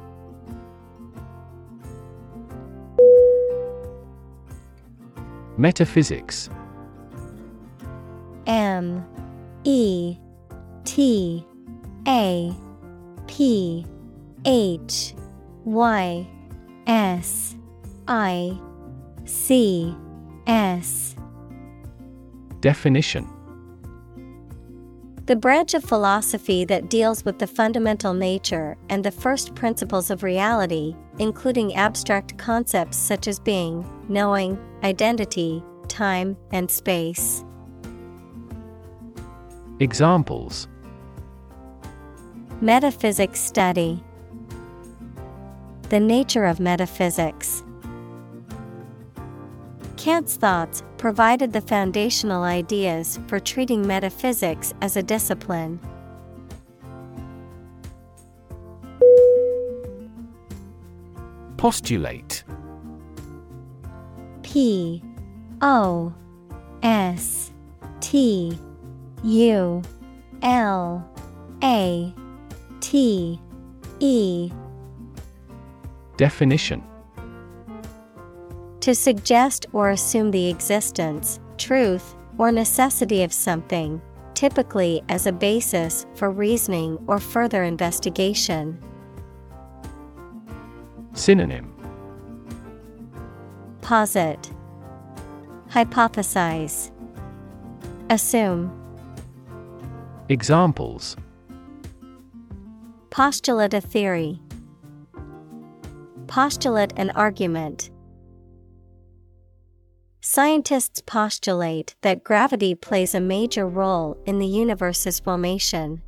[5.57, 6.49] Metaphysics.
[8.47, 9.05] M
[9.63, 10.17] E
[10.85, 11.45] T
[12.07, 12.53] A
[13.27, 13.85] P
[14.45, 15.13] H
[15.65, 16.27] Y
[16.87, 17.55] S
[18.07, 18.59] I
[19.25, 19.95] C
[20.47, 21.15] S.
[22.59, 23.27] Definition
[25.31, 30.23] The branch of philosophy that deals with the fundamental nature and the first principles of
[30.23, 37.45] reality, including abstract concepts such as being, knowing, identity, time, and space.
[39.79, 40.67] Examples
[42.59, 44.03] Metaphysics study
[45.87, 47.63] The nature of metaphysics.
[50.01, 55.79] Kant's thoughts provided the foundational ideas for treating metaphysics as a discipline.
[61.57, 62.43] Postulate.
[64.41, 65.03] P
[65.61, 66.11] O
[66.81, 67.51] S
[67.99, 68.57] T
[69.23, 69.83] U
[70.41, 71.11] L
[71.63, 72.11] A
[72.79, 73.39] T
[73.99, 74.51] E.
[76.17, 76.81] Definition
[78.81, 84.01] To suggest or assume the existence, truth, or necessity of something,
[84.33, 88.83] typically as a basis for reasoning or further investigation.
[91.13, 91.71] Synonym
[93.81, 94.51] Posit
[95.69, 96.89] Hypothesize
[98.09, 98.75] Assume
[100.27, 101.15] Examples
[103.11, 104.41] Postulate a theory.
[106.25, 107.90] Postulate an argument.
[110.23, 115.99] Scientists postulate that gravity plays a major role in the universe's formation.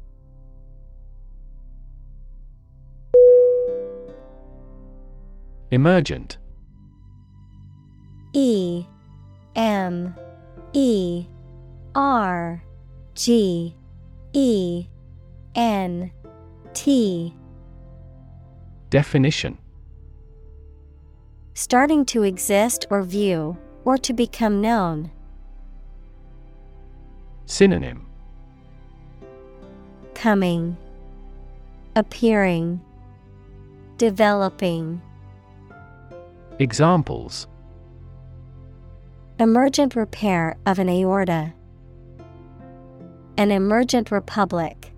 [5.72, 6.38] Emergent.
[8.34, 8.86] E
[9.56, 10.16] M
[10.74, 11.26] E
[11.96, 12.64] R
[13.16, 13.76] G
[14.34, 14.86] E
[15.56, 16.12] N
[16.76, 17.34] T.
[18.92, 19.58] Definition.
[21.56, 25.12] Starting to exist or view, or to become known.
[27.46, 28.06] Synonym
[30.14, 30.78] Coming,
[31.96, 32.80] Appearing,
[33.98, 35.02] Developing.
[36.60, 37.48] Examples
[39.40, 41.54] Emergent repair of an aorta.
[43.38, 44.94] An emergent republic.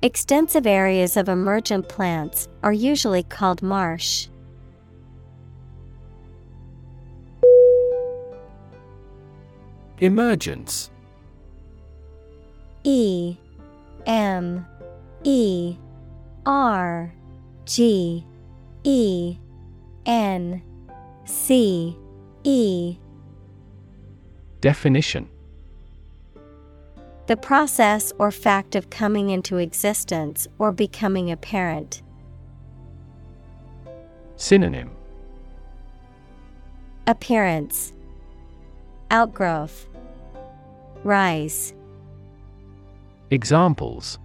[0.00, 4.28] Extensive areas of emergent plants are usually called marsh.
[10.00, 10.90] Emergence.
[12.84, 13.36] E
[14.06, 14.64] M
[15.24, 15.76] E
[16.46, 17.12] R
[17.64, 18.24] G
[18.84, 19.36] E
[20.06, 20.62] N
[21.24, 21.96] C
[22.44, 22.96] E.
[24.60, 25.28] Definition.
[27.26, 32.02] The process or fact of coming into existence or becoming apparent.
[34.36, 34.90] Synonym.
[37.06, 37.92] Appearance
[39.10, 39.86] Outgrowth
[41.02, 41.72] Rise
[43.30, 44.18] Examples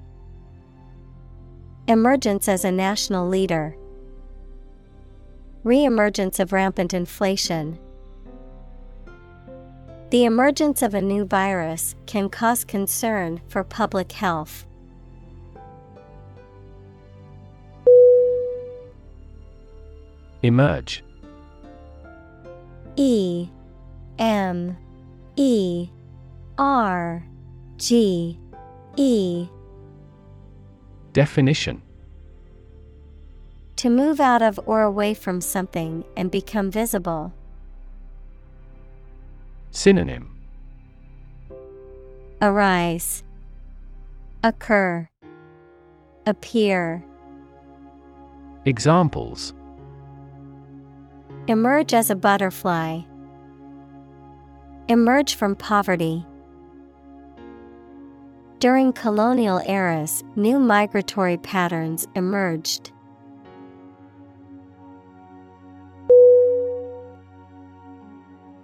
[1.88, 3.78] Emergence as a national leader.
[5.64, 7.80] Reemergence of rampant inflation.
[10.10, 14.66] The emergence of a new virus can cause concern for public health.
[20.42, 21.04] Emerge
[22.98, 23.48] E
[24.20, 24.78] M
[25.36, 25.90] E
[26.58, 27.24] R
[27.78, 28.40] G
[28.96, 29.48] E
[31.14, 31.82] Definition
[33.78, 37.34] To move out of or away from something and become visible.
[39.72, 40.30] Synonym
[42.42, 43.24] Arise,
[44.44, 45.10] Occur,
[46.26, 47.04] Appear.
[48.66, 49.54] Examples
[51.48, 53.02] Emerge as a butterfly.
[54.90, 56.26] Emerge from poverty.
[58.60, 62.92] During colonial eras, new migratory patterns emerged.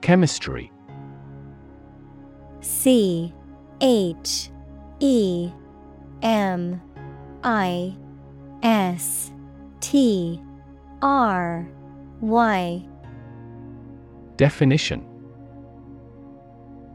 [0.02, 0.72] Chemistry
[2.62, 3.34] C
[3.80, 4.50] H
[5.00, 5.52] E
[6.22, 6.82] M
[7.44, 7.96] I
[8.64, 9.32] S
[9.80, 10.42] T
[11.02, 11.66] R
[12.20, 12.86] Y
[14.36, 15.09] Definition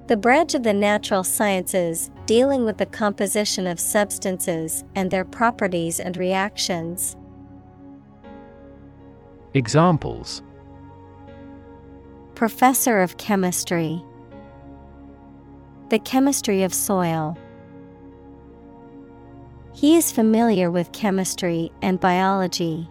[0.06, 5.98] The branch of the natural sciences dealing with the composition of substances and their properties
[5.98, 7.16] and reactions.
[9.54, 10.42] Examples
[12.34, 14.04] Professor of Chemistry
[15.88, 17.38] The chemistry of soil.
[19.72, 22.90] He is familiar with chemistry and biology.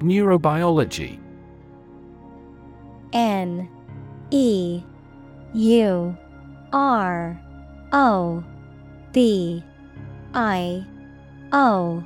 [0.00, 1.20] Neurobiology
[3.12, 3.68] N
[4.30, 4.82] E
[5.54, 6.16] U
[6.72, 7.40] R
[7.92, 8.44] O
[9.12, 9.62] B
[10.34, 10.84] I
[11.52, 12.04] O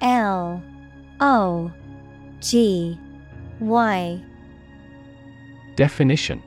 [0.00, 0.62] L
[1.20, 1.72] O
[2.40, 2.98] G
[3.60, 4.22] Y.
[5.76, 6.42] Definition.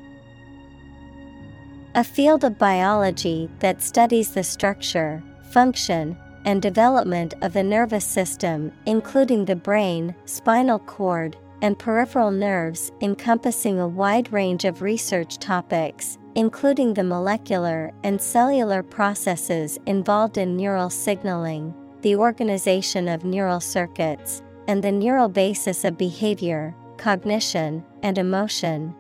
[1.96, 8.72] A field of biology that studies the structure, function, and development of the nervous system,
[8.86, 16.18] including the brain, spinal cord, and peripheral nerves, encompassing a wide range of research topics,
[16.36, 24.42] including the molecular and cellular processes involved in neural signaling, the organization of neural circuits,
[24.68, 28.96] and the neural basis of behavior, cognition, and emotion.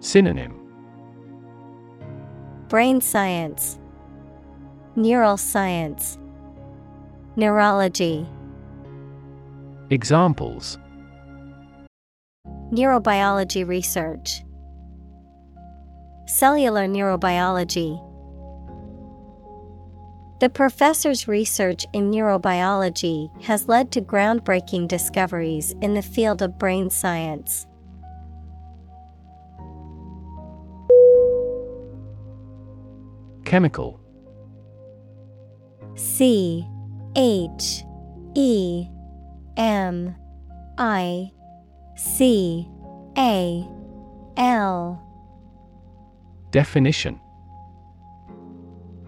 [0.00, 0.56] Synonym
[2.68, 3.78] Brain science,
[4.94, 6.18] Neural science,
[7.36, 8.26] Neurology.
[9.92, 10.78] Examples
[12.70, 14.44] Neurobiology research,
[16.26, 17.98] Cellular neurobiology.
[20.38, 26.88] The professor's research in neurobiology has led to groundbreaking discoveries in the field of brain
[26.88, 27.66] science.
[33.44, 33.98] Chemical
[35.96, 36.64] C
[37.16, 37.82] H
[38.36, 38.86] E
[39.60, 40.16] M
[40.78, 41.30] I
[41.94, 42.66] C
[43.18, 43.68] A
[44.38, 45.06] L
[46.50, 47.20] Definition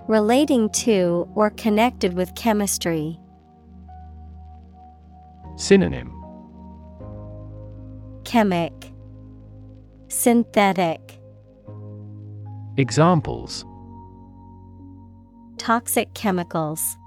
[0.08, 3.18] Relating to or connected with chemistry.
[5.56, 6.12] Synonym
[8.24, 8.92] Chemic
[10.08, 11.18] Synthetic
[12.76, 13.64] Examples
[15.56, 16.98] Toxic chemicals.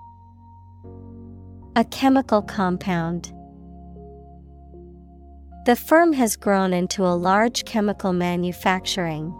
[1.76, 3.35] A chemical compound.
[5.66, 9.34] The firm has grown into a large chemical manufacturing.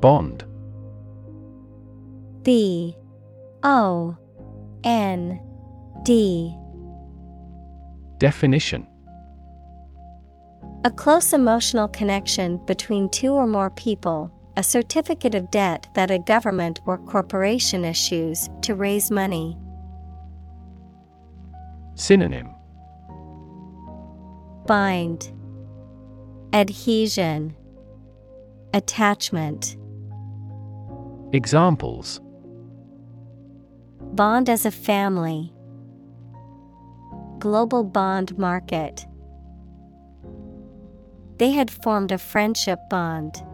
[0.00, 0.44] Bond.
[2.42, 2.96] B.
[3.62, 4.16] O.
[4.82, 5.40] N.
[6.02, 6.56] D.
[8.18, 8.88] Definition.
[10.84, 16.18] A close emotional connection between two or more people, a certificate of debt that a
[16.18, 19.56] government or corporation issues to raise money.
[22.00, 22.48] Synonym
[24.66, 25.30] Bind
[26.54, 27.54] Adhesion
[28.72, 29.76] Attachment
[31.34, 32.22] Examples
[34.14, 35.52] Bond as a family.
[37.38, 39.04] Global bond market.
[41.36, 43.44] They had formed a friendship bond.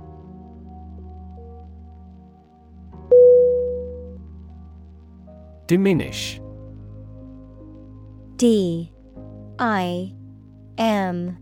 [5.66, 6.40] Diminish
[8.36, 8.92] D.
[9.58, 10.12] I.
[10.76, 11.38] M.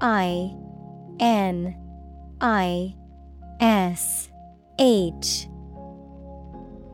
[0.00, 0.54] I.
[1.18, 1.76] N.
[2.40, 2.94] I.
[3.60, 4.30] S.
[4.78, 5.48] H.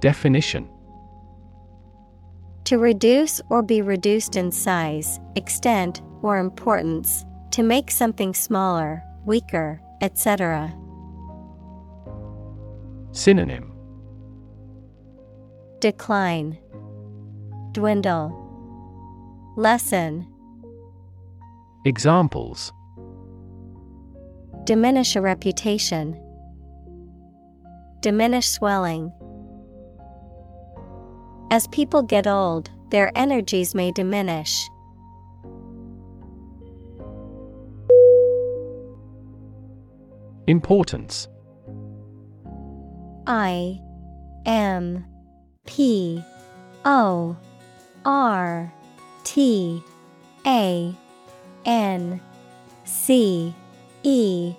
[0.01, 0.71] Definition.
[2.65, 9.83] To reduce or be reduced in size, extent, or importance, to make something smaller, weaker,
[10.01, 10.75] etc.
[13.13, 13.71] Synonym.
[15.81, 16.59] Decline,
[17.73, 18.44] Dwindle,
[19.57, 20.27] Lessen,
[21.85, 22.73] Examples.
[24.65, 26.21] Diminish a reputation,
[28.01, 29.13] Diminish swelling.
[31.53, 34.69] As people get old, their energies may diminish.
[40.49, 41.29] Importance.
[43.27, 43.81] I
[44.47, 45.07] M
[45.65, 46.25] P
[46.85, 47.37] O
[48.05, 48.74] R
[49.25, 49.83] T
[50.47, 50.95] A
[51.65, 52.21] N
[52.85, 53.55] C
[54.03, 54.55] E.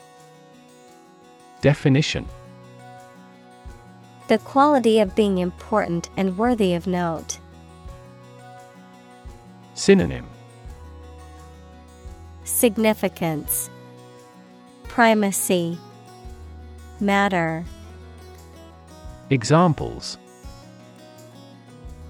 [1.61, 2.27] Definition.
[4.27, 7.39] The quality of being important and worthy of note.
[9.75, 10.25] Synonym.
[12.43, 13.69] Significance.
[14.83, 15.77] Primacy.
[16.99, 17.65] Matter.
[19.29, 20.17] Examples.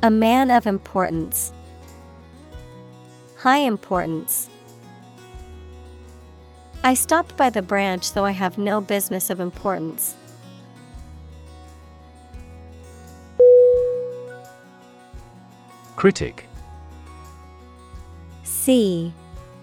[0.04, 1.52] A man of importance.
[3.46, 4.50] High importance.
[6.84, 10.16] I stopped by the branch though I have no business of importance.
[15.96, 16.48] Critic.
[18.42, 19.14] C.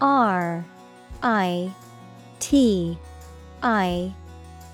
[0.00, 0.64] R.
[1.24, 1.72] I.
[2.38, 2.96] T.
[3.64, 4.14] I.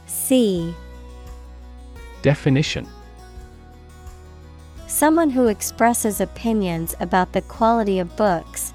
[0.06, 0.74] C.
[2.20, 2.86] Definition.
[4.86, 8.74] Someone who expresses opinions about the quality of books,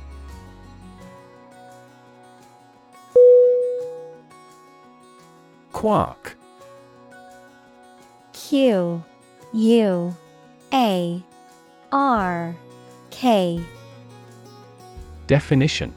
[5.81, 6.37] Quark
[8.33, 9.03] Q
[9.51, 10.15] U
[10.71, 11.23] A
[11.91, 12.55] R
[13.09, 13.59] K.
[15.25, 15.91] Definition.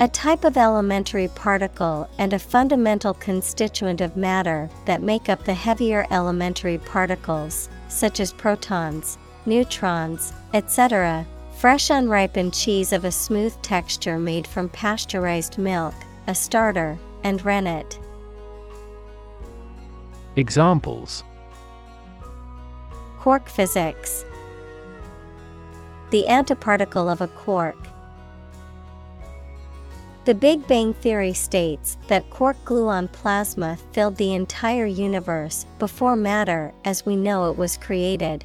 [0.00, 5.54] A type of elementary particle and a fundamental constituent of matter that make up the
[5.54, 11.24] heavier elementary particles, such as protons, neutrons, etc.
[11.56, 15.94] Fresh unripened cheese of a smooth texture made from pasteurized milk,
[16.26, 17.98] a starter, and rennet.
[20.36, 21.24] Examples
[23.18, 24.24] Quark physics
[26.10, 27.76] The antiparticle of a quark.
[30.24, 36.72] The Big Bang Theory states that quark gluon plasma filled the entire universe before matter
[36.84, 38.44] as we know it was created.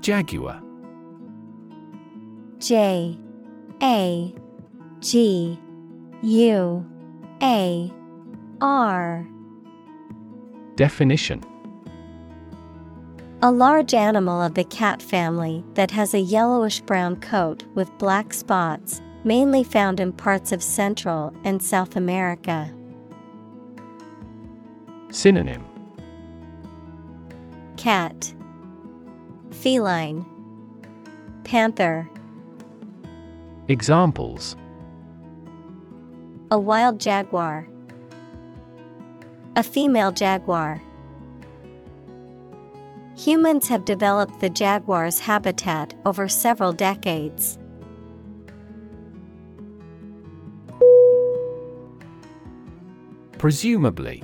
[0.00, 0.63] Jaguar
[2.64, 3.18] J
[3.82, 4.34] A
[5.00, 5.58] G
[6.22, 6.86] U
[7.42, 7.92] A
[8.62, 9.28] R.
[10.74, 11.44] Definition.
[13.42, 18.32] A large animal of the cat family that has a yellowish brown coat with black
[18.32, 22.72] spots, mainly found in parts of Central and South America.
[25.10, 25.62] Synonym.
[27.76, 28.32] Cat.
[29.50, 30.24] Feline.
[31.44, 32.08] Panther
[33.68, 34.56] Examples.
[36.50, 37.66] A wild jaguar.
[39.56, 40.82] A female jaguar.
[43.16, 47.58] Humans have developed the jaguar's habitat over several decades.
[53.38, 54.22] Presumably.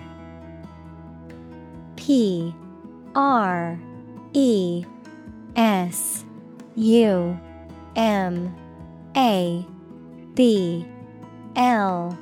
[1.97, 2.55] P.
[3.15, 3.81] R.
[4.35, 4.85] E.
[5.57, 6.27] S.
[6.77, 7.41] U.
[7.97, 8.55] M
[9.17, 9.67] A
[10.35, 10.87] B
[11.57, 12.19] L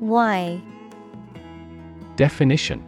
[0.00, 0.62] Y.
[2.16, 2.84] Definition.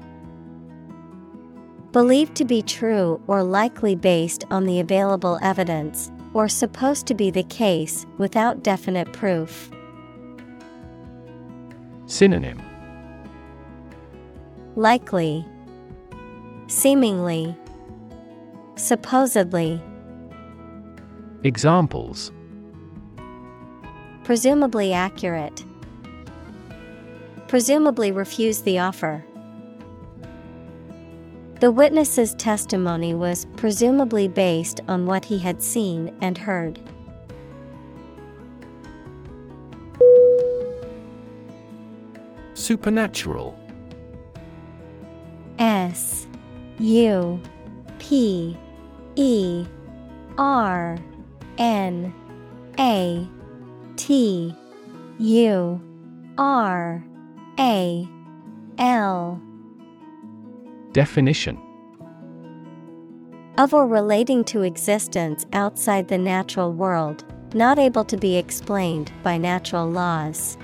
[1.93, 7.31] Believed to be true or likely based on the available evidence, or supposed to be
[7.31, 9.71] the case without definite proof.
[12.07, 12.63] Synonym.
[14.77, 15.45] Likely,
[16.69, 17.57] Seemingly,
[18.77, 19.83] Supposedly,
[21.43, 22.31] Examples
[24.29, 25.65] Presumably accurate.
[27.47, 29.25] Presumably refuse the offer.
[31.61, 36.79] The witness's testimony was presumably based on what he had seen and heard.
[42.53, 43.59] Supernatural
[45.59, 46.27] S
[46.81, 47.41] U
[47.99, 48.59] P
[49.17, 49.65] E
[50.37, 50.99] R
[51.57, 52.13] N
[52.79, 53.27] A
[53.99, 54.55] T
[55.19, 55.81] U
[56.39, 57.05] R
[57.59, 58.09] A
[58.79, 59.43] L.
[60.93, 61.59] Definition.
[63.59, 69.37] Of or relating to existence outside the natural world, not able to be explained by
[69.37, 70.57] natural laws.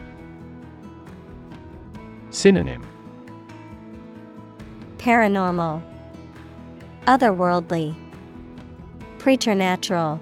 [2.30, 2.86] Synonym.
[4.98, 5.82] Paranormal,
[7.06, 7.96] Otherworldly,
[9.18, 10.20] Preternatural,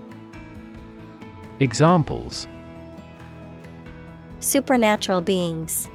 [1.60, 2.48] Examples
[4.42, 5.88] Supernatural beings,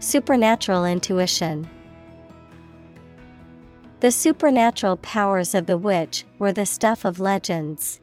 [0.00, 1.66] Supernatural intuition.
[4.00, 8.00] The supernatural powers of the witch were the stuff of legends.